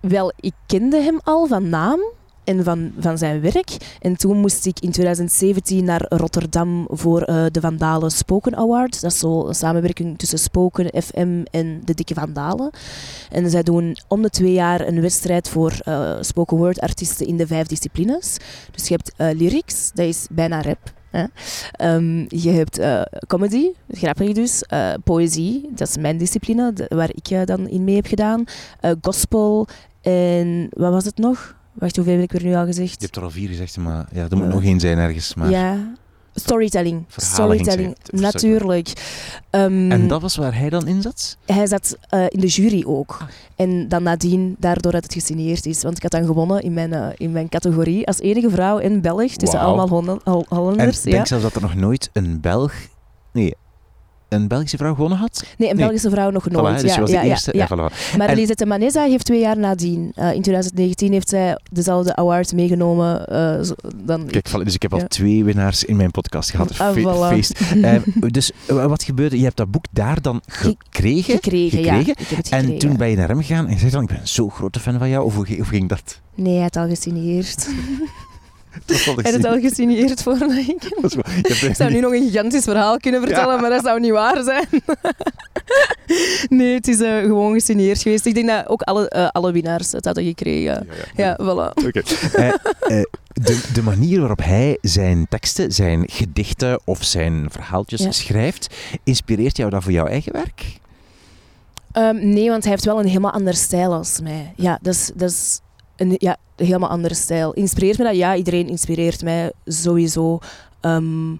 wel, 0.00 0.32
ik 0.40 0.54
kende 0.66 1.02
hem 1.02 1.20
al 1.24 1.46
van 1.46 1.68
naam 1.68 2.00
en 2.44 2.64
van, 2.64 2.92
van 2.98 3.18
zijn 3.18 3.40
werk. 3.40 3.96
En 4.00 4.16
toen 4.16 4.36
moest 4.36 4.66
ik 4.66 4.80
in 4.80 4.90
2017 4.90 5.84
naar 5.84 6.06
Rotterdam 6.08 6.86
voor 6.90 7.22
eh, 7.22 7.44
de 7.50 7.60
Vandalen 7.60 8.10
Spoken 8.10 8.56
Award. 8.56 9.00
Dat 9.00 9.12
is 9.12 9.18
zo 9.18 9.46
een 9.46 9.54
samenwerking 9.54 10.18
tussen 10.18 10.38
Spoken 10.38 11.02
FM 11.02 11.42
en 11.50 11.80
de 11.84 11.94
Dikke 11.94 12.14
Vandalen. 12.14 12.70
En 13.30 13.50
zij 13.50 13.62
doen 13.62 13.96
om 14.08 14.22
de 14.22 14.30
twee 14.30 14.52
jaar 14.52 14.86
een 14.86 15.00
wedstrijd 15.00 15.48
voor 15.48 15.72
eh, 15.84 16.16
spoken 16.20 16.56
word 16.56 16.80
artiesten 16.80 17.26
in 17.26 17.36
de 17.36 17.46
vijf 17.46 17.66
disciplines. 17.66 18.36
Dus 18.70 18.88
je 18.88 18.94
hebt 18.94 19.12
eh, 19.16 19.30
lyrics, 19.38 19.90
dat 19.94 20.06
is 20.06 20.26
bijna 20.30 20.62
rap. 20.62 20.92
Ehm, 21.72 22.24
je 22.28 22.50
hebt 22.50 22.80
comedy, 23.26 23.70
grappig 23.88 24.32
dus. 24.32 24.62
eh, 24.62 24.92
poëzie, 25.04 25.68
dat 25.74 25.88
is 25.88 25.96
mijn 25.96 26.18
discipline, 26.18 26.72
waar 26.88 27.10
ik 27.12 27.46
dan 27.46 27.68
in 27.68 27.84
mee 27.84 27.94
heb 27.94 28.06
gedaan. 28.06 28.44
Gospel 29.02 29.66
en 30.00 30.68
wat 30.70 30.92
was 30.92 31.04
het 31.04 31.18
nog? 31.18 31.58
Wacht, 31.80 31.96
hoeveel 31.96 32.14
heb 32.14 32.22
ik 32.22 32.34
er 32.34 32.42
nu 32.44 32.54
al 32.54 32.64
gezegd? 32.66 32.90
Je 32.92 33.04
hebt 33.04 33.16
er 33.16 33.22
al 33.22 33.30
vier 33.30 33.48
gezegd, 33.48 33.76
maar 33.76 34.06
ja, 34.12 34.26
er 34.30 34.36
moet 34.36 34.46
Eh, 34.46 34.52
nog 34.52 34.62
één 34.62 34.80
zijn 34.80 34.98
ergens. 34.98 35.34
Maar... 35.34 35.50
Ja, 35.50 35.92
storytelling. 36.34 37.04
Storytelling, 37.16 37.96
natuurlijk. 38.10 38.92
Ehm, 39.50 39.90
En 39.92 40.08
dat 40.08 40.20
was 40.20 40.36
waar 40.36 40.56
hij 40.58 40.70
dan 40.70 40.86
in 40.86 41.02
zat? 41.02 41.36
Hij 41.46 41.66
zat 41.66 41.96
eh, 42.08 42.24
in 42.28 42.40
de 42.40 42.46
jury 42.46 42.84
ook. 42.86 43.18
Ah. 43.20 43.26
En 43.56 43.88
dan 43.88 44.02
nadien, 44.02 44.56
daardoor 44.58 44.92
dat 44.92 45.02
het 45.02 45.12
gesigneerd 45.12 45.66
is. 45.66 45.82
Want 45.82 45.96
ik 45.96 46.02
had 46.02 46.10
dan 46.10 46.24
gewonnen 46.24 46.62
in 46.62 46.72
mijn, 46.72 46.92
eh, 46.92 47.06
in 47.16 47.32
mijn 47.32 47.48
categorie 47.48 48.06
als 48.06 48.18
enige 48.20 48.50
vrouw 48.50 48.78
in 48.78 49.00
België, 49.00 49.36
tussen 49.36 49.58
Wauw. 49.58 49.68
allemaal 49.68 49.88
Holla- 49.88 50.18
Hol- 50.24 50.46
En 50.48 50.56
Hollanders. 50.56 50.96
ik 50.98 51.02
denk 51.04 51.16
ja. 51.16 51.24
zelfs 51.24 51.42
dat 51.42 51.54
er 51.54 51.60
nog 51.62 51.74
nooit 51.74 52.10
een 52.12 52.40
Belg... 52.40 52.72
Nee, 53.32 53.54
een 54.30 54.48
Belgische 54.48 54.76
vrouw 54.76 54.94
gewonnen 54.94 55.18
had. 55.18 55.44
Nee, 55.58 55.68
een 55.70 55.74
Nee. 55.76 55.84
Belgische 55.84 56.10
vrouw 56.10 56.30
nog 56.30 56.48
Voilà, 56.48 56.52
nooit. 56.52 56.80
dus 56.80 56.94
ja, 56.94 57.00
was 57.00 57.10
ja, 57.10 57.20
de 57.22 57.28
eerste. 57.28 57.50
ja. 57.56 57.66
Ja, 57.70 57.76
voilà. 57.76 58.16
Maar 58.16 58.28
En- 58.28 58.36
Lisette 58.36 58.66
Maneza 58.66 59.02
heeft 59.04 59.24
twee 59.24 59.40
jaar 59.40 59.58
nadien, 59.58 60.12
eh, 60.14 60.32
in 60.32 60.42
2019, 60.42 61.12
heeft 61.12 61.28
zij 61.28 61.58
dezelfde 61.72 62.16
award 62.16 62.52
meegenomen. 62.52 63.26
eh, 63.26 63.62
zo- 63.62 63.74
dan 64.04 64.26
Kijk, 64.26 64.48
voilà, 64.48 64.62
dus 64.64 64.74
ik 64.74 64.82
heb 64.82 64.92
al 64.92 65.06
twee 65.08 65.44
winnaars 65.44 65.84
in 65.84 65.96
mijn 65.96 66.10
podcast 66.10 66.50
gehad. 66.50 66.78
Ah, 66.78 66.92
Fe- 66.92 67.00
voilà. 67.00 67.28
Feest. 67.34 67.60
Eh, 67.82 67.94
dus 68.28 68.50
wat 68.66 69.02
gebeurde? 69.02 69.38
Je 69.38 69.44
hebt 69.44 69.56
dat 69.56 69.70
boek 69.70 69.84
daar 69.90 70.20
dan 70.22 70.40
gekregen. 70.46 71.34
gekregen. 71.34 72.06
Ik 72.08 72.14
En 72.50 72.78
toen 72.78 72.96
ben 72.96 73.08
je 73.08 73.16
naar 73.16 73.28
hem 73.28 73.40
gegaan 73.40 73.66
en 73.66 73.78
zei 73.78 73.90
dan, 73.90 74.02
ik 74.02 74.08
ben 74.08 74.20
zo'n 74.22 74.50
grote 74.50 74.80
fan 74.80 74.98
van 74.98 75.08
jou. 75.08 75.24
Of 75.24 75.34
hoe, 75.34 75.44
ging- 75.46 75.58
hoe 75.58 75.66
ging 75.66 75.88
dat? 75.88 76.20
Nee, 76.34 76.52
hij 76.54 76.62
had 76.62 76.76
al 76.76 76.88
gesigneerd. 76.88 77.68
Dat 78.86 79.00
had 79.00 79.24
het 79.24 79.44
al 79.44 79.60
gesigneerd 79.60 80.10
ik... 80.10 80.24
Dat 81.02 81.50
is 81.50 81.62
Ik 81.62 81.74
zou 81.74 81.90
nu 81.92 82.00
nog 82.00 82.12
een 82.12 82.30
gigantisch 82.30 82.64
verhaal 82.64 82.96
kunnen 82.98 83.20
vertellen, 83.20 83.54
Ja. 83.54 83.60
maar 83.60 83.70
dat 83.70 83.84
zou 83.84 84.00
niet 84.00 84.10
waar 84.10 84.42
zijn. 84.42 84.68
nee, 86.58 86.74
het 86.74 86.88
is 86.88 87.00
eh, 87.00 87.18
gewoon 87.18 87.52
gesigneerd 87.52 88.02
geweest. 88.02 88.26
Ik 88.26 88.34
denk 88.34 88.46
dat 88.48 88.68
ook 88.68 88.82
alle, 88.82 89.08
eh, 89.08 89.28
alle 89.28 89.52
winnaars 89.52 89.92
het 89.92 90.04
hadden 90.04 90.24
gekregen. 90.24 90.88
Ja, 91.16 91.38
voilà. 91.40 91.84
Oké. 91.86 92.02
Eh, 92.80 93.02
de, 93.32 93.60
de 93.72 93.82
manier 93.82 94.18
waarop 94.18 94.42
hij 94.42 94.78
zijn 94.80 95.26
teksten, 95.28 95.72
zijn 95.72 96.08
gedichten 96.10 96.80
of 96.84 97.04
zijn 97.04 97.46
verhaaltjes 97.50 98.02
Ja. 98.02 98.10
schrijft, 98.10 98.74
inspireert 99.04 99.56
jou 99.56 99.70
dat 99.70 99.82
voor 99.82 99.92
jouw 99.92 100.06
eigen 100.06 100.32
werk? 100.32 100.78
Ehm, 101.92 102.32
nee, 102.32 102.48
want 102.48 102.62
hij 102.62 102.72
heeft 102.72 102.84
wel 102.84 102.98
een 103.00 103.06
helemaal 103.06 103.32
ander 103.32 103.54
stijl 103.54 103.92
als 103.92 104.20
mij. 104.22 104.52
Ja, 104.56 104.78
dat 104.82 104.94
is, 104.94 105.10
dat 105.14 105.30
is 105.30 105.60
een 106.00 106.14
ja, 106.18 106.36
een 106.56 106.66
helemaal 106.66 106.88
andere 106.88 107.14
stijl. 107.14 107.52
Inspireert 107.52 107.98
me 107.98 108.04
dat? 108.04 108.16
Ja, 108.16 108.36
iedereen 108.36 108.68
inspireert 108.68 109.22
mij 109.22 109.52
sowieso. 109.64 110.38
Ehm, 110.80 111.30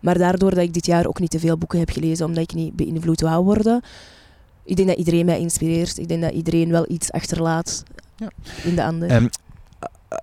maar 0.00 0.18
daardoor 0.18 0.50
dat 0.50 0.62
ik 0.64 0.74
dit 0.74 0.86
jaar 0.86 1.06
ook 1.06 1.20
niet 1.20 1.30
te 1.30 1.38
veel 1.38 1.58
boeken 1.58 1.78
heb 1.78 1.90
gelezen, 1.90 2.26
omdat 2.26 2.42
ik 2.42 2.54
niet 2.54 2.76
beïnvloed 2.76 3.20
wou 3.20 3.44
worden. 3.44 3.82
Ik 4.64 4.76
denk 4.76 4.88
dat 4.88 4.98
iedereen 4.98 5.24
mij 5.26 5.38
inspireert. 5.40 5.98
Ik 5.98 6.08
denk 6.08 6.22
dat 6.22 6.32
iedereen 6.32 6.70
wel 6.70 6.84
iets 6.88 7.12
achterlaat 7.12 7.82
Ja. 8.16 8.30
in 8.64 8.74
de 8.74 8.84
ander. 8.84 9.08
Ehm, 9.08 9.26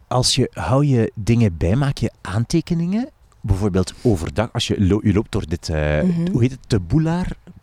als 0.08 0.36
je, 0.36 0.50
hou 0.54 0.86
je 0.86 1.12
dingen 1.16 1.58
bij, 1.58 1.76
maak 1.76 1.98
je 1.98 2.12
aantekeningen 2.22 3.10
bijvoorbeeld 3.42 3.94
overdag, 4.02 4.50
als 4.54 4.68
je, 4.68 4.82
lo- 4.86 5.00
je 5.04 5.14
loopt 5.14 5.32
door 5.32 5.48
dit, 5.48 5.70
eh, 5.70 6.02
Mhm. 6.02 6.32
hoe 6.32 6.42
heet 6.42 6.52
het, 6.52 6.60
de 6.68 6.80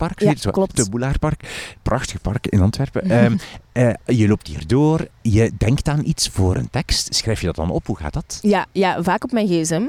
Boulaarpark? 0.01 0.19
Ja, 0.19 0.29
het 0.29 0.41
zo? 0.41 0.51
klopt. 0.51 0.75
De 0.75 0.89
Boulaarpark, 0.89 1.73
prachtig 1.81 2.21
park 2.21 2.47
in 2.47 2.61
Antwerpen. 2.61 3.09
Ehm, 3.09 3.37
eh, 3.71 3.93
je 4.05 4.27
loopt 4.27 4.47
hier 4.47 4.67
door, 4.67 5.07
je 5.21 5.51
denkt 5.57 5.89
aan 5.89 6.05
iets 6.05 6.27
voor 6.27 6.55
een 6.55 6.69
tekst, 6.69 7.15
schrijf 7.15 7.39
je 7.39 7.45
dat 7.45 7.55
dan 7.55 7.69
op? 7.69 7.87
Hoe 7.87 7.97
gaat 7.97 8.13
dat? 8.13 8.39
Ja, 8.41 8.65
ja, 8.71 9.03
vaak 9.03 9.23
op 9.23 9.31
mijn 9.31 9.47
gsm. 9.47 9.83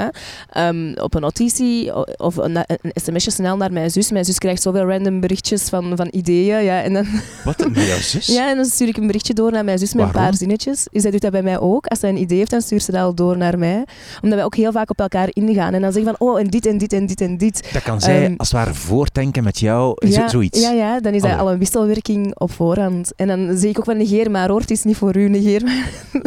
Hè. 0.00 0.06
Ehm, 0.50 0.92
op 1.02 1.14
een 1.14 1.20
notitie 1.20 1.94
of 2.18 2.36
een, 2.36 2.56
een 2.56 2.90
sms'je 2.94 3.30
snel 3.30 3.56
naar 3.56 3.72
mijn 3.72 3.90
zus. 3.90 4.10
Mijn 4.10 4.24
zus 4.24 4.38
krijgt 4.38 4.62
zoveel 4.62 4.88
random 4.88 5.20
berichtjes 5.20 5.62
van, 5.62 5.92
van 5.96 6.08
ideeën. 6.10 6.64
Ja, 6.64 6.82
en, 6.82 6.92
dan, 6.92 7.06
Wat, 7.44 7.58
met 7.58 7.86
jouw 7.86 7.98
zus? 7.98 8.26
ja, 8.26 8.50
en 8.50 8.56
dan 8.56 8.64
stuur 8.64 8.88
ik 8.88 8.96
een 8.96 9.06
berichtje 9.06 9.34
door 9.34 9.52
naar 9.52 9.64
mijn 9.64 9.78
zus 9.78 9.94
met 9.94 10.04
een 10.04 10.12
paar 10.12 10.34
zinnetjes. 10.34 10.86
Zij 10.92 11.10
doet 11.10 11.20
dat 11.20 11.30
bij 11.30 11.42
mij 11.42 11.58
ook. 11.60 11.86
Als 11.86 12.00
zij 12.00 12.08
een 12.08 12.20
idee 12.20 12.38
heeft, 12.38 12.50
dan 12.50 12.60
stuurt 12.60 12.82
ze 12.82 12.92
dat 12.92 13.00
al 13.00 13.14
door 13.14 13.36
naar 13.36 13.58
mij. 13.58 13.84
Omdat 14.22 14.38
wij 14.38 14.44
ook 14.44 14.56
heel 14.56 14.72
vaak 14.72 14.90
op 14.90 15.00
elkaar 15.00 15.28
ingaan. 15.32 15.74
En 15.74 15.80
dan 15.80 15.92
zeggen 15.92 16.16
van, 16.18 16.28
oh, 16.28 16.40
en 16.40 16.46
dit 16.46 16.66
en 16.66 16.78
dit 16.78 16.92
en 16.92 17.06
dit 17.06 17.20
en 17.20 17.36
dit. 17.36 17.72
Dat 17.72 17.82
kan 17.82 18.00
zij 18.00 18.24
Ehm, 18.24 18.34
als 18.36 18.50
het 18.50 18.56
ware 18.56 18.74
voordenken 18.74 19.44
met 19.44 19.58
jou, 19.58 20.06
Ja, 20.08 20.28
zoiets. 20.28 20.60
Ja, 20.60 20.70
ja, 20.70 21.00
dan 21.00 21.12
is 21.12 21.22
dat 21.22 21.38
al 21.38 21.50
een 21.52 21.58
wisselwerking 21.58 22.38
op 22.38 22.52
voorhand. 22.52 23.12
En 23.16 23.26
dan 23.26 23.56
zeg 23.56 23.70
ik 23.70 23.78
ook 23.78 23.84
van, 23.84 23.96
negeer 23.96 24.30
maar 24.30 24.48
hoor, 24.48 24.60
het 24.60 24.70
is 24.70 24.84
niet 24.84 24.96
voor 24.96 25.16
u, 25.16 25.28
negeer 25.28 25.62
maar. 25.64 25.90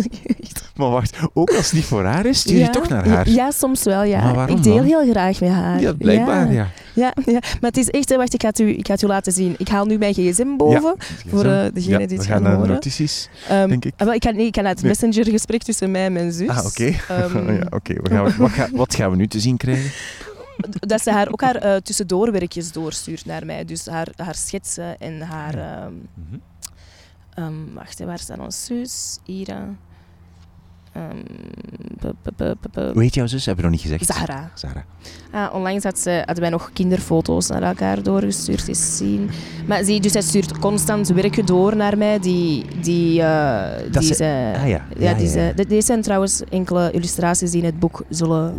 Maar 0.79 0.89
wacht, 0.89 1.17
ook 1.33 1.49
als 1.49 1.65
het 1.65 1.73
niet 1.73 1.85
voor 1.85 2.03
haar 2.03 2.25
is, 2.25 2.39
stuur 2.39 2.53
je 2.53 2.59
Ja, 2.59 2.69
toch 2.69 2.89
naar 2.89 3.07
haar? 3.07 3.29
Ja, 3.29 3.51
soms 3.59 3.83
wel, 3.83 4.03
ja. 4.03 4.23
Maar 4.23 4.35
waarom 4.35 4.57
ik 4.57 4.63
deel 4.63 4.75
dan? 4.75 4.85
heel 4.85 5.09
graag 5.11 5.39
met 5.39 5.49
haar. 5.49 5.79
Ja, 5.81 5.93
blijkbaar, 5.93 6.51
ja. 6.51 6.67
Ja, 6.93 7.13
ja, 7.25 7.31
maar 7.41 7.69
het 7.71 7.77
is 7.77 7.89
echt, 7.89 8.15
wacht, 8.15 8.33
ik 8.33 8.41
ga, 8.41 8.47
het 8.47 8.59
u, 8.59 8.69
ik 8.77 8.87
ga 8.87 8.93
het 8.93 9.01
u 9.01 9.07
laten 9.07 9.31
zien. 9.31 9.55
Ik 9.57 9.67
haal 9.67 9.85
nu 9.85 9.97
mijn 9.97 10.13
gsm 10.13 10.55
boven. 10.57 10.95
Voor, 11.27 11.45
eh, 11.45 11.65
degene 11.73 12.07
die 12.07 12.17
het 12.17 12.25
we 12.27 12.31
gaan 12.31 12.41
naar 12.41 12.51
de 12.51 12.57
horen. 12.57 12.73
notities, 12.73 13.29
Ehm, 13.47 13.67
denk 13.67 13.85
ik. 13.85 13.93
ah, 13.97 14.05
wel, 14.05 14.13
ik, 14.15 14.19
kan, 14.21 14.35
nee, 14.35 14.45
ik 14.45 14.51
kan 14.51 14.63
naar 14.63 14.71
het 14.71 14.81
Nee. 14.81 14.91
messengergesprek 14.91 15.63
tussen 15.63 15.91
mij 15.91 16.05
en 16.05 16.13
mijn 16.13 16.31
zus. 16.31 16.47
Ah, 16.49 16.65
oké. 16.65 16.93
Ehm, 17.07 17.51
ja, 17.59 17.67
oké. 17.69 17.93
Gaan- 18.03 18.33
Wat, 18.37 18.49
ga- 18.51 18.69
wat 18.71 18.95
gaan 18.95 19.09
we 19.09 19.15
nu 19.15 19.27
te 19.27 19.39
zien 19.39 19.57
krijgen? 19.57 19.91
dat 20.87 21.01
ze 21.01 21.11
haar 21.11 21.31
ook 21.31 21.41
haar 21.41 21.55
eh, 21.55 21.75
tussendoorwerkjes 21.75 22.71
doorstuurt 22.71 23.25
naar 23.25 23.45
mij. 23.45 23.65
Dus 23.65 23.85
haar, 23.85 24.07
haar 24.15 24.35
schetsen 24.35 24.99
en 24.99 25.21
haar... 25.21 25.55
ehm, 27.35 27.53
wacht, 27.73 27.99
waar 28.03 28.19
staat 28.19 28.39
ons 28.39 28.65
zus? 28.65 29.17
Ira. 29.25 29.67
Pu- 32.71 32.81
Hoe 32.93 33.01
heet 33.01 33.13
jouw 33.13 33.27
zus? 33.27 33.45
Hebben 33.45 33.65
we 33.65 33.71
nog 33.71 33.79
niet 33.83 33.91
gezegd. 33.91 34.05
Zahra. 34.17 34.51
Zahra. 34.53 34.85
Ah, 35.31 35.53
onlangs 35.55 35.83
had 35.83 35.99
ze, 35.99 36.11
hadden 36.25 36.39
wij 36.39 36.49
nog 36.49 36.69
kinderfoto's 36.73 37.47
naar 37.47 37.61
elkaar 37.63 38.03
doorgestuurd. 38.03 38.67
Eens 38.67 38.97
zien. 38.97 39.29
Maar 39.67 39.83
zie, 39.83 39.99
dus 40.01 40.13
hij 40.13 40.21
stuurt 40.21 40.59
constant 40.59 41.07
werken 41.07 41.45
door 41.45 41.75
naar 41.75 41.97
mij. 41.97 42.19
Die, 42.19 42.65
die, 42.81 43.21
eh, 43.21 43.91
die 43.91 44.01
ze- 44.03 44.13
ze, 44.13 44.53
ah 44.55 44.67
ja, 44.67 44.85
ja, 44.97 45.13
die 45.13 45.25
ja, 45.25 45.31
ze- 45.31 45.39
ja. 45.39 45.51
de- 45.53 45.67
Deze 45.67 45.85
zijn 45.85 46.01
trouwens 46.01 46.41
enkele 46.49 46.91
illustraties 46.91 47.51
die 47.51 47.59
in 47.59 47.65
het 47.65 47.79
boek 47.79 48.03
zullen 48.09 48.53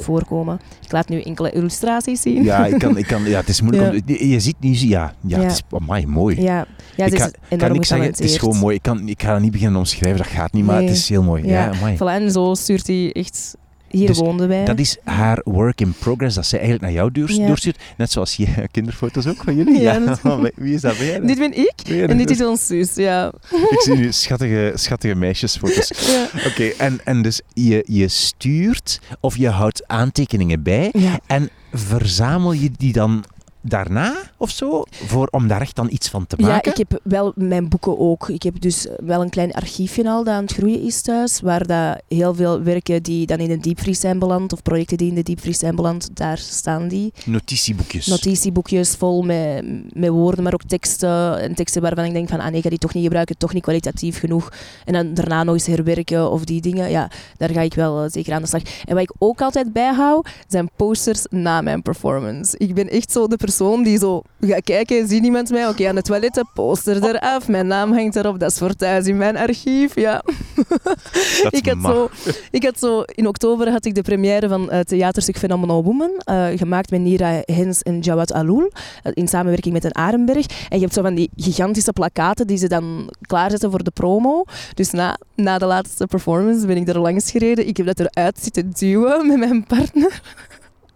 voorkomen. 0.00 0.60
Ik 0.84 0.92
laat 0.92 1.08
nu 1.08 1.20
enkele 1.20 1.50
illustraties 1.50 2.20
zien. 2.20 2.42
Ja, 2.44 2.66
ik 2.66 2.78
kan, 2.78 2.96
ik 2.98 3.06
kan, 3.06 3.24
ja, 3.24 3.38
het 3.40 3.48
is 3.48 3.60
moeilijk 3.60 3.92
Ja. 4.08 4.14
om... 4.16 4.28
Je, 4.28 4.40
ziet 4.40 4.56
nu... 4.60 4.68
Ja, 4.74 5.14
ja, 5.20 5.36
Ja. 5.36 5.42
het 5.42 5.52
is 5.52 5.62
amai, 5.70 6.06
mooi. 6.06 6.40
Ja, 6.42 6.66
ja 6.96 7.04
ik 7.04 7.12
is 7.12 7.20
ga, 7.22 7.30
kan 7.56 7.74
ik 7.74 7.84
zeggen, 7.84 8.06
het 8.06 8.20
is 8.20 8.36
gewoon 8.38 8.56
mooi. 8.56 8.74
Ik, 8.76 8.82
kan, 8.82 9.08
ik 9.08 9.22
ga 9.22 9.32
dat 9.32 9.40
niet 9.40 9.50
beginnen 9.52 9.78
omschrijven, 9.78 10.18
dat 10.18 10.26
gaat 10.26 10.52
niet, 10.52 10.64
maar 10.64 10.76
Nee. 10.78 10.86
het 10.88 10.96
is 10.96 11.08
heel 11.08 11.22
mooi. 11.22 11.46
Ja, 11.46 11.64
Ja. 11.64 11.72
Amai. 11.86 11.96
Voilà, 11.96 12.22
en 12.24 12.30
zo 12.30 12.54
stuurt 12.54 12.86
hij 12.86 13.12
echt... 13.12 13.54
Hier 13.90 14.06
Dus 14.06 14.18
woonden 14.18 14.48
wij. 14.48 14.64
Dat 14.64 14.78
is 14.78 14.96
haar 15.04 15.40
work 15.44 15.80
in 15.80 15.94
progress, 15.98 16.34
dat 16.34 16.46
zij 16.46 16.58
eigenlijk 16.58 16.92
naar 16.92 17.02
jou 17.04 17.26
Ja. 17.40 17.46
doorstuurt. 17.46 17.78
Net 17.96 18.10
zoals 18.12 18.34
je 18.36 18.46
kinderfoto's 18.70 19.26
ook 19.26 19.42
van 19.44 19.56
jullie. 19.56 19.80
Ja, 19.80 19.98
dat- 19.98 20.20
Wie 20.54 20.74
is 20.74 20.80
dat? 20.80 20.96
Dat? 20.98 21.26
Dit 21.26 21.38
ben 21.38 21.56
ik 21.58 21.88
en 22.08 22.16
dit 22.18 22.30
is 22.30 22.42
ons 22.42 22.66
zus, 22.66 22.94
ja. 22.94 23.32
Ik 23.74 23.80
zie 23.80 23.94
nu 23.94 24.12
schattige, 24.12 24.72
schattige 24.74 25.14
meisjesfoto's. 25.14 25.92
ja. 26.06 26.28
Oké, 26.46 26.64
en, 26.64 27.00
en 27.04 27.22
dus 27.22 27.40
je, 27.52 27.84
je 27.88 28.08
stuurt 28.08 29.00
of 29.20 29.36
je 29.36 29.48
houdt 29.48 29.88
aantekeningen 29.88 30.62
bij 30.62 30.92
en 31.26 31.50
verzamel 31.72 32.52
je 32.52 32.70
die 32.76 32.92
dan 32.92 33.24
daarna 33.68 34.14
of 34.36 34.50
zo, 34.50 34.82
voor, 34.90 35.28
om 35.30 35.48
daar 35.48 35.60
echt 35.60 35.76
dan 35.76 35.88
iets 35.90 36.08
van 36.08 36.26
te 36.26 36.36
Ja, 36.38 36.46
maken? 36.46 36.70
ik 36.70 36.76
heb 36.76 37.00
wel 37.02 37.32
mijn 37.34 37.68
boeken 37.68 37.98
ook. 37.98 38.28
Ik 38.28 38.42
heb 38.42 38.60
dus 38.60 38.86
wel 39.04 39.20
een 39.22 39.30
klein 39.30 39.52
archiefje 39.52 40.08
al 40.08 40.24
dat 40.24 40.34
aan 40.34 40.42
het 40.42 40.52
groeien 40.52 40.82
is 40.82 41.02
thuis, 41.02 41.40
waar 41.40 41.66
dat 41.66 42.02
heel 42.08 42.34
veel 42.34 42.62
werken 42.62 43.02
die 43.02 43.26
dan 43.26 43.38
in 43.38 43.48
de 43.48 43.58
diepvries 43.58 44.00
zijn 44.00 44.18
beland, 44.18 44.52
of 44.52 44.62
projecten 44.62 44.96
die 44.96 45.08
in 45.08 45.14
de 45.14 45.22
diepvries 45.22 45.58
zijn 45.58 45.76
beland, 45.76 46.08
daar 46.12 46.38
staan 46.38 46.88
die. 46.88 47.12
Notitieboekjes. 47.24 48.06
Notitieboekjes 48.06 48.90
vol 48.94 49.22
met, 49.22 49.64
met 49.94 50.10
woorden, 50.10 50.44
maar 50.44 50.52
ook 50.54 50.64
teksten. 50.66 51.40
En 51.40 51.54
teksten 51.54 51.82
waarvan 51.82 52.04
ik 52.04 52.12
denk 52.12 52.28
van, 52.28 52.40
ah 52.40 52.46
nee, 52.46 52.56
ik 52.56 52.62
ga 52.62 52.68
die 52.68 52.78
toch 52.78 52.94
niet 52.94 53.04
gebruiken, 53.04 53.38
toch 53.38 53.52
niet 53.52 53.62
kwalitatief 53.62 54.18
genoeg. 54.18 54.52
En 54.84 54.92
dan 54.92 55.14
daarna 55.14 55.42
nog 55.44 55.54
eens 55.54 55.66
herwerken 55.66 56.30
of 56.30 56.44
die 56.44 56.60
dingen. 56.60 56.90
Ja, 56.90 57.10
daar 57.36 57.50
ga 57.50 57.60
ik 57.60 57.74
wel 57.74 58.02
eh, 58.04 58.10
zeker 58.10 58.32
aan 58.34 58.42
de 58.42 58.48
slag. 58.48 58.62
En 58.84 58.94
wat 58.94 59.02
ik 59.02 59.12
ook 59.18 59.40
altijd 59.40 59.72
bijhoud, 59.72 60.28
zijn 60.48 60.70
posters 60.76 61.26
na 61.30 61.60
mijn 61.60 61.82
performance. 61.82 62.58
Ik 62.58 62.74
ben 62.74 62.88
echt 62.88 63.12
zo 63.12 63.26
de 63.26 63.36
persoon 63.36 63.54
die 63.58 63.98
zo 63.98 64.22
gaat 64.40 64.64
kijken, 64.64 65.08
ziet 65.08 65.24
iemand 65.24 65.50
mij, 65.50 65.68
oké, 65.68 65.88
aan 65.88 65.96
het 65.96 66.04
toilet, 66.04 66.44
poster 66.54 67.04
eraf, 67.04 67.48
mijn 67.48 67.66
naam 67.66 67.92
hangt 67.92 68.16
erop, 68.16 68.38
dat 68.38 68.50
is 68.50 68.58
voor 68.58 68.74
thuis 68.74 69.06
in 69.06 69.16
mijn 69.16 69.36
archief, 69.36 69.94
ja. 69.94 70.22
Ik, 71.50 71.66
had 71.66 71.76
mag. 71.76 71.92
zo, 71.92 72.08
ik 72.50 72.64
had 72.64 72.78
zo, 72.78 73.02
in 73.02 73.26
oktober 73.26 73.70
had 73.70 73.84
ik 73.84 73.94
de 73.94 74.02
première 74.02 74.48
van 74.48 74.70
het 74.70 74.88
theaterstuk 74.88 75.38
Phenomenal 75.38 75.84
Woman, 75.84 76.10
eh, 76.24 76.46
gemaakt 76.54 76.90
met 76.90 77.00
Nira 77.00 77.42
Hens 77.44 77.82
en 77.82 78.00
Jawad 78.00 78.32
Aloul, 78.32 78.70
eh, 79.02 79.12
in 79.14 79.28
samenwerking 79.28 79.74
met 79.74 79.84
een 79.84 79.94
Arenberg. 79.94 80.46
En 80.68 80.76
je 80.76 80.80
hebt 80.80 80.94
zo 80.94 81.02
van 81.02 81.14
die 81.14 81.30
gigantische 81.36 81.92
plakaten 81.92 82.46
die 82.46 82.56
ze 82.56 82.68
dan 82.68 83.10
klaarzetten 83.20 83.70
voor 83.70 83.82
de 83.82 83.90
promo. 83.90 84.44
Dus 84.74 84.90
na, 84.90 85.18
na 85.34 85.58
de 85.58 85.66
laatste 85.66 86.06
performance 86.06 86.66
ben 86.66 86.76
ik 86.76 86.88
er 86.88 86.98
langs 86.98 87.30
gereden. 87.30 87.68
Ik 87.68 87.76
heb 87.76 87.86
dat 87.86 88.00
eruit 88.00 88.38
zitten 88.42 88.70
duwen 88.70 89.26
met 89.26 89.38
mijn 89.38 89.64
partner. 89.64 90.20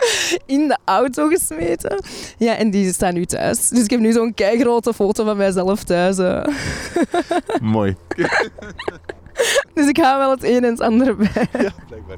In 0.47 0.69
de 0.69 0.79
auto 0.85 1.29
gesmeten. 1.29 2.03
Ja, 2.39 2.57
en 2.57 2.71
die 2.71 2.93
staan 2.93 3.15
nu 3.15 3.25
thuis. 3.25 3.69
Dus 3.69 3.85
ik 3.85 3.91
heb 3.91 4.01
nu 4.01 4.13
zo'n 4.13 4.35
keigrote 4.35 4.95
foto 4.95 5.25
van 5.25 5.37
mijzelf 5.37 5.85
thuis. 5.85 6.19
eh. 6.19 6.45
Mooi. 7.63 7.97
Dus 9.75 9.89
ik 9.89 9.97
hou 9.97 10.19
wel 10.19 10.31
het 10.31 10.45
een 10.45 10.65
en 10.65 10.71
het 10.71 10.81
ander 10.81 11.17
bij. 11.17 11.29
Ja, 11.53 11.73
blijkbaar. 11.89 12.17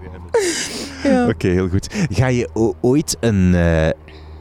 Ja. 1.03 1.29
Oké, 1.29 1.49
heel 1.49 1.68
goed. 1.68 1.95
Ga 2.11 2.27
je 2.27 2.49
ooit 2.81 3.16
een... 3.21 3.55
eh, 3.55 3.88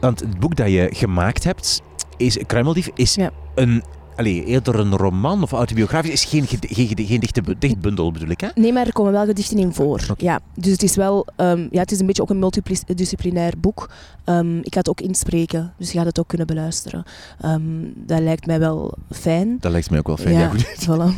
want 0.00 0.20
het 0.20 0.38
boek 0.40 0.56
dat 0.56 0.68
je 0.70 0.88
gemaakt 0.92 1.44
hebt, 1.44 1.80
is 2.16 2.38
Kruimeldief, 2.46 2.88
is 2.94 3.14
Ja. 3.14 3.30
een... 3.54 3.82
Allee, 4.16 4.44
eerder 4.44 4.78
een 4.78 4.96
roman 4.96 5.42
of 5.42 5.52
autobiografisch, 5.52 6.12
is 6.12 6.24
geen, 6.24 6.46
geen, 6.46 7.06
geen 7.06 7.20
dichte, 7.20 7.42
dichtbundel 7.58 8.12
bedoel 8.12 8.28
ik, 8.28 8.40
hè? 8.40 8.48
Nee, 8.54 8.72
maar 8.72 8.86
er 8.86 8.92
komen 8.92 9.12
wel 9.12 9.24
gedichten 9.24 9.58
in 9.58 9.74
voor. 9.74 10.00
Ja, 10.16 10.40
dus 10.54 10.72
het 10.72 10.82
is 10.82 10.96
wel, 10.96 11.26
ehm, 11.36 11.66
ja, 11.70 11.80
het 11.80 11.92
is 11.92 12.00
een 12.00 12.06
beetje 12.06 12.22
ook 12.22 12.30
een 12.30 12.38
multidisciplinair 12.38 13.52
boek. 13.58 13.90
Ehm, 14.24 14.58
ik 14.58 14.72
ga 14.72 14.78
het 14.78 14.88
ook 14.88 15.00
inspreken, 15.00 15.74
dus 15.78 15.92
je 15.92 15.98
gaat 15.98 16.06
het 16.06 16.18
ook 16.18 16.28
kunnen 16.28 16.46
beluisteren. 16.46 17.04
Ehm, 17.40 17.62
dat 17.96 18.20
lijkt 18.20 18.46
mij 18.46 18.58
wel 18.58 18.94
fijn. 19.10 19.56
Dat 19.60 19.72
lijkt 19.72 19.90
mij 19.90 19.98
ook 19.98 20.06
wel 20.06 20.16
fijn. 20.16 20.38
Ja, 20.38 20.48
goed. 20.48 20.66
voilà. 20.86 21.16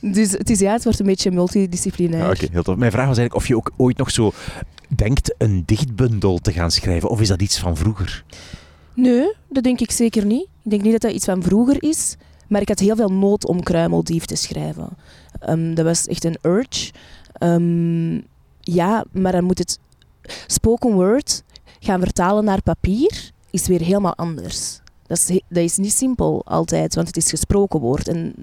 dus 0.16 0.30
het, 0.30 0.50
is, 0.50 0.58
ja, 0.58 0.72
het 0.72 0.84
wordt 0.84 0.98
een 0.98 1.06
beetje 1.06 1.30
multidisciplinair. 1.30 2.24
Ja, 2.24 2.30
Oké, 2.30 2.46
heel 2.52 2.62
tof. 2.62 2.76
Mijn 2.76 2.92
vraag 2.92 3.06
was 3.06 3.18
eigenlijk 3.18 3.34
of 3.34 3.48
je 3.48 3.56
ook 3.56 3.70
ooit 3.76 3.96
nog 3.96 4.10
zo 4.10 4.32
denkt 4.88 5.34
een 5.38 5.62
dichtbundel 5.66 6.38
te 6.38 6.52
gaan 6.52 6.70
schrijven, 6.70 7.08
of 7.08 7.20
is 7.20 7.28
dat 7.28 7.42
iets 7.42 7.58
van 7.58 7.76
vroeger? 7.76 8.24
Nee, 8.94 9.32
dat 9.48 9.62
denk 9.62 9.80
ik 9.80 9.90
zeker 9.90 10.24
niet. 10.24 10.46
Ik 10.62 10.70
denk 10.70 10.82
niet 10.82 10.92
dat 10.92 11.00
dat 11.00 11.12
iets 11.12 11.24
van 11.24 11.42
vroeger 11.42 11.82
is. 11.82 12.16
Maar 12.48 12.60
ik 12.60 12.68
had 12.68 12.78
heel 12.78 12.96
veel 12.96 13.12
nood 13.12 13.46
om 13.46 13.62
Kruimeldief 13.62 14.24
te 14.24 14.36
schrijven. 14.36 14.88
Ehm, 15.40 15.74
dat 15.74 15.84
was 15.84 16.06
echt 16.06 16.24
een 16.24 16.38
urge. 16.42 16.92
Ehm, 17.32 18.14
ja, 18.60 19.04
maar 19.12 19.32
dan 19.32 19.44
moet 19.44 19.58
het 19.58 19.78
spoken 20.46 20.92
word 20.92 21.42
gaan 21.80 22.00
vertalen 22.00 22.44
naar 22.44 22.62
papier 22.62 23.32
is 23.50 23.66
weer 23.66 23.80
helemaal 23.80 24.14
anders. 24.14 24.80
Dat 25.06 25.18
is, 25.18 25.40
dat 25.48 25.62
is 25.62 25.76
niet 25.76 25.92
simpel 25.92 26.42
altijd, 26.44 26.94
want 26.94 27.06
het 27.06 27.16
is 27.16 27.30
gesproken 27.30 27.80
woord. 27.80 28.08
En 28.08 28.34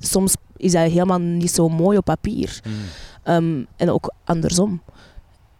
soms 0.00 0.34
is 0.56 0.72
dat 0.72 0.90
helemaal 0.90 1.18
niet 1.18 1.50
zo 1.50 1.68
mooi 1.68 1.98
op 1.98 2.04
papier. 2.04 2.60
Ehm, 3.22 3.64
en 3.76 3.90
ook 3.90 4.12
andersom. 4.24 4.82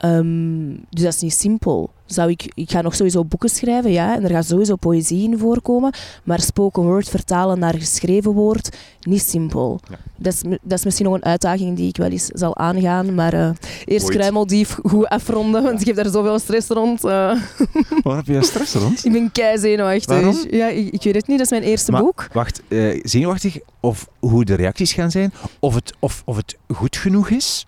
Ehm, 0.02 0.70
dus 0.90 1.02
dat 1.02 1.14
is 1.14 1.20
niet 1.20 1.32
simpel. 1.34 1.90
Zou 2.06 2.30
ik, 2.30 2.52
ik 2.54 2.70
ga 2.70 2.80
nog 2.80 2.94
sowieso 2.94 3.24
boeken 3.24 3.48
schrijven, 3.48 3.90
ja, 3.92 4.16
en 4.16 4.24
er 4.24 4.30
gaat 4.30 4.46
sowieso 4.46 4.76
poëzie 4.76 5.22
in 5.30 5.38
voorkomen, 5.38 5.92
maar 6.24 6.40
spoken 6.40 6.82
word 6.82 7.08
vertalen 7.08 7.58
naar 7.58 7.74
geschreven 7.74 8.32
woord, 8.32 8.76
niet 9.00 9.22
simpel. 9.22 9.80
Ja. 9.90 9.96
Dat, 10.16 10.32
is, 10.32 10.40
dat 10.62 10.78
is 10.78 10.84
misschien 10.84 11.06
nog 11.06 11.14
een 11.14 11.24
uitdaging 11.24 11.76
die 11.76 11.88
ik 11.88 11.96
wel 11.96 12.10
eens 12.10 12.26
zal 12.26 12.56
aangaan, 12.56 13.14
maar 13.14 13.32
eh, 13.32 13.50
eerst 13.84 14.08
kruimeldief 14.08 14.78
goed 14.84 15.06
afronden, 15.08 15.62
want 15.62 15.80
ik 15.80 15.86
heb 15.86 15.96
daar 15.96 16.08
zoveel 16.10 16.38
stress 16.38 16.68
rond. 16.68 17.04
eh. 17.04 17.10
Waar 18.04 18.16
heb 18.16 18.26
je 18.26 18.42
stress 18.42 18.74
rond? 18.74 19.04
ik 19.04 19.12
ben 19.12 19.32
kei 19.32 19.58
zenuwachtig. 19.58 20.06
Waarom? 20.06 20.36
Ja, 20.50 20.68
ik, 20.68 20.92
ik 20.92 21.02
weet 21.02 21.14
het 21.14 21.26
niet, 21.26 21.36
dat 21.38 21.46
is 21.46 21.52
mijn 21.58 21.62
eerste 21.70 21.90
Maar- 21.90 22.02
boek. 22.02 22.28
Wacht, 22.32 22.62
eh, 22.68 23.00
zenuwachtig 23.02 23.58
of 23.80 24.08
hoe 24.20 24.44
de 24.44 24.54
reacties 24.54 24.92
gaan 24.92 25.10
zijn, 25.10 25.32
of 25.60 25.74
het, 25.74 25.92
of, 25.98 26.22
of 26.24 26.36
het 26.36 26.56
goed 26.74 26.96
genoeg 26.96 27.30
is, 27.30 27.66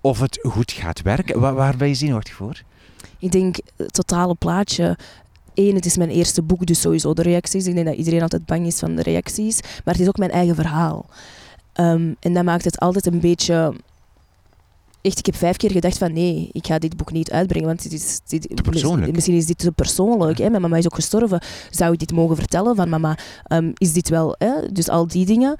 of 0.00 0.20
het 0.20 0.38
goed 0.42 0.72
gaat 0.72 1.02
werken. 1.02 1.40
Waar, 1.40 1.54
waar 1.54 1.76
ben 1.76 1.88
je 1.88 1.94
zenuwachtig 1.94 2.34
voor? 2.34 2.62
Ik 3.18 3.32
denk, 3.32 3.56
het 3.76 3.92
totale 3.92 4.34
plaatje. 4.34 4.98
Eén, 5.54 5.74
het 5.74 5.86
is 5.86 5.96
mijn 5.96 6.10
eerste 6.10 6.42
boek, 6.42 6.66
dus 6.66 6.80
sowieso 6.80 7.14
de 7.14 7.22
reacties. 7.22 7.66
Ik 7.66 7.74
denk 7.74 7.86
dat 7.86 7.96
iedereen 7.96 8.22
altijd 8.22 8.46
bang 8.46 8.66
is 8.66 8.78
van 8.78 8.94
de 8.94 9.02
reacties. 9.02 9.60
Maar 9.60 9.94
het 9.94 10.00
is 10.02 10.08
ook 10.08 10.18
mijn 10.18 10.30
eigen 10.30 10.54
verhaal. 10.54 11.06
Ehm, 11.72 12.12
en 12.20 12.32
dat 12.32 12.44
maakt 12.44 12.64
het 12.64 12.78
altijd 12.78 13.06
een 13.06 13.20
beetje 13.20 13.74
echt, 15.04 15.18
ik 15.18 15.26
heb 15.26 15.36
vijf 15.36 15.56
keer 15.56 15.70
gedacht 15.70 15.98
van 15.98 16.12
nee, 16.12 16.48
ik 16.52 16.66
ga 16.66 16.78
dit 16.78 16.96
boek 16.96 17.12
niet 17.12 17.30
uitbrengen, 17.30 17.66
want 17.66 17.82
dit 17.82 17.92
is, 17.92 18.20
dit, 18.26 18.62
persoonlijk. 18.62 19.12
misschien 19.12 19.36
is 19.36 19.46
dit 19.46 19.58
te 19.58 19.72
persoonlijk. 19.72 20.38
Hè? 20.38 20.50
Mijn 20.50 20.62
mama 20.62 20.76
is 20.76 20.84
ook 20.84 20.94
gestorven. 20.94 21.40
Zou 21.70 21.92
ik 21.92 21.98
dit 21.98 22.12
mogen 22.12 22.36
vertellen 22.36 22.76
van 22.76 22.88
mama? 22.88 23.18
ehm, 23.44 23.70
is 23.74 23.92
dit 23.92 24.08
wel? 24.08 24.34
Hè? 24.38 24.72
Dus 24.72 24.88
al 24.88 25.06
die 25.06 25.26
dingen. 25.26 25.56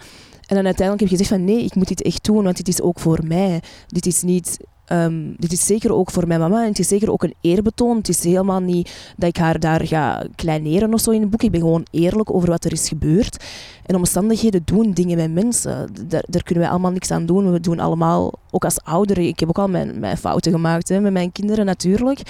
En 0.47 0.57
dan 0.57 0.64
uiteindelijk 0.64 1.01
heb 1.01 1.11
ik 1.11 1.18
gezegd 1.18 1.28
van 1.28 1.45
nee, 1.45 1.64
ik 1.64 1.74
moet 1.74 1.88
dit 1.88 2.03
echt 2.03 2.24
doen, 2.24 2.45
want 2.45 2.57
dit 2.57 2.68
is 2.68 2.80
ook 2.80 3.01
voor 3.01 3.20
mij. 3.26 3.62
Dit 3.86 4.07
is 4.07 4.22
niet... 4.22 4.59
ehm, 4.84 5.32
dit 5.36 5.53
is 5.53 5.66
zeker 5.66 5.92
ook 5.92 6.11
voor 6.11 6.26
mijn 6.26 6.40
mama 6.40 6.62
en 6.62 6.68
het 6.68 6.78
is 6.78 6.88
zeker 6.88 7.12
ook 7.12 7.22
een 7.22 7.34
eerbetoon. 7.40 7.97
Het 7.97 8.09
is 8.09 8.24
helemaal 8.24 8.61
niet 8.61 9.14
dat 9.16 9.28
ik 9.28 9.36
haar 9.36 9.61
daar 9.61 9.86
ga 9.86 10.26
kleineren 10.34 10.95
of 10.95 11.01
zo 11.01 11.11
in 11.11 11.20
het 11.20 11.30
boek. 11.30 11.42
Ik 11.42 11.51
ben 11.51 11.61
gewoon 11.61 11.86
eerlijk 11.90 12.34
over 12.34 12.49
wat 12.49 12.64
er 12.64 12.72
is 12.72 12.88
gebeurd. 12.88 13.45
En 13.86 13.97
omstandigheden 13.97 14.62
doen 14.64 14.92
dingen 14.92 15.16
met 15.16 15.32
mensen. 15.32 15.88
Daar, 16.09 16.24
daar 16.28 16.42
kunnen 16.42 16.64
wij 16.64 16.72
allemaal 16.72 16.92
niks 16.92 17.11
aan 17.11 17.26
doen. 17.26 17.53
We 17.53 17.61
doen 17.61 17.78
allemaal, 17.78 18.32
ook 18.51 18.64
als 18.64 18.82
ouderen, 18.82 19.26
ik 19.26 19.40
heb 19.40 19.49
ook 19.49 19.59
al 19.59 19.68
mijn, 19.68 19.99
mijn 19.99 20.16
fouten 20.16 20.53
gemaakt 20.53 20.88
hè, 20.88 21.01
met 21.01 21.12
mijn 21.12 21.32
kinderen 21.32 21.66
natuurlijk. 21.66 22.20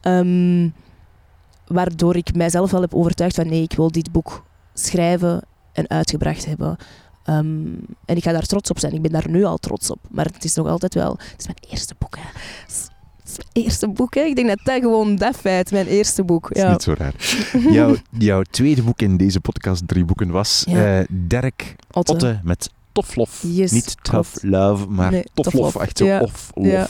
Ehm, 0.00 0.68
waardoor 1.66 2.16
ik 2.16 2.34
mijzelf 2.34 2.70
wel 2.70 2.80
heb 2.80 2.94
overtuigd 2.94 3.34
van 3.34 3.48
nee, 3.48 3.62
ik 3.62 3.72
wil 3.72 3.90
dit 3.90 4.12
boek 4.12 4.44
schrijven 4.74 5.42
en 5.72 5.88
uitgebracht 5.88 6.46
hebben. 6.46 6.76
Ehm, 7.24 7.66
en 8.04 8.16
ik 8.16 8.22
ga 8.22 8.32
daar 8.32 8.46
trots 8.46 8.70
op 8.70 8.78
zijn. 8.78 8.92
Ik 8.92 9.02
ben 9.02 9.12
daar 9.12 9.28
nu 9.30 9.44
al 9.44 9.56
trots 9.58 9.90
op. 9.90 9.98
Maar 10.10 10.24
het 10.24 10.44
is 10.44 10.54
nog 10.54 10.66
altijd 10.68 10.94
wel... 10.94 11.10
Het 11.18 11.34
is 11.40 11.44
mijn 11.46 11.58
eerste 11.70 11.94
boek, 11.98 12.16
hè. 12.16 12.22
Het 12.62 12.70
is- 12.70 12.88
mijn 13.36 13.64
eerste 13.66 13.88
boek, 13.88 14.14
hè. 14.14 14.20
Ik 14.20 14.36
denk 14.36 14.48
dat 14.48 14.60
dat 14.64 14.80
gewoon 14.80 15.16
dat 15.16 15.36
feit, 15.36 15.70
mijn 15.70 15.86
eerste 15.86 16.24
boek. 16.24 16.48
Dat 16.48 16.56
is 16.56 16.62
Ja. 16.62 16.70
niet 16.70 16.82
zo 16.82 16.94
raar. 16.98 17.14
Jouw, 17.72 17.96
jouw 18.18 18.42
tweede 18.42 18.82
boek 18.82 19.00
in 19.00 19.16
deze 19.16 19.40
podcast, 19.40 19.82
drie 19.88 20.04
boeken, 20.04 20.30
was 20.30 20.64
Ja. 20.68 20.98
eh, 21.00 21.04
Dirk 21.10 21.76
Otte. 21.90 22.12
Otte 22.12 22.40
met 22.42 22.70
Toflof. 22.92 23.42
Yes, 23.46 23.70
niet 23.70 23.96
Tough. 24.02 24.36
Love, 24.42 24.86
maar 24.88 25.10
Nee, 25.10 25.24
Toflof. 25.34 25.76
Echt 25.76 25.98
zo 25.98 26.04
Ja. 26.04 26.20
of 26.20 26.50
lof. 26.54 26.66
Ja. 26.66 26.88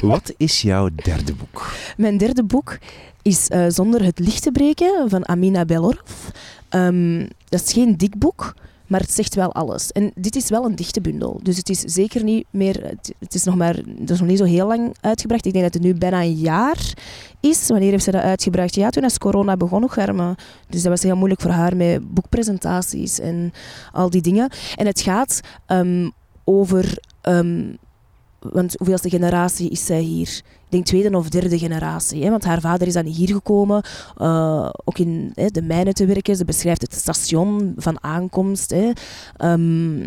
Wat 0.08 0.32
is 0.36 0.62
jouw 0.62 0.88
derde 0.94 1.34
boek? 1.34 1.72
Mijn 1.96 2.16
derde 2.18 2.44
boek 2.44 2.78
is 3.22 3.48
eh, 3.48 3.64
Zonder 3.68 4.04
het 4.04 4.18
licht 4.18 4.42
te 4.42 4.52
breken 4.52 5.10
van 5.10 5.28
Amina 5.28 5.64
Belorf. 5.64 6.30
Ehm, 6.68 7.26
dat 7.48 7.62
is 7.62 7.72
geen 7.72 7.96
dik 7.96 8.18
boek, 8.18 8.54
maar 8.92 9.00
het 9.00 9.12
zegt 9.12 9.34
wel 9.34 9.54
alles. 9.54 9.92
En 9.92 10.10
dit 10.14 10.36
is 10.36 10.48
wel 10.48 10.64
een 10.64 10.76
dichte 10.76 11.00
bundel. 11.00 11.40
Dus 11.42 11.56
het 11.56 11.68
is 11.68 11.80
zeker 11.80 12.24
niet 12.24 12.46
meer... 12.50 12.84
Het, 13.18 13.34
is 13.34 13.44
nog 13.44 13.56
maar... 13.56 13.74
Het 13.74 14.10
is 14.10 14.18
nog 14.18 14.28
niet 14.28 14.38
zo 14.38 14.44
heel 14.44 14.66
lang 14.66 14.96
uitgebracht. 15.00 15.46
Ik 15.46 15.52
denk 15.52 15.64
dat 15.64 15.74
het 15.74 15.82
nu 15.82 15.94
bijna 15.94 16.22
een 16.22 16.34
jaar 16.34 16.92
is. 17.40 17.68
Wanneer 17.68 17.90
heeft 17.90 18.04
ze 18.04 18.10
dat 18.10 18.22
uitgebracht? 18.22 18.74
Ja, 18.74 18.90
toen 18.90 19.04
is 19.04 19.18
corona 19.18 19.56
begonnen, 19.56 19.90
Germe. 19.90 20.36
Dus 20.68 20.82
dat 20.82 20.90
was 20.90 21.02
heel 21.02 21.16
moeilijk 21.16 21.40
voor 21.40 21.50
haar 21.50 21.76
met 21.76 22.14
boekpresentaties 22.14 23.20
en 23.20 23.52
al 23.92 24.10
die 24.10 24.22
dingen. 24.22 24.50
En 24.76 24.86
het 24.86 25.00
gaat 25.00 25.40
ehm, 25.66 26.08
over... 26.44 26.98
ehm, 27.20 27.74
want 28.42 28.74
hoeveelste 28.78 29.10
generatie 29.10 29.70
is 29.70 29.86
zij 29.86 30.00
hier? 30.00 30.28
Ik 30.28 30.68
denk 30.68 30.84
tweede 30.84 31.16
of 31.16 31.28
derde 31.28 31.58
generatie. 31.58 32.24
Hè? 32.24 32.30
Want 32.30 32.44
haar 32.44 32.60
vader 32.60 32.86
is 32.86 32.92
dan 32.92 33.06
hier 33.06 33.28
gekomen, 33.28 33.82
eh, 34.16 34.68
ook 34.84 34.98
in 34.98 35.32
hè, 35.34 35.46
de 35.46 35.62
mijnen 35.62 35.94
te 35.94 36.06
werken. 36.06 36.36
Ze 36.36 36.44
beschrijft 36.44 36.82
het 36.82 36.94
station 36.94 37.74
van 37.76 38.02
aankomst. 38.02 38.70
Hè? 38.70 38.90
Ehm, 39.36 40.00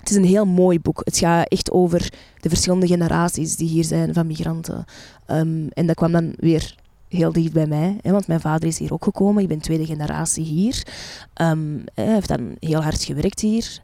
het 0.00 0.10
is 0.10 0.16
een 0.16 0.24
heel 0.24 0.46
mooi 0.46 0.80
boek. 0.80 1.00
Het 1.04 1.18
gaat 1.18 1.48
echt 1.48 1.70
over 1.70 2.12
de 2.40 2.48
verschillende 2.48 2.86
generaties 2.86 3.56
die 3.56 3.68
hier 3.68 3.84
zijn 3.84 4.14
van 4.14 4.26
migranten. 4.26 4.84
Ehm, 5.26 5.66
en 5.68 5.86
dat 5.86 5.96
kwam 5.96 6.12
dan 6.12 6.34
weer 6.36 6.74
heel 7.08 7.32
dicht 7.32 7.52
bij 7.52 7.66
mij, 7.66 7.98
hè, 8.02 8.10
want 8.10 8.26
mijn 8.26 8.40
vader 8.40 8.68
is 8.68 8.78
hier 8.78 8.92
ook 8.92 9.04
gekomen. 9.04 9.42
Ik 9.42 9.48
ben 9.48 9.60
tweede 9.60 9.86
generatie 9.86 10.44
hier. 10.44 10.86
Ehm, 11.34 11.78
hij 11.94 12.12
heeft 12.12 12.28
dan 12.28 12.56
heel 12.60 12.82
hard 12.82 13.04
gewerkt 13.04 13.40
hier. 13.40 13.80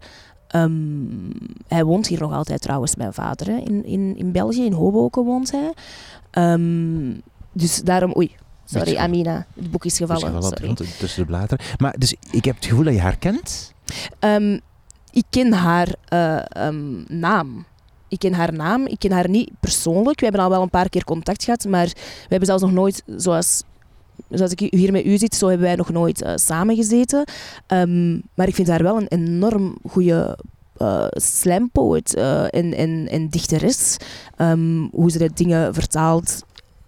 Ehm, 0.52 0.70
hij 1.68 1.84
woont 1.84 2.06
hier 2.06 2.20
nog 2.20 2.32
altijd 2.32 2.60
trouwens, 2.60 2.96
mijn 2.96 3.12
vader. 3.12 3.46
Hè. 3.46 3.56
In, 3.56 3.84
in, 3.84 4.16
in 4.16 4.32
België, 4.32 4.64
in 4.64 4.72
Hoboken 4.72 5.24
woont 5.24 5.50
hij. 5.50 5.72
Ehm, 6.30 7.14
dus 7.52 7.82
daarom... 7.82 8.16
Oei, 8.16 8.36
sorry 8.64 8.96
Amina. 8.96 9.46
Het 9.54 9.70
boek 9.70 9.84
is 9.84 9.96
gevallen. 9.96 10.32
Dus 10.34 10.44
sorry. 10.44 10.66
rond 10.66 10.98
tussen 10.98 11.20
de 11.20 11.26
bladeren. 11.26 11.64
Maar 11.78 11.94
dus 11.98 12.14
ik 12.30 12.44
heb 12.44 12.54
het 12.54 12.66
gevoel 12.66 12.84
dat 12.84 12.94
je 12.94 13.00
haar 13.00 13.16
kent. 13.16 13.74
Ehm, 14.18 14.58
ik 15.10 15.24
ken 15.30 15.52
haar 15.52 15.94
eh, 16.04 16.68
naam. 17.06 17.64
Ik 18.08 18.18
ken 18.18 18.34
haar 18.34 18.52
naam. 18.52 18.86
Ik 18.86 18.98
ken 18.98 19.12
haar 19.12 19.28
niet 19.28 19.50
persoonlijk. 19.60 20.18
We 20.18 20.24
hebben 20.24 20.44
al 20.44 20.50
wel 20.50 20.62
een 20.62 20.70
paar 20.70 20.88
keer 20.88 21.04
contact 21.04 21.44
gehad, 21.44 21.64
maar 21.64 21.86
we 21.86 22.28
hebben 22.28 22.46
zelfs 22.46 22.62
nog 22.62 22.72
nooit, 22.72 23.02
zoals, 23.16 23.62
zoals 24.36 24.52
ik 24.52 24.72
hier 24.74 24.92
met 24.92 25.04
u 25.04 25.18
zit, 25.18 25.34
zo 25.34 25.48
hebben 25.48 25.66
wij 25.66 25.76
nog 25.76 25.90
nooit 25.90 26.22
eh, 26.22 26.32
samengezeten. 26.36 27.24
Ehm, 27.66 28.12
maar 28.34 28.48
ik 28.48 28.54
vind 28.54 28.68
haar 28.68 28.82
wel 28.82 28.96
een 28.96 29.08
enorm 29.08 29.76
goede 29.88 30.38
slam 31.10 31.70
poet 31.70 32.14
eh, 32.14 32.42
en, 32.54 32.74
en, 32.74 33.08
en 33.10 33.28
dichteres. 33.28 33.96
Ehm, 34.36 34.80
hoe 34.92 35.10
ze 35.10 35.18
de 35.18 35.30
dingen 35.34 35.74
vertaalt. 35.74 36.42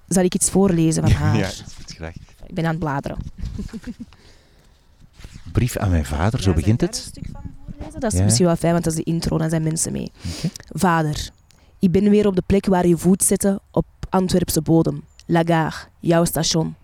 Zal 0.08 0.24
ik 0.24 0.34
iets 0.34 0.50
voorlezen 0.50 1.02
van 1.02 1.12
haar? 1.22 1.36
Ja, 1.36 1.42
dat 1.46 1.92
graag. 1.96 2.14
Ik 2.46 2.54
ben 2.54 2.64
aan 2.64 2.70
het 2.70 2.78
bladeren. 2.78 3.16
Brief 5.52 5.76
aan 5.76 5.90
mijn 5.90 6.04
vader, 6.04 6.42
zo 6.42 6.50
Ja, 6.50 6.56
begint 6.56 6.80
het. 6.80 6.96
een 6.96 7.02
stuk 7.02 7.26
van 7.32 7.42
voorlezen? 7.70 8.00
Dat 8.00 8.12
is 8.12 8.18
Ja. 8.18 8.24
misschien 8.24 8.46
wel 8.46 8.56
fijn, 8.56 8.72
want 8.72 8.84
dat 8.84 8.92
is 8.92 8.98
de 9.04 9.10
intro, 9.10 9.38
dan 9.38 9.50
zijn 9.50 9.62
mensen 9.62 9.92
mee. 9.92 10.12
Vader, 10.72 11.30
ik 11.78 11.90
ben 11.90 12.10
weer 12.10 12.26
op 12.26 12.34
de 12.36 12.42
plek 12.46 12.66
waar 12.66 12.86
je 12.86 12.96
voet 12.96 13.22
zette 13.22 13.60
op 13.70 13.86
Antwerpse 14.08 14.62
bodem. 14.62 15.04
La 15.26 15.42
Gare, 15.44 15.76
jouw 16.00 16.24
station. 16.24 16.74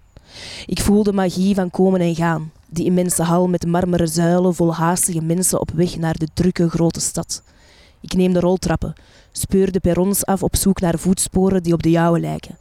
Ik 0.67 0.81
voel 0.81 1.03
de 1.03 1.13
magie 1.13 1.55
van 1.55 1.71
komen 1.71 2.01
en 2.01 2.15
gaan. 2.15 2.53
Die 2.69 2.85
immense 2.85 3.23
hal 3.23 3.49
met 3.49 3.67
marmeren 3.67 4.09
zuilen 4.09 4.55
vol 4.55 4.75
haastige 4.75 5.23
mensen 5.23 5.61
op 5.61 5.71
weg 5.71 5.97
naar 5.97 6.19
de 6.19 6.29
drukke 6.35 6.69
grote 6.69 7.01
stad. 7.01 7.43
Ik 8.01 8.15
neem 8.15 8.33
de 8.33 8.41
roltrappen, 8.41 8.93
speur 9.33 9.73
de 9.73 9.81
perrons 9.81 10.27
af 10.27 10.43
op 10.43 10.57
zoek 10.57 10.81
naar 10.81 10.99
voetsporen 10.99 11.63
die 11.63 11.73
op 11.73 11.83
de 11.83 11.91
jouwe 11.91 12.21
lijken. 12.21 12.59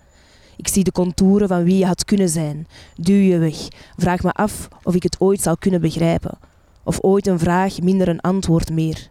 Ik 0.57 0.67
zie 0.67 0.83
de 0.83 0.91
contouren 0.91 1.47
van 1.47 1.63
wie 1.63 1.77
je 1.77 1.85
had 1.85 2.05
kunnen 2.05 2.29
zijn. 2.29 2.67
Duw 2.95 3.15
je 3.15 3.37
weg. 3.37 3.67
Vraag 3.97 4.23
me 4.23 4.31
af 4.31 4.67
of 4.83 4.95
ik 4.95 5.03
het 5.03 5.19
ooit 5.19 5.41
zal 5.41 5.57
kunnen 5.57 5.81
begrijpen. 5.81 6.37
Of 6.83 6.97
ooit 7.01 7.27
een 7.27 7.39
vraag 7.39 7.81
minder 7.81 8.07
een 8.07 8.19
antwoord 8.19 8.69
meer. 8.69 9.09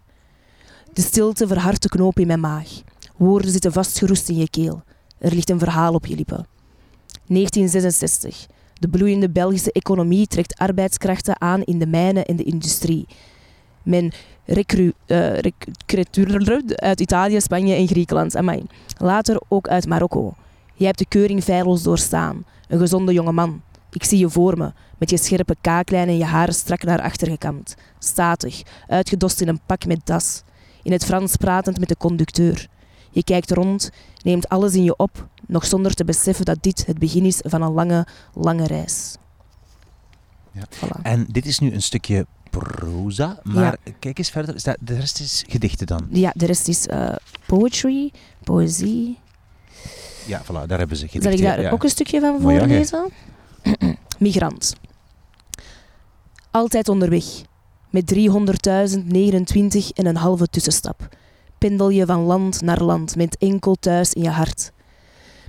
De 0.93 1.03
stilte 1.03 1.47
verhardt 1.47 1.83
de 1.83 1.89
knoop 1.89 2.19
in 2.19 2.27
mijn 2.27 2.41
maag. 2.41 2.69
Woorden 3.17 3.51
zitten 3.51 3.73
vastgeroest 3.73 4.29
in 4.29 4.37
je 4.37 4.51
keel. 4.51 4.83
Er 5.19 5.35
ligt 5.35 5.51
een 5.51 5.59
verhaal 5.59 5.95
op 5.95 6.07
je 6.07 6.17
lippen. 6.17 6.47
1966. 7.29 8.47
De 8.75 8.89
bloeiende 8.89 9.31
Belgische 9.31 9.73
economie 9.73 10.27
trekt 10.27 10.59
arbeidskrachten 10.59 11.41
aan 11.41 11.63
in 11.63 11.79
de 11.79 11.87
mijnen 11.87 12.25
en 12.25 12.37
de 12.37 12.43
industrie. 12.43 13.07
Men 13.83 14.13
recru, 14.45 14.93
eh, 15.07 15.33
uit 16.75 17.01
Italië, 17.01 17.41
Spanje 17.41 17.75
en 17.75 17.87
Griekenland. 17.87 18.37
Amai. 18.37 18.63
Later 18.99 19.41
ook 19.49 19.69
uit 19.69 19.87
Marokko. 19.87 20.35
Jij 20.75 20.87
hebt 20.87 20.99
de 20.99 21.07
keuring 21.09 21.43
feilloos 21.43 21.83
doorstaan. 21.83 22.45
Een 22.69 22.79
gezonde 22.79 23.13
jonge 23.13 23.33
man. 23.33 23.63
Ik 23.91 24.05
zie 24.05 24.19
je 24.19 24.31
voor 24.31 24.59
me, 24.59 24.73
met 24.99 25.11
je 25.11 25.17
scherpe 25.17 25.57
kaaklijn 25.61 26.09
en 26.09 26.17
je 26.17 26.25
haren 26.25 26.55
strak 26.55 26.83
naar 26.83 27.01
achter 27.01 27.29
gekamd. 27.29 27.77
Statig, 27.99 28.63
uitgedost 28.87 29.41
in 29.41 29.49
een 29.49 29.61
pak 29.67 29.87
met 29.87 30.01
das. 30.05 30.43
In 30.83 30.93
het 30.93 31.05
Frans 31.05 31.37
pratend 31.37 31.79
met 31.79 31.89
de 31.89 31.97
conducteur. 31.97 32.69
Je 33.19 33.25
kijkt 33.25 33.51
rond, 33.51 33.91
neemt 34.23 34.49
alles 34.49 34.75
in 34.75 34.85
je 34.85 34.97
op, 34.97 35.29
nog 35.47 35.67
zonder 35.67 35.95
te 35.95 36.05
beseffen 36.05 36.45
dat 36.45 36.63
dit 36.63 36.87
het 36.87 36.99
begin 36.99 37.25
is 37.25 37.39
van 37.47 37.63
een 37.63 37.73
lange, 37.73 38.07
lange 38.35 38.67
reis. 38.67 39.17
Ja. 40.53 40.63
Voilà. 40.71 41.03
En 41.03 41.27
dit 41.31 41.47
is 41.47 41.59
nu 41.59 41.73
een 41.73 41.83
stukje 41.83 42.27
proza, 42.51 43.41
maar 43.43 43.77
kijk 43.99 44.19
eens 44.19 44.31
verder. 44.31 44.55
Is 44.55 44.63
dat- 44.63 44.77
De 44.81 44.95
rest 44.95 45.21
is 45.21 45.45
gedichten 45.49 45.87
dan. 45.87 46.07
Ja, 46.11 46.33
de 46.35 46.47
rest 46.47 46.69
is 46.69 46.87
eh, 46.87 47.15
poetry, 47.47 48.13
poëzie. 48.45 49.19
Ja, 50.27 50.43
voilà, 50.43 50.67
daar 50.67 50.79
hebben 50.79 50.97
ze 50.97 51.07
gedichten. 51.09 51.23
Zal 51.23 51.33
ik 51.33 51.47
daar 51.47 51.61
ja. 51.61 51.71
ook 51.71 51.83
een 51.83 51.89
stukje 51.91 52.21
van 52.21 52.41
voorlezen? 52.41 53.09
Migrant. 54.19 54.75
Altijd 56.51 56.89
onderweg. 56.89 57.25
Met 57.91 58.15
300.029 58.15 58.19
en 59.95 60.07
een 60.07 60.17
halve 60.17 60.47
tussenstap. 60.47 61.09
Pendel 61.59 61.91
je 61.91 62.07
van 62.07 62.21
land 62.21 62.61
naar 62.61 62.83
land 62.83 63.17
met 63.17 63.37
enkel 63.39 63.75
thuis 63.75 64.13
in 64.13 64.23
je 64.23 64.31
hart. 64.31 64.73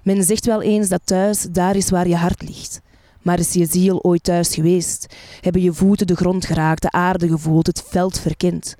Men 0.04 0.24
zegt 0.24 0.46
wel 0.46 0.62
eens 0.62 0.90
dat 0.90 1.02
thuis 1.04 1.48
daar 1.52 1.76
is 1.76 1.90
waar 1.90 2.08
je 2.08 2.16
hart 2.16 2.42
ligt. 2.42 2.82
Maar 3.22 3.40
is 3.40 3.54
je 3.54 3.66
ziel 3.66 4.04
ooit 4.04 4.24
thuis 4.24 4.54
geweest? 4.54 5.16
Hebben 5.42 5.62
je 5.62 5.74
voeten 5.74 6.08
de 6.08 6.16
grond 6.16 6.46
geraakt, 6.46 6.82
de 6.82 6.92
aarde 6.92 7.28
gevoeld, 7.28 7.68
het 7.68 7.84
veld 7.88 8.20
verkend? 8.20 8.76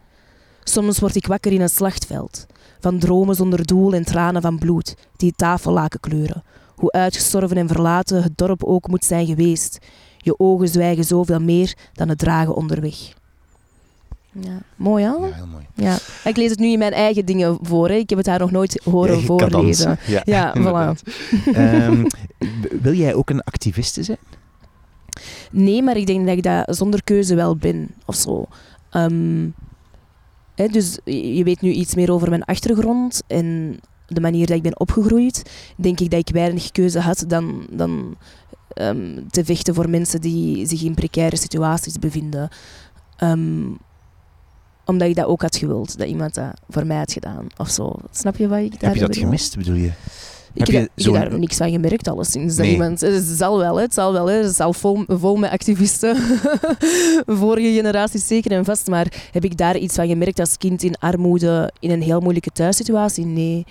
Soms 0.64 1.00
word 1.00 1.16
ik 1.16 1.28
wakker 1.28 1.52
in 1.52 1.62
een 1.62 1.70
slachtveld. 1.70 2.46
Van 2.80 3.00
dromen 3.00 3.36
zonder 3.36 3.66
doel 3.66 3.94
en 3.94 4.06
tranen 4.06 4.42
van 4.42 4.58
bloed, 4.58 4.96
die 5.16 5.34
tafellaken 5.36 6.00
kleuren. 6.00 6.44
Hoe 6.76 6.92
uitgestorven 6.92 7.58
en 7.58 7.68
verlaten 7.68 8.24
het 8.24 8.38
dorp 8.38 8.64
ook 8.64 8.88
moet 8.88 9.06
zijn 9.06 9.26
geweest. 9.26 9.78
Je 10.18 10.40
ogen 10.40 10.68
zwijgen 10.68 11.04
zoveel 11.04 11.40
meer 11.40 11.78
dan 11.94 12.10
het 12.10 12.18
dragen 12.18 12.56
onderweg. 12.56 13.18
Ja, 14.32 14.62
mooi 14.76 15.04
hè? 15.04 15.10
Ja, 15.12 15.34
heel 15.34 15.48
mooi. 15.48 15.68
Ja. 15.74 15.98
Ik 16.24 16.38
lees 16.38 16.50
het 16.50 16.60
nu 16.60 16.68
in 16.68 16.80
mijn 16.80 16.94
eigen 16.94 17.26
dingen 17.26 17.58
voor. 17.62 17.90
Hè. 17.90 17.96
Ik 17.96 18.10
heb 18.10 18.18
het 18.18 18.28
haar 18.28 18.40
nog 18.40 18.52
nooit 18.52 18.82
horen 18.84 19.22
voorlezen. 19.22 20.00
Ja, 20.08 20.22
Ja, 20.26 20.54
inderdaad. 20.56 21.04
Ehm, 21.54 22.06
wil 22.82 22.94
jij 22.94 23.14
ook 23.14 23.30
een 23.30 23.42
activiste 23.44 24.04
zijn? 24.04 24.18
Nee, 25.52 25.84
maar 25.84 25.98
ik 25.98 26.08
denk 26.08 26.26
dat 26.28 26.38
ik 26.38 26.44
dat 26.44 26.78
zonder 26.78 27.04
keuze 27.04 27.36
wel 27.36 27.56
ben. 27.56 27.90
Of 28.06 28.16
zo. 28.16 28.46
Ehm, 28.90 29.48
hè, 30.56 30.68
dus 30.68 31.00
je 31.04 31.44
weet 31.44 31.62
nu 31.62 31.72
iets 31.72 31.96
meer 31.96 32.12
over 32.12 32.30
mijn 32.30 32.44
achtergrond. 32.44 33.22
En 33.28 33.80
de 34.08 34.22
manier 34.22 34.48
dat 34.48 34.56
ik 34.56 34.64
ben 34.64 34.80
opgegroeid, 34.80 35.52
denk 35.78 36.00
ik 36.00 36.10
dat 36.10 36.20
ik 36.20 36.30
weinig 36.30 36.72
keuze 36.72 37.00
had 37.00 37.24
dan, 37.28 37.68
dan 37.72 38.16
ehm, 38.74 39.20
te 39.30 39.46
vechten 39.46 39.76
voor 39.76 39.90
mensen 39.90 40.22
die 40.22 40.68
zich 40.68 40.84
in 40.84 40.94
precaire 40.94 41.38
situaties 41.38 42.00
bevinden. 42.00 42.50
Omdat 44.90 45.08
ik 45.08 45.16
dat 45.16 45.26
ook 45.26 45.42
had 45.42 45.56
gewild, 45.56 45.98
dat 45.98 46.08
iemand 46.08 46.34
dat 46.34 46.54
voor 46.70 46.86
mij 46.86 46.98
had 46.98 47.14
gedaan 47.14 47.48
of 47.58 47.70
zo. 47.70 47.96
Snap 48.12 48.38
je 48.38 48.48
wat 48.48 48.60
ik 48.60 48.80
daar 48.80 48.90
Heb 48.90 49.00
je 49.00 49.06
dat 49.06 49.18
gemist, 49.18 49.58
bedoel 49.58 49.76
je? 49.76 49.92
Ik 50.54 50.68
Heb 50.68 50.90
daar 51.14 51.40
niks 51.40 51.58
van 51.58 51.72
gemerkt, 51.72 52.08
alleszins. 52.08 52.56
Dat 52.56 52.66
Nee. 52.66 52.74
iemand, 52.74 53.02
het 53.02 53.24
zal 53.24 53.58
wel, 53.58 53.80
het 53.80 53.94
zal 53.94 54.14
wel. 54.14 54.28
Het 54.30 54.56
zal 54.56 54.74
vol, 54.74 55.04
vol 55.08 55.36
met 55.36 55.52
activisten. 55.52 56.16
Vorige 57.42 57.74
generaties 57.74 58.28
zeker 58.28 58.52
en 58.52 58.66
vast. 58.66 58.88
Maar 58.88 59.14
heb 59.32 59.44
ik 59.44 59.58
daar 59.58 59.78
iets 59.78 59.96
van 59.96 60.08
gemerkt 60.08 60.40
als 60.40 60.58
kind 60.58 60.84
in 60.84 60.96
armoede, 61.00 61.72
in 61.80 61.92
een 61.92 62.02
heel 62.02 62.20
moeilijke 62.20 62.50
thuissituatie? 62.50 63.26
Nee. 63.26 63.66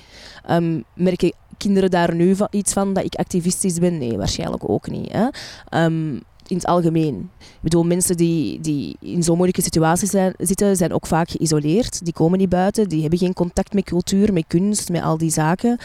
Ehm, 0.47 0.81
merken 0.95 1.33
kinderen 1.57 1.91
daar 1.91 2.15
nu 2.15 2.37
van, 2.37 2.49
iets 2.51 2.73
van 2.73 2.93
dat 2.93 3.05
ik 3.05 3.15
activistisch 3.15 3.79
ben? 3.79 3.99
Nee, 3.99 4.17
waarschijnlijk 4.17 4.69
ook 4.69 4.91
niet. 4.91 5.13
Hè. 5.13 5.29
Ehm, 5.69 6.19
in 6.51 6.57
het 6.57 6.67
algemeen. 6.67 7.31
Ik 7.39 7.61
bedoel, 7.61 7.85
mensen 7.85 8.17
die, 8.17 8.61
die 8.61 8.97
in 9.01 9.23
zo'n 9.23 9.35
moeilijke 9.35 9.63
situaties 9.63 10.11
zijn, 10.11 10.35
zitten, 10.39 10.77
zijn 10.77 10.93
ook 10.93 11.07
vaak 11.07 11.31
geïsoleerd. 11.31 12.05
Die 12.05 12.13
komen 12.13 12.39
niet 12.39 12.49
buiten, 12.49 12.89
die 12.89 13.01
hebben 13.01 13.19
geen 13.19 13.33
contact 13.33 13.73
met 13.73 13.85
cultuur, 13.85 14.33
met 14.33 14.45
kunst, 14.47 14.89
met 14.89 15.03
al 15.03 15.19
die 15.19 15.31
zaken. 15.31 15.79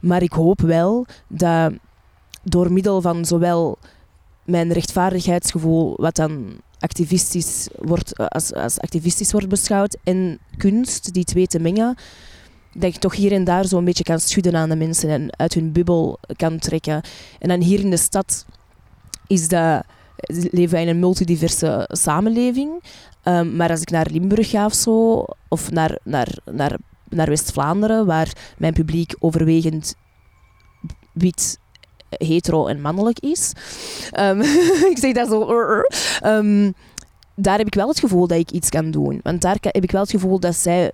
Maar 0.00 0.22
ik 0.22 0.32
hoop 0.32 0.60
wel 0.60 1.06
dat 1.28 1.72
door 2.42 2.72
middel 2.72 3.00
van 3.00 3.24
zowel 3.24 3.78
mijn 4.44 4.72
rechtvaardigheidsgevoel, 4.72 5.94
wat 5.96 6.16
dan 6.16 6.60
activistisch 6.78 7.68
wordt, 7.78 8.16
als, 8.16 8.52
als 8.52 8.80
activistisch 8.80 9.32
wordt 9.32 9.48
beschouwd, 9.48 9.96
en 10.04 10.38
kunst, 10.56 11.12
die 11.12 11.24
twee 11.24 11.46
te 11.46 11.58
mengen, 11.58 11.96
dat 12.72 12.94
ik 12.94 13.00
toch 13.00 13.14
hier 13.14 13.32
en 13.32 13.44
daar 13.44 13.64
zo'n 13.64 13.84
beetje 13.84 14.04
kan 14.04 14.20
schudden 14.20 14.56
aan 14.56 14.68
de 14.68 14.76
mensen 14.76 15.08
en 15.08 15.36
uit 15.36 15.54
hun 15.54 15.72
bubbel 15.72 16.18
kan 16.36 16.58
trekken. 16.58 17.02
En 17.38 17.48
dan 17.48 17.60
hier 17.60 17.80
in 17.80 17.90
de 17.90 17.96
stad 17.96 18.44
is 19.30 19.48
dat, 19.48 19.84
leven 20.50 20.70
wij 20.70 20.82
in 20.82 20.88
een 20.88 20.98
multidiverse 20.98 21.88
samenleving. 21.88 22.82
Ehm, 23.22 23.56
maar 23.56 23.70
als 23.70 23.80
ik 23.80 23.90
naar 23.90 24.06
Limburg 24.10 24.50
ga 24.50 24.64
of 24.64 24.74
zo, 24.74 25.24
of 25.48 25.70
naar, 25.70 25.98
naar, 26.04 26.38
naar, 26.44 26.76
naar 27.08 27.28
West-Vlaanderen, 27.28 28.06
waar 28.06 28.32
mijn 28.58 28.72
publiek 28.72 29.14
overwegend 29.18 29.94
wit, 31.12 31.58
hetero 32.08 32.66
en 32.66 32.80
mannelijk 32.80 33.18
is. 33.18 33.52
Ehm, 34.10 34.40
ik 34.92 34.98
zeg 34.98 35.12
dat 35.12 35.28
zo. 35.28 35.82
Ehm, 36.20 36.72
daar 37.34 37.58
heb 37.58 37.66
ik 37.66 37.74
wel 37.74 37.88
het 37.88 38.00
gevoel 38.00 38.26
dat 38.26 38.38
ik 38.38 38.50
iets 38.50 38.68
kan 38.68 38.90
doen. 38.90 39.20
Want 39.22 39.40
daar 39.40 39.56
heb 39.60 39.82
ik 39.82 39.90
wel 39.90 40.00
het 40.00 40.10
gevoel 40.10 40.40
dat 40.40 40.56
zij 40.56 40.92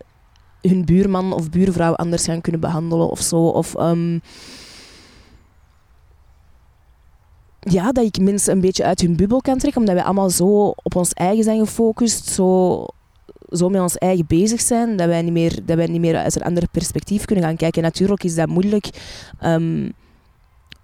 hun 0.61 0.85
buurman 0.85 1.33
of 1.33 1.51
buurvrouw 1.51 1.95
anders 1.95 2.25
gaan 2.25 2.41
kunnen 2.41 2.61
behandelen 2.61 3.09
of 3.11 3.21
zo. 3.21 3.37
Of 3.37 3.75
ja, 7.71 7.93
dat 7.93 8.05
ik 8.05 8.19
mensen 8.21 8.53
een 8.53 8.61
beetje 8.61 8.85
uit 8.85 9.01
hun 9.01 9.17
bubbel 9.17 9.41
kan 9.41 9.59
trekken, 9.59 9.81
omdat 9.81 9.95
wij 9.95 10.05
allemaal 10.05 10.31
zo 10.31 10.75
op 10.83 10.97
ons 10.97 11.13
eigen 11.13 11.45
zijn 11.45 11.59
gefocust, 11.59 12.27
zo, 12.27 12.87
zo 13.51 13.69
met 13.69 13.81
ons 13.81 13.97
eigen 13.99 14.27
bezig 14.27 14.61
zijn, 14.61 14.97
dat 14.97 15.07
wij, 15.07 15.23
niet 15.23 15.33
meer, 15.33 15.65
dat 15.65 15.77
wij 15.77 15.87
niet 15.87 16.01
meer 16.01 16.17
uit 16.17 16.37
een 16.37 16.43
ander 16.43 16.69
perspectief 16.71 17.25
kunnen 17.25 17.45
gaan 17.45 17.57
kijken. 17.57 17.83
Natuurlijk 17.83 18.25
is 18.25 18.35
dat 18.35 18.49
moeilijk, 18.49 18.89
ehm, 19.39 19.91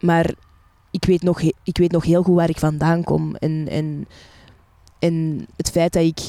maar 0.01 0.35
ik 0.91 1.05
weet, 1.05 1.23
nog, 1.23 1.41
ik 1.63 1.79
weet 1.79 1.93
nog 1.93 2.05
heel 2.05 2.23
goed 2.23 2.35
waar 2.35 2.49
ik 2.49 2.59
vandaan 2.59 3.05
kom. 3.05 3.37
En, 3.37 3.69
en, 3.69 4.07
en 4.99 5.47
het 5.57 5.71
feit 5.71 5.93
dat 5.93 6.03
ik 6.03 6.21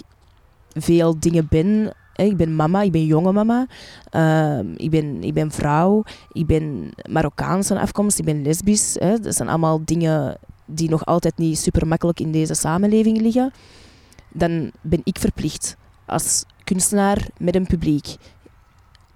veel 0.74 1.20
dingen 1.20 1.48
ben. 1.50 1.94
Hè, 2.14 2.24
Ik 2.24 2.38
ben 2.38 2.56
mama, 2.56 2.82
ik 2.82 2.92
ben 2.92 3.06
jonge 3.06 3.32
mama. 3.32 3.68
ehm, 4.10 4.74
ik, 4.78 4.90
ben, 4.90 5.24
ik 5.24 5.34
ben 5.34 5.52
vrouw. 5.52 6.04
Ik 6.32 6.46
ben 6.46 6.92
Marokkaans 7.10 7.68
van 7.68 7.78
afkomst. 7.78 8.20
Ik 8.20 8.26
ben 8.26 8.42
lesbisch. 8.44 8.96
Hè. 9.00 9.20
Dat 9.20 9.36
zijn 9.36 9.50
allemaal 9.50 9.82
dingen 9.86 10.38
die 10.66 10.90
nog 10.90 11.06
altijd 11.06 11.38
niet 11.38 11.58
super 11.60 11.88
makkelijk 11.88 12.20
in 12.20 12.32
deze 12.32 12.54
samenleving 12.54 13.22
liggen. 13.22 13.52
Dan 14.30 14.72
ben 14.82 15.02
ik 15.04 15.18
verplicht 15.20 15.76
als 16.06 16.46
kunstenaar 16.64 17.28
met 17.38 17.56
een 17.56 17.68
publiek 17.68 18.16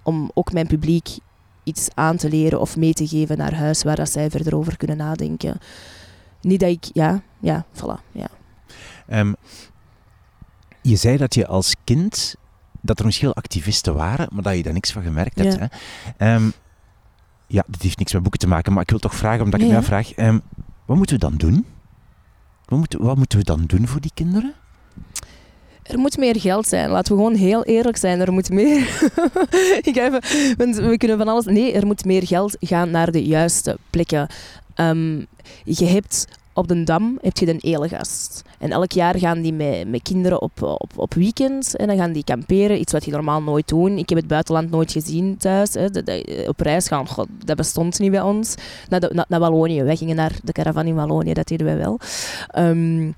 om 0.02 0.30
ook 0.34 0.52
mijn 0.52 0.66
publiek 0.66 1.08
iets 1.64 1.88
aan 1.94 2.16
te 2.16 2.28
leren 2.28 2.60
of 2.60 2.76
mee 2.76 2.92
te 2.92 3.06
geven 3.06 3.36
naar 3.38 3.54
huis 3.54 3.82
waar 3.82 3.96
dat 3.96 4.10
zij 4.10 4.30
verder 4.30 4.56
over 4.56 4.76
kunnen 4.76 4.96
nadenken. 4.96 5.58
Niet 6.40 6.60
dat 6.60 6.68
ik, 6.68 6.84
ja, 6.92 7.22
ja, 7.40 7.64
voilà, 7.74 8.12
ja. 8.12 8.28
Ehm, 9.06 9.32
je 10.82 10.96
zei 10.96 11.16
dat 11.16 11.34
je 11.34 11.46
als 11.46 11.74
kind, 11.84 12.34
dat 12.88 12.98
er 12.98 13.04
misschien 13.04 13.26
wel 13.26 13.36
activisten 13.36 13.94
waren, 13.94 14.28
maar 14.32 14.42
dat 14.42 14.56
je 14.56 14.62
daar 14.62 14.72
niks 14.72 14.92
van 14.92 15.02
gemerkt 15.02 15.38
hebt. 15.38 15.54
Ja. 15.54 15.68
Hè? 16.16 16.34
Ehm, 16.34 16.50
ja, 17.46 17.64
dat 17.66 17.82
heeft 17.82 17.98
niks 17.98 18.12
met 18.12 18.22
boeken 18.22 18.40
te 18.40 18.48
maken, 18.48 18.72
maar 18.72 18.82
ik 18.82 18.90
wil 18.90 18.98
toch 18.98 19.14
vragen, 19.14 19.44
omdat 19.44 19.60
ik 19.60 19.66
Nee, 19.66 19.76
het 19.76 19.88
mij 19.88 20.02
vraag, 20.02 20.12
ehm, 20.12 20.38
wat 20.86 20.96
moeten 20.96 21.16
we 21.16 21.22
dan 21.22 21.36
doen? 21.36 21.66
Wat 22.64 22.78
moeten, 22.78 23.02
wat 23.02 23.16
moeten 23.16 23.38
we 23.38 23.44
dan 23.44 23.64
doen 23.66 23.86
voor 23.86 24.00
die 24.00 24.10
kinderen? 24.14 24.54
Er 25.82 25.98
moet 25.98 26.16
meer 26.16 26.40
geld 26.40 26.66
zijn. 26.66 26.90
Laten 26.90 27.12
we 27.12 27.18
gewoon 27.18 27.34
heel 27.34 27.64
eerlijk 27.64 27.96
zijn. 27.96 28.20
Er 28.20 28.32
moet 28.32 28.50
meer. 28.50 29.10
ik 29.90 29.96
even, 29.96 30.20
we 30.88 30.96
kunnen 30.96 31.18
van 31.18 31.28
alles. 31.28 31.44
Nee, 31.44 31.72
er 31.72 31.86
moet 31.86 32.04
meer 32.04 32.26
geld 32.26 32.56
gaan 32.60 32.90
naar 32.90 33.10
de 33.10 33.24
juiste 33.24 33.78
plekken. 33.90 34.28
Ehm, 34.74 35.18
je 35.64 35.84
hebt 35.84 36.26
op 36.52 36.68
de 36.68 36.84
Dam 36.84 37.18
heb 37.22 37.36
je 37.36 37.46
de 37.46 37.58
Elegast. 37.58 38.42
En 38.58 38.70
elk 38.70 38.92
jaar 38.92 39.18
gaan 39.18 39.40
die 39.40 39.52
met, 39.52 39.88
met 39.88 40.02
kinderen 40.02 40.42
op, 40.42 40.62
op, 40.62 40.90
op 40.96 41.14
weekend. 41.14 41.76
En 41.76 41.86
dan 41.86 41.96
gaan 41.96 42.12
die 42.12 42.24
kamperen. 42.24 42.80
Iets 42.80 42.92
wat 42.92 43.02
die 43.02 43.12
normaal 43.12 43.42
nooit 43.42 43.68
doen. 43.68 43.98
Ik 43.98 44.08
heb 44.08 44.18
het 44.18 44.26
buitenland 44.26 44.70
nooit 44.70 44.92
gezien 44.92 45.36
thuis. 45.36 45.74
Hè. 45.74 45.90
Dat- 45.90 46.46
op 46.46 46.60
reis 46.60 46.88
gaan, 46.88 47.08
god, 47.08 47.26
dat 47.44 47.56
bestond 47.56 47.98
niet 47.98 48.10
bij 48.10 48.20
ons. 48.20 48.54
Naar, 48.88 49.00
naar, 49.12 49.26
naar 49.28 49.40
Wallonië. 49.40 49.82
Wij 49.82 49.96
gingen 49.96 50.16
naar 50.16 50.32
de 50.44 50.52
caravan 50.52 50.86
in 50.86 50.94
Wallonië. 50.94 51.32
Dat 51.32 51.48
deden 51.48 51.66
wij 51.66 51.76
wel. 51.76 51.98
Ehm, 52.48 53.10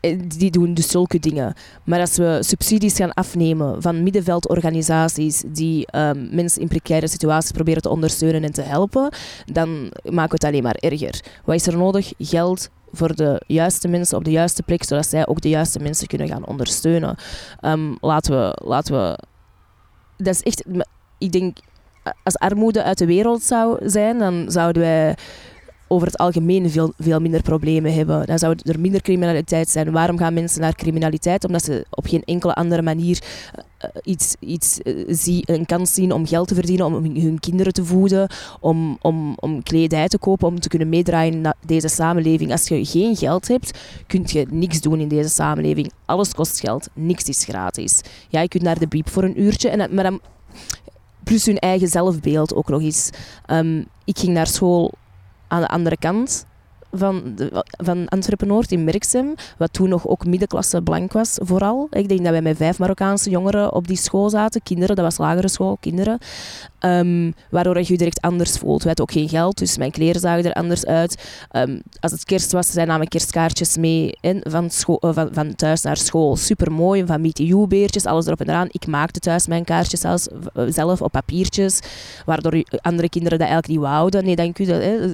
eh, 0.00 0.18
die 0.36 0.50
doen 0.50 0.74
dus 0.74 0.88
zulke 0.88 1.18
dingen. 1.18 1.54
Maar 1.84 2.00
als 2.00 2.16
we 2.16 2.38
subsidies 2.40 2.96
gaan 2.96 3.12
afnemen 3.14 3.82
van 3.82 4.02
middenveldorganisaties 4.02 5.42
die 5.46 5.86
ehm, 5.86 6.26
mensen 6.30 6.60
in 6.60 6.68
precaire 6.68 7.08
situaties 7.08 7.50
proberen 7.50 7.82
te 7.82 7.88
ondersteunen 7.88 8.44
en 8.44 8.52
te 8.52 8.62
helpen, 8.62 9.12
dan 9.52 9.68
maken 10.04 10.28
we 10.30 10.34
het 10.34 10.44
alleen 10.44 10.62
maar 10.62 10.76
erger. 10.78 11.20
Wat 11.44 11.54
is 11.54 11.66
er 11.66 11.76
nodig? 11.76 12.12
Geld 12.18 12.68
voor 12.92 13.14
de 13.14 13.42
juiste 13.46 13.88
mensen 13.88 14.16
op 14.16 14.24
de 14.24 14.30
juiste 14.30 14.62
plek, 14.62 14.84
zodat 14.84 15.06
zij 15.06 15.26
ook 15.26 15.40
de 15.40 15.48
juiste 15.48 15.78
mensen 15.78 16.06
kunnen 16.06 16.28
gaan 16.28 16.46
ondersteunen. 16.46 17.16
Ehm, 17.60 17.94
laten, 18.00 18.32
we, 18.38 18.58
laten 18.64 18.94
we... 18.94 19.18
Dat 20.16 20.34
is 20.34 20.42
echt... 20.42 20.64
Ik 21.18 21.32
denk, 21.32 21.56
als 22.22 22.36
armoede 22.36 22.82
uit 22.82 22.98
de 22.98 23.06
wereld 23.06 23.42
zou 23.42 23.88
zijn, 23.88 24.18
dan 24.18 24.50
zouden 24.50 24.82
wij 24.82 25.16
over 25.88 26.06
het 26.06 26.16
algemeen 26.16 26.70
veel, 26.70 26.92
veel 26.98 27.20
minder 27.20 27.42
problemen 27.42 27.94
hebben. 27.94 28.26
Dan 28.26 28.38
zou 28.38 28.56
er 28.62 28.80
minder 28.80 29.02
criminaliteit 29.02 29.68
zijn. 29.68 29.92
Waarom 29.92 30.18
gaan 30.18 30.34
mensen 30.34 30.60
naar 30.60 30.74
criminaliteit? 30.74 31.44
Omdat 31.44 31.64
ze 31.64 31.86
op 31.90 32.06
geen 32.06 32.22
enkele 32.24 32.54
andere 32.54 32.82
manier 32.82 33.22
eh, 33.78 33.90
iets, 34.04 34.34
iets 34.40 34.82
eh, 34.82 35.04
zie, 35.08 35.42
een 35.46 35.66
kans 35.66 35.94
zien 35.94 36.12
om 36.12 36.26
geld 36.26 36.48
te 36.48 36.54
verdienen, 36.54 36.86
om 36.86 36.94
hun, 36.94 37.40
kinderen 37.40 37.72
te 37.72 37.84
voeden, 37.84 38.30
om, 38.60 38.98
om, 39.00 39.34
om 39.36 39.62
kledij 39.62 40.08
te 40.08 40.18
kopen, 40.18 40.48
om 40.48 40.60
te 40.60 40.68
kunnen 40.68 40.88
meedraaien 40.88 41.34
in 41.34 41.52
deze 41.66 41.88
samenleving. 41.88 42.52
Als 42.52 42.68
je 42.68 42.84
geen 42.84 43.16
geld 43.16 43.48
hebt, 43.48 43.78
kun 44.06 44.22
je 44.26 44.46
niks 44.50 44.80
doen 44.80 45.00
in 45.00 45.08
deze 45.08 45.28
samenleving. 45.28 45.92
Alles 46.04 46.34
kost 46.34 46.60
geld, 46.60 46.88
niks 46.92 47.24
is 47.24 47.44
gratis. 47.44 48.00
Ja, 48.28 48.40
je 48.40 48.48
kunt 48.48 48.62
naar 48.62 48.78
de 48.78 48.88
biep 48.88 49.08
voor 49.08 49.22
een 49.22 49.42
uurtje, 49.42 49.68
en, 49.68 49.94
maar 49.94 50.12
plus 51.24 51.46
hun 51.46 51.58
eigen 51.58 51.88
zelfbeeld 51.88 52.54
ook 52.54 52.68
nog 52.68 52.82
eens. 52.82 53.10
Ehm, 53.46 53.82
ik 54.04 54.18
ging 54.18 54.32
naar 54.32 54.46
school 54.46 54.92
aan 55.48 55.60
de 55.60 55.68
andere 55.68 55.96
kant 55.96 56.46
van, 56.92 57.32
de, 57.34 57.64
van 57.70 58.08
Antwerpen-Noord 58.08 58.72
in 58.72 58.84
Merksem, 58.84 59.34
wat 59.58 59.72
toen 59.72 59.88
nog 59.88 60.06
ook 60.06 60.26
middenklasse 60.26 60.82
blank 60.82 61.12
was 61.12 61.38
vooral. 61.42 61.86
Ik 61.90 62.08
denk 62.08 62.22
dat 62.22 62.30
wij 62.30 62.42
met 62.42 62.56
vijf 62.56 62.78
Marokkaanse 62.78 63.30
jongeren 63.30 63.72
op 63.72 63.86
die 63.86 63.96
school 63.96 64.30
zaten, 64.30 64.62
kinderen, 64.62 64.96
dat 64.96 65.04
was 65.04 65.18
lagere 65.18 65.48
school, 65.48 65.76
kinderen. 65.80 66.18
Ehm, 66.78 67.30
waardoor 67.50 67.78
je 67.78 67.84
je 67.86 67.96
direct 67.96 68.20
anders 68.20 68.58
voelt. 68.58 68.82
We 68.82 68.86
hadden 68.86 69.06
ook 69.06 69.12
geen 69.12 69.28
geld, 69.28 69.58
dus 69.58 69.78
mijn 69.78 69.90
kleren 69.90 70.20
zagen 70.20 70.44
er 70.44 70.52
anders 70.52 70.86
uit. 70.86 71.22
Ehm, 71.50 71.78
als 72.00 72.12
het 72.12 72.24
kerst 72.24 72.52
was, 72.52 72.70
zij 72.70 72.84
namen 72.84 73.08
kerstkaartjes 73.08 73.76
mee 73.76 74.16
en 74.20 74.40
van, 74.42 74.70
scho- 74.70 74.96
eh, 74.96 75.14
van, 75.14 75.28
van 75.32 75.54
thuis 75.54 75.82
naar 75.82 75.96
school. 75.96 76.36
Super 76.36 76.72
mooi, 76.72 77.06
van 77.06 77.20
Meet 77.20 77.38
You 77.38 77.66
beertjes, 77.66 78.06
alles 78.06 78.26
erop 78.26 78.40
en 78.40 78.48
eraan. 78.48 78.68
Ik 78.70 78.86
maakte 78.86 79.20
thuis 79.20 79.46
mijn 79.46 79.64
kaartjes 79.64 80.00
zelfs, 80.00 80.28
eh, 80.28 80.64
zelf 80.68 81.02
op 81.02 81.12
papiertjes, 81.12 81.80
waardoor 82.24 82.62
andere 82.80 83.08
kinderen 83.08 83.38
dat 83.38 83.48
eigenlijk 83.48 83.80
niet 83.80 83.88
wouden. 83.90 84.24
Nee, 84.24 84.36
dank 84.36 84.58
u, 84.58 84.66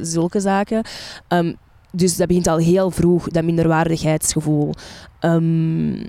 zulke 0.03 0.41
zaken. 0.41 0.83
Ehm, 1.29 1.53
dus 1.95 2.17
dat 2.17 2.27
begint 2.27 2.47
al 2.47 2.57
heel 2.59 2.91
vroeg, 2.91 3.29
dat 3.29 3.45
minderwaardigheidsgevoel. 3.45 4.75
Ehm, 5.21 6.05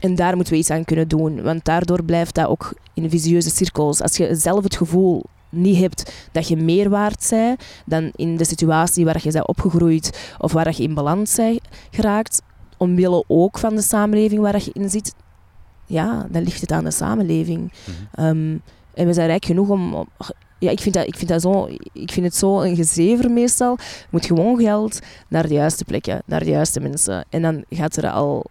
en 0.00 0.14
daar 0.14 0.34
moeten 0.34 0.52
we 0.52 0.58
iets 0.58 0.70
aan 0.70 0.84
kunnen 0.84 1.08
doen, 1.08 1.42
want 1.42 1.64
daardoor 1.64 2.04
blijft 2.04 2.34
dat 2.34 2.46
ook 2.46 2.74
in 2.94 3.10
visieuze 3.10 3.50
cirkels. 3.50 4.02
Als 4.02 4.16
je 4.16 4.34
zelf 4.34 4.62
het 4.64 4.76
gevoel 4.76 5.24
niet 5.50 5.76
hebt 5.76 6.28
dat 6.32 6.48
je 6.48 6.56
meer 6.56 6.88
waard 6.90 7.26
bent 7.30 7.62
dan 7.86 8.10
in 8.14 8.36
de 8.36 8.44
situatie 8.44 9.04
waar 9.04 9.20
je 9.22 9.32
bent 9.32 9.46
opgegroeid 9.48 10.34
of 10.38 10.52
waar 10.52 10.74
je 10.76 10.82
in 10.82 10.94
balans 10.94 11.34
bent 11.34 11.60
geraakt, 11.90 12.42
omwille 12.76 13.24
ook 13.26 13.58
van 13.58 13.74
de 13.74 13.82
samenleving 13.82 14.40
waar 14.40 14.62
je 14.64 14.70
in 14.72 14.90
zit, 14.90 15.14
ja, 15.86 16.26
dan 16.30 16.42
ligt 16.42 16.60
het 16.60 16.72
aan 16.72 16.84
de 16.84 16.90
samenleving. 16.90 17.72
Ehm, 18.14 18.56
en 18.94 19.06
we 19.06 19.12
zijn 19.12 19.26
rijk 19.26 19.44
genoeg 19.44 19.68
om, 19.68 19.94
om- 19.94 20.08
ja, 20.58 20.70
ik 20.70 20.80
vind, 20.80 20.94
dat, 20.94 21.06
ik, 21.06 21.16
vind 21.16 21.28
dat 21.28 21.42
zo, 21.42 21.66
ik 21.92 22.12
vind 22.12 22.26
het 22.26 22.34
zo 22.36 22.60
een 22.60 22.76
gezever 22.76 23.30
meestal. 23.30 23.76
Je 23.80 24.06
moet 24.10 24.26
gewoon 24.26 24.58
geld 24.60 25.00
naar 25.28 25.48
de 25.48 25.54
juiste 25.54 25.84
plekken, 25.84 26.22
naar 26.26 26.40
de 26.44 26.50
juiste 26.50 26.80
mensen. 26.80 27.24
En 27.30 27.42
dan 27.42 27.64
gaat 27.70 27.96
er 27.96 28.10
al 28.10 28.44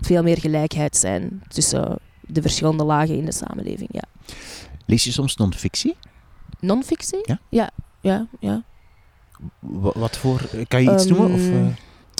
veel 0.00 0.22
meer 0.22 0.38
gelijkheid 0.38 0.96
zijn 0.96 1.42
tussen 1.48 1.98
de 2.20 2.42
verschillende 2.42 2.84
lagen 2.84 3.16
in 3.16 3.24
de 3.24 3.32
samenleving. 3.32 3.88
Ja. 3.92 4.02
Lees 4.86 5.04
je 5.04 5.12
soms 5.12 5.36
non-fictie? 5.36 5.96
Non-fictie? 6.60 7.20
Ja? 7.22 7.38
Ja, 7.48 7.70
ja. 8.00 8.26
ja. 8.40 8.62
Wa- 9.58 9.92
Wat 9.94 10.16
voor? 10.16 10.40
Kan 10.68 10.82
je 10.82 10.92
iets 10.92 11.06
Ehm, 11.06 11.14
noemen? 11.14 11.32
Of, 11.34 11.48
eh? 11.48 11.76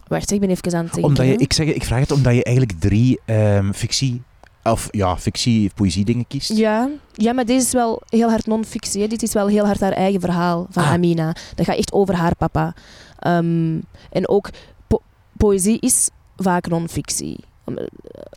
Wacht, 0.08 0.30
ik 0.30 0.40
ben 0.40 0.50
even 0.50 0.74
aan 0.74 0.84
het 0.84 0.92
denken. 0.92 1.10
Omdat 1.10 1.26
je, 1.26 1.36
ik, 1.36 1.52
zeg, 1.52 1.66
ik 1.66 1.84
vraag 1.84 2.00
het 2.00 2.10
omdat 2.12 2.34
je 2.34 2.44
eigenlijk 2.44 2.80
drie 2.80 3.20
ehm, 3.24 3.72
fictie, 3.72 4.22
of 4.64 4.88
ja, 4.90 5.16
fictie, 5.18 5.70
poëzie 5.74 6.04
dingen 6.04 6.26
kiest. 6.26 6.56
Ja, 6.56 6.88
ja, 7.12 7.32
maar 7.32 7.44
deze 7.44 7.66
is 7.66 7.72
wel 7.72 8.02
heel 8.08 8.28
hard 8.30 8.46
non-fictie. 8.46 9.08
Dit 9.08 9.22
is 9.22 9.32
wel 9.32 9.46
heel 9.46 9.64
hard 9.66 9.80
haar 9.80 9.92
eigen 9.92 10.20
verhaal 10.20 10.66
van 10.70 10.82
Ah. 10.82 10.92
Amina. 10.92 11.34
Dat 11.54 11.66
gaat 11.66 11.76
echt 11.76 11.92
over 11.92 12.14
haar 12.14 12.36
papa. 12.36 12.74
Ehm, 13.18 13.78
en 14.10 14.28
ook 14.28 14.50
po- 14.86 15.02
poëzie 15.36 15.80
is 15.80 16.08
vaak 16.36 16.68
non-fictie. 16.68 17.38
Om- 17.64 17.78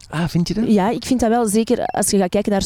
Ah, 0.09 0.27
vind 0.27 0.47
je 0.47 0.53
dat? 0.53 0.67
Ja, 0.67 0.89
ik 0.89 1.05
vind 1.05 1.19
dat 1.19 1.29
wel 1.29 1.47
zeker 1.47 1.85
als 1.85 2.09
je 2.09 2.17
gaat 2.17 2.29
kijken 2.29 2.51
naar, 2.51 2.63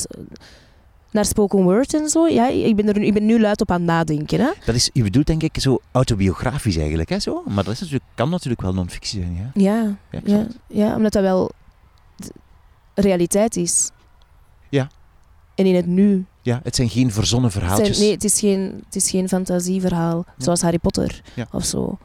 naar 1.11 1.25
spoken 1.25 1.63
word 1.63 1.93
en 1.93 2.09
zo. 2.09 2.27
Ja, 2.27 2.47
ik 2.47 2.75
ben 2.75 2.87
er 2.87 2.97
ik 2.97 3.13
ben 3.13 3.25
nu 3.25 3.39
luid 3.41 3.61
op 3.61 3.71
aan 3.71 3.77
het 3.77 3.85
nadenken. 3.85 4.39
Hè? 4.39 4.49
Dat 4.65 4.75
is, 4.75 4.89
je 4.93 5.03
bedoelt 5.03 5.27
denk 5.27 5.43
ik 5.43 5.57
zo 5.59 5.79
autobiografisch 5.91 6.77
eigenlijk, 6.77 7.09
hè, 7.09 7.19
zo? 7.19 7.43
Maar 7.47 7.63
dat 7.63 7.73
is 7.73 7.79
natuurlijk, 7.79 8.09
kan 8.15 8.29
natuurlijk 8.29 8.61
wel 8.61 8.73
non-fictie 8.73 9.21
zijn, 9.21 9.35
ja. 9.35 9.61
Ja, 9.61 9.95
Ja, 10.23 10.45
ja, 10.67 10.95
omdat 10.95 11.11
dat 11.11 11.21
wel 11.23 11.51
realiteit 12.99 13.55
is. 13.55 13.89
Ja. 14.69 14.87
En 15.55 15.65
in 15.65 15.75
het 15.75 15.85
nu. 15.85 16.25
ja 16.41 16.59
het 16.63 16.75
zijn 16.75 16.89
geen 16.89 17.11
verzonnen 17.11 17.49
Het 17.51 17.59
verhaaltjes. 17.59 17.87
zijn- 17.95 18.01
nee, 18.07 18.13
het 18.15 18.23
is 18.23 18.39
geen, 18.39 18.81
het 18.85 18.95
is 18.95 19.09
geen 19.09 19.27
fantasieverhaal, 19.27 20.25
zoals 20.37 20.61
Harry 20.61 20.77
Potter 20.79 21.21
Ja. 21.35 21.47
of 21.51 21.65
zo. 21.65 21.97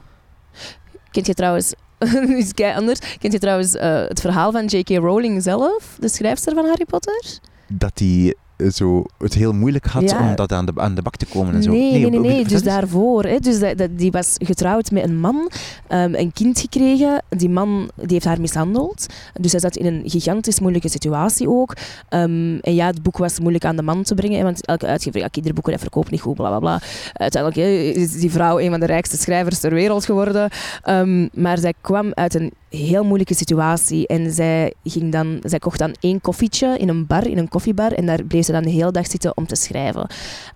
Kent 1.10 1.26
je 1.26 1.34
trouwens, 1.34 1.74
iets 2.38 2.52
kei 2.52 2.76
anders, 2.76 2.98
kent 3.18 3.32
je 3.32 3.38
trouwens 3.38 3.74
eh, 3.74 3.94
het 4.08 4.20
verhaal 4.20 4.52
van 4.52 4.64
J.K. 4.66 4.88
Rowling 4.88 5.42
zelf, 5.42 5.96
de 6.00 6.08
schrijfster 6.08 6.54
van 6.54 6.64
Harry 6.66 6.84
Potter? 6.84 7.38
Dat 7.68 7.96
die 7.96 8.36
zo 8.72 9.04
het 9.18 9.34
heel 9.34 9.52
moeilijk 9.52 9.86
had 9.86 10.10
Ja. 10.10 10.28
om 10.28 10.34
dat 10.36 10.52
aan 10.52 10.66
de, 10.66 10.72
aan 10.74 10.94
de 10.94 11.02
bak 11.02 11.16
te 11.16 11.26
komen 11.26 11.54
en 11.54 11.62
zo. 11.62 11.70
Nee, 11.70 11.92
nee, 11.92 12.10
nee. 12.10 12.20
nee. 12.20 12.44
Dus 12.44 12.62
daarvoor. 12.62 13.24
Hè, 13.24 13.38
dus 13.38 13.58
dat, 13.58 13.78
dat, 13.78 13.98
die 13.98 14.10
was 14.10 14.34
getrouwd 14.38 14.90
met 14.90 15.04
een 15.04 15.20
man, 15.20 15.50
ehm, 15.88 16.14
een 16.14 16.32
kind 16.32 16.60
gekregen. 16.60 17.22
Die 17.28 17.48
man 17.48 17.90
die 17.96 18.06
heeft 18.08 18.24
haar 18.24 18.40
mishandeld. 18.40 19.06
Dus 19.40 19.52
hij 19.52 19.60
zat 19.60 19.76
in 19.76 19.86
een 19.86 20.02
gigantisch 20.10 20.60
moeilijke 20.60 20.88
situatie 20.88 21.48
ook. 21.48 21.74
Ehm, 22.08 22.56
en 22.60 22.74
ja, 22.74 22.86
het 22.86 23.02
boek 23.02 23.18
was 23.18 23.40
moeilijk 23.40 23.64
aan 23.64 23.76
de 23.76 23.82
man 23.82 24.02
te 24.02 24.14
brengen. 24.14 24.42
Want 24.44 24.66
elke 24.66 24.86
uitgever, 24.86 25.20
ja, 25.20 25.28
kinderboeken, 25.28 25.72
dat 25.72 25.80
verkoopt 25.80 26.10
niet 26.10 26.20
goed, 26.20 26.34
bla 26.34 26.48
bla 26.48 26.58
bla. 26.58 26.80
Uiteindelijk 27.12 27.62
hè, 27.62 28.00
is 28.00 28.12
die 28.12 28.30
vrouw 28.30 28.60
een 28.60 28.70
van 28.70 28.80
de 28.80 28.86
rijkste 28.86 29.16
schrijvers 29.16 29.58
ter 29.58 29.74
wereld 29.74 30.04
geworden. 30.04 30.50
Ehm, 30.82 31.28
maar 31.32 31.58
zij 31.58 31.74
kwam 31.80 32.10
uit 32.14 32.34
een 32.34 32.52
heel 32.76 33.04
moeilijke 33.04 33.34
situatie. 33.34 34.06
En 34.06 34.32
zij, 34.32 34.74
ging 34.84 35.12
dan, 35.12 35.38
zij 35.42 35.58
kocht 35.58 35.78
dan 35.78 35.94
één 36.00 36.20
koffietje 36.20 36.78
in 36.78 36.88
een 36.88 37.06
bar, 37.06 37.26
in 37.26 37.38
een 37.38 37.48
koffiebar. 37.48 37.92
En 37.92 38.06
daar 38.06 38.24
bleef 38.24 38.44
ze 38.44 38.52
dan 38.52 38.62
de 38.62 38.70
hele 38.70 38.90
dag 38.92 39.06
zitten 39.06 39.36
om 39.36 39.46
te 39.46 39.54
schrijven. 39.56 40.06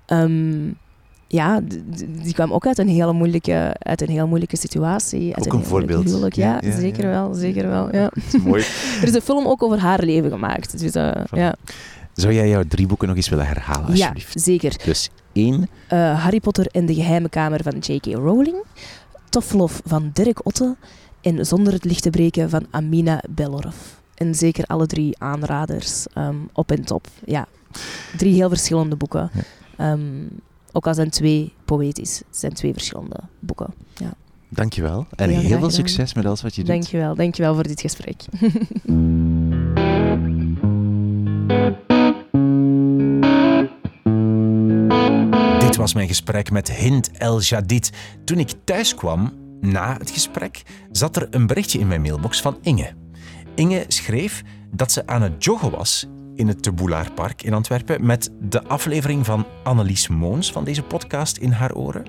Ehm, 0.07 0.67
ja, 1.27 1.61
die 2.23 2.35
kwam 2.35 2.53
ook 2.53 2.67
uit 2.67 2.79
een 2.79 2.89
hele 2.89 3.13
moeilijke, 3.13 3.75
uit 3.79 4.01
een 4.01 4.09
heel 4.09 4.27
moeilijke 4.27 4.57
situatie. 4.57 5.35
Uit 5.35 5.47
Ook 5.47 5.53
een 5.53 5.65
voorbeeld. 5.65 6.05
huwelijk. 6.05 6.35
Ja, 6.35 6.59
Ja, 6.63 6.69
ja, 6.69 6.77
zeker 6.79 7.03
ja. 7.05 7.11
wel, 7.11 7.35
zeker 7.35 7.69
wel. 7.69 7.95
Ja. 7.95 8.11
Is 8.33 8.43
mooi. 8.43 8.63
Er 9.03 9.09
is 9.09 9.15
een 9.15 9.21
film 9.21 9.47
ook 9.47 9.63
over 9.63 9.79
haar 9.79 10.03
leven 10.05 10.31
gemaakt. 10.31 10.79
Dus, 10.81 10.93
eh, 10.93 11.11
ja. 11.31 11.55
Zou 12.15 12.35
jij 12.35 12.49
jouw 12.49 12.63
drie 12.69 12.87
boeken 12.87 13.09
nog 13.09 13.17
eens 13.17 13.29
willen 13.29 13.47
herhalen, 13.47 13.87
ja, 13.97 14.09
alsjeblieft? 14.09 14.41
zeker. 14.41 14.77
Dus 14.85 15.11
één, 15.33 15.69
Eh, 15.89 16.23
Harry 16.23 16.41
Potter 16.41 16.67
en 16.67 16.87
de 16.87 16.95
geheime 16.95 17.29
kamer 17.29 17.63
van 17.63 17.79
J.K. 17.79 18.05
Rowling. 18.07 18.57
Love 19.53 19.81
van 19.87 20.11
Dirk 20.13 20.47
Otte. 20.47 20.77
En 21.29 21.47
Zonder 21.47 21.73
het 21.73 21.85
licht 21.85 22.03
te 22.03 22.11
breken 22.11 22.51
van 22.51 22.67
Amina 22.71 23.23
Belorf. 23.29 24.01
En 24.15 24.35
zeker 24.35 24.65
alle 24.65 24.87
drie 24.87 25.19
aanraders 25.19 26.07
ehm, 26.15 26.37
op 26.53 26.71
en 26.71 26.85
top. 26.85 27.07
Ja, 27.25 27.47
drie 28.17 28.35
heel 28.35 28.49
verschillende 28.49 28.97
boeken. 28.97 29.31
Ja. 29.33 29.43
Ehm, 29.77 30.01
ook 30.73 30.87
al 30.87 30.95
zijn 30.95 31.11
twee 31.11 31.53
poëtisch, 31.65 32.19
het 32.19 32.37
zijn 32.37 32.53
twee 32.53 32.73
verschillende 32.73 33.17
boeken. 33.39 33.75
Ja. 33.95 34.13
dankjewel. 34.49 35.07
En 35.17 35.29
Heel 35.31 35.41
heel 35.41 35.59
veel 35.59 35.71
succes 35.71 36.15
met 36.15 36.27
alles 36.27 36.43
wat 36.43 36.55
je 36.55 36.63
doet. 36.63 36.71
Dankjewel, 36.71 37.15
dankjewel 37.15 37.55
voor 37.55 37.63
dit 37.63 37.81
gesprek. 37.81 38.25
Dit 45.59 45.77
was 45.77 45.95
mijn 45.95 46.09
gesprek 46.09 46.51
met 46.51 46.73
Hind 46.73 47.11
El 47.11 47.41
Jadid. 47.41 47.91
Toen 48.25 48.39
ik 48.39 48.53
thuis 48.65 48.95
kwam, 48.95 49.38
na 49.61 49.97
het 49.99 50.11
gesprek, 50.11 50.63
zat 50.91 51.17
er 51.17 51.27
een 51.31 51.47
berichtje 51.47 51.79
in 51.79 51.89
mijn 51.89 52.01
mailbox 52.03 52.41
van 52.41 52.59
Inge. 52.63 52.93
Inge 53.55 53.85
schreef 53.89 54.43
dat 54.71 54.93
ze 54.93 55.07
aan 55.07 55.23
het 55.23 55.45
joggen 55.45 55.71
was 55.71 56.07
in 56.35 56.49
het 56.49 56.63
Te 56.63 56.73
Park 57.15 57.43
in 57.43 57.55
Antwerpen 57.55 58.07
met 58.07 58.31
de 58.41 58.65
aflevering 58.65 59.27
van 59.27 59.47
Annelies 59.65 60.09
Moons 60.09 60.53
van 60.53 60.65
deze 60.65 60.83
podcast 60.83 61.37
in 61.37 61.51
haar 61.51 61.75
oren. 61.75 62.07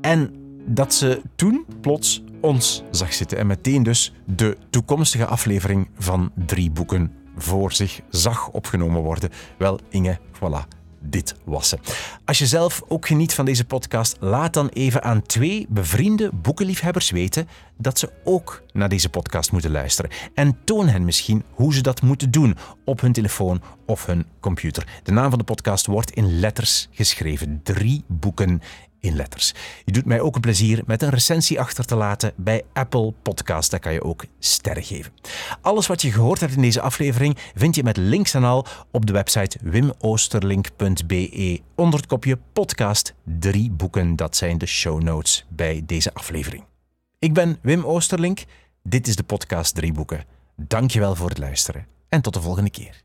En 0.00 0.30
dat 0.66 0.94
ze 0.94 1.22
toen 1.36 1.64
plots 1.80 2.22
ons 2.40 2.82
zag 2.90 3.12
zitten 3.12 3.38
en 3.38 3.46
meteen 3.46 3.82
dus 3.82 4.12
de 4.26 4.56
toekomstige 4.70 5.26
aflevering 5.26 5.88
van 5.98 6.32
drie 6.46 6.70
boeken 6.70 7.12
voor 7.36 7.72
zich 7.72 8.00
zag 8.08 8.50
opgenomen 8.50 9.02
worden. 9.02 9.30
Wel, 9.58 9.80
Inge, 9.90 10.18
voilà. 10.32 10.83
Dit 11.06 11.34
was 11.44 11.68
ze. 11.68 11.78
Als 12.24 12.38
je 12.38 12.46
zelf 12.46 12.82
ook 12.88 13.06
geniet 13.06 13.34
van 13.34 13.44
deze 13.44 13.64
podcast, 13.64 14.16
laat 14.20 14.52
dan 14.54 14.68
even 14.68 15.02
aan 15.02 15.22
twee 15.22 15.66
bevriende 15.68 16.30
boekenliefhebbers 16.32 17.10
weten 17.10 17.48
dat 17.76 17.98
ze 17.98 18.12
ook 18.24 18.62
naar 18.72 18.88
deze 18.88 19.08
podcast 19.08 19.52
moeten 19.52 19.70
luisteren. 19.70 20.10
En 20.34 20.58
toon 20.64 20.88
hen 20.88 21.04
misschien 21.04 21.42
hoe 21.50 21.74
ze 21.74 21.82
dat 21.82 22.02
moeten 22.02 22.30
doen 22.30 22.56
op 22.84 23.00
hun 23.00 23.12
telefoon 23.12 23.62
of 23.86 24.06
hun 24.06 24.26
computer. 24.40 24.86
De 25.02 25.12
naam 25.12 25.30
van 25.30 25.38
de 25.38 25.44
podcast 25.44 25.86
wordt 25.86 26.10
in 26.10 26.38
letters 26.38 26.88
geschreven. 26.90 27.60
Drie 27.62 28.04
boeken 28.06 28.60
in 29.04 29.16
letters. 29.16 29.54
Je 29.84 29.92
doet 29.92 30.04
mij 30.04 30.20
ook 30.20 30.34
een 30.34 30.40
plezier 30.40 30.82
met 30.86 31.02
een 31.02 31.10
recensie 31.10 31.60
achter 31.60 31.84
te 31.84 31.96
laten 31.96 32.32
bij 32.36 32.62
Apple 32.72 33.12
Podcast. 33.22 33.70
Daar 33.70 33.80
kan 33.80 33.92
je 33.92 34.02
ook 34.02 34.24
sterren 34.38 34.82
geven. 34.82 35.12
Alles 35.60 35.86
wat 35.86 36.02
je 36.02 36.12
gehoord 36.12 36.40
hebt 36.40 36.54
in 36.54 36.62
deze 36.62 36.80
aflevering 36.80 37.38
vind 37.54 37.74
je 37.74 37.82
met 37.82 37.96
links 37.96 38.34
en 38.34 38.44
al 38.44 38.66
op 38.90 39.06
de 39.06 39.12
website 39.12 39.58
wimoosterlink.be 39.62 41.60
onder 41.74 42.00
het 42.00 42.08
kopje 42.08 42.38
podcast. 42.52 43.14
Drie 43.24 43.70
boeken, 43.70 44.16
dat 44.16 44.36
zijn 44.36 44.58
de 44.58 44.66
show 44.66 45.02
notes 45.02 45.46
bij 45.48 45.82
deze 45.86 46.14
aflevering. 46.14 46.64
Ik 47.18 47.32
ben 47.32 47.58
Wim 47.62 47.84
Oosterlink. 47.84 48.44
Dit 48.82 49.08
is 49.08 49.16
de 49.16 49.22
podcast 49.22 49.74
Drie 49.74 49.92
Boeken. 49.92 50.24
Dankjewel 50.56 51.14
voor 51.14 51.28
het 51.28 51.38
luisteren 51.38 51.86
en 52.08 52.20
tot 52.20 52.34
de 52.34 52.40
volgende 52.40 52.70
keer. 52.70 53.03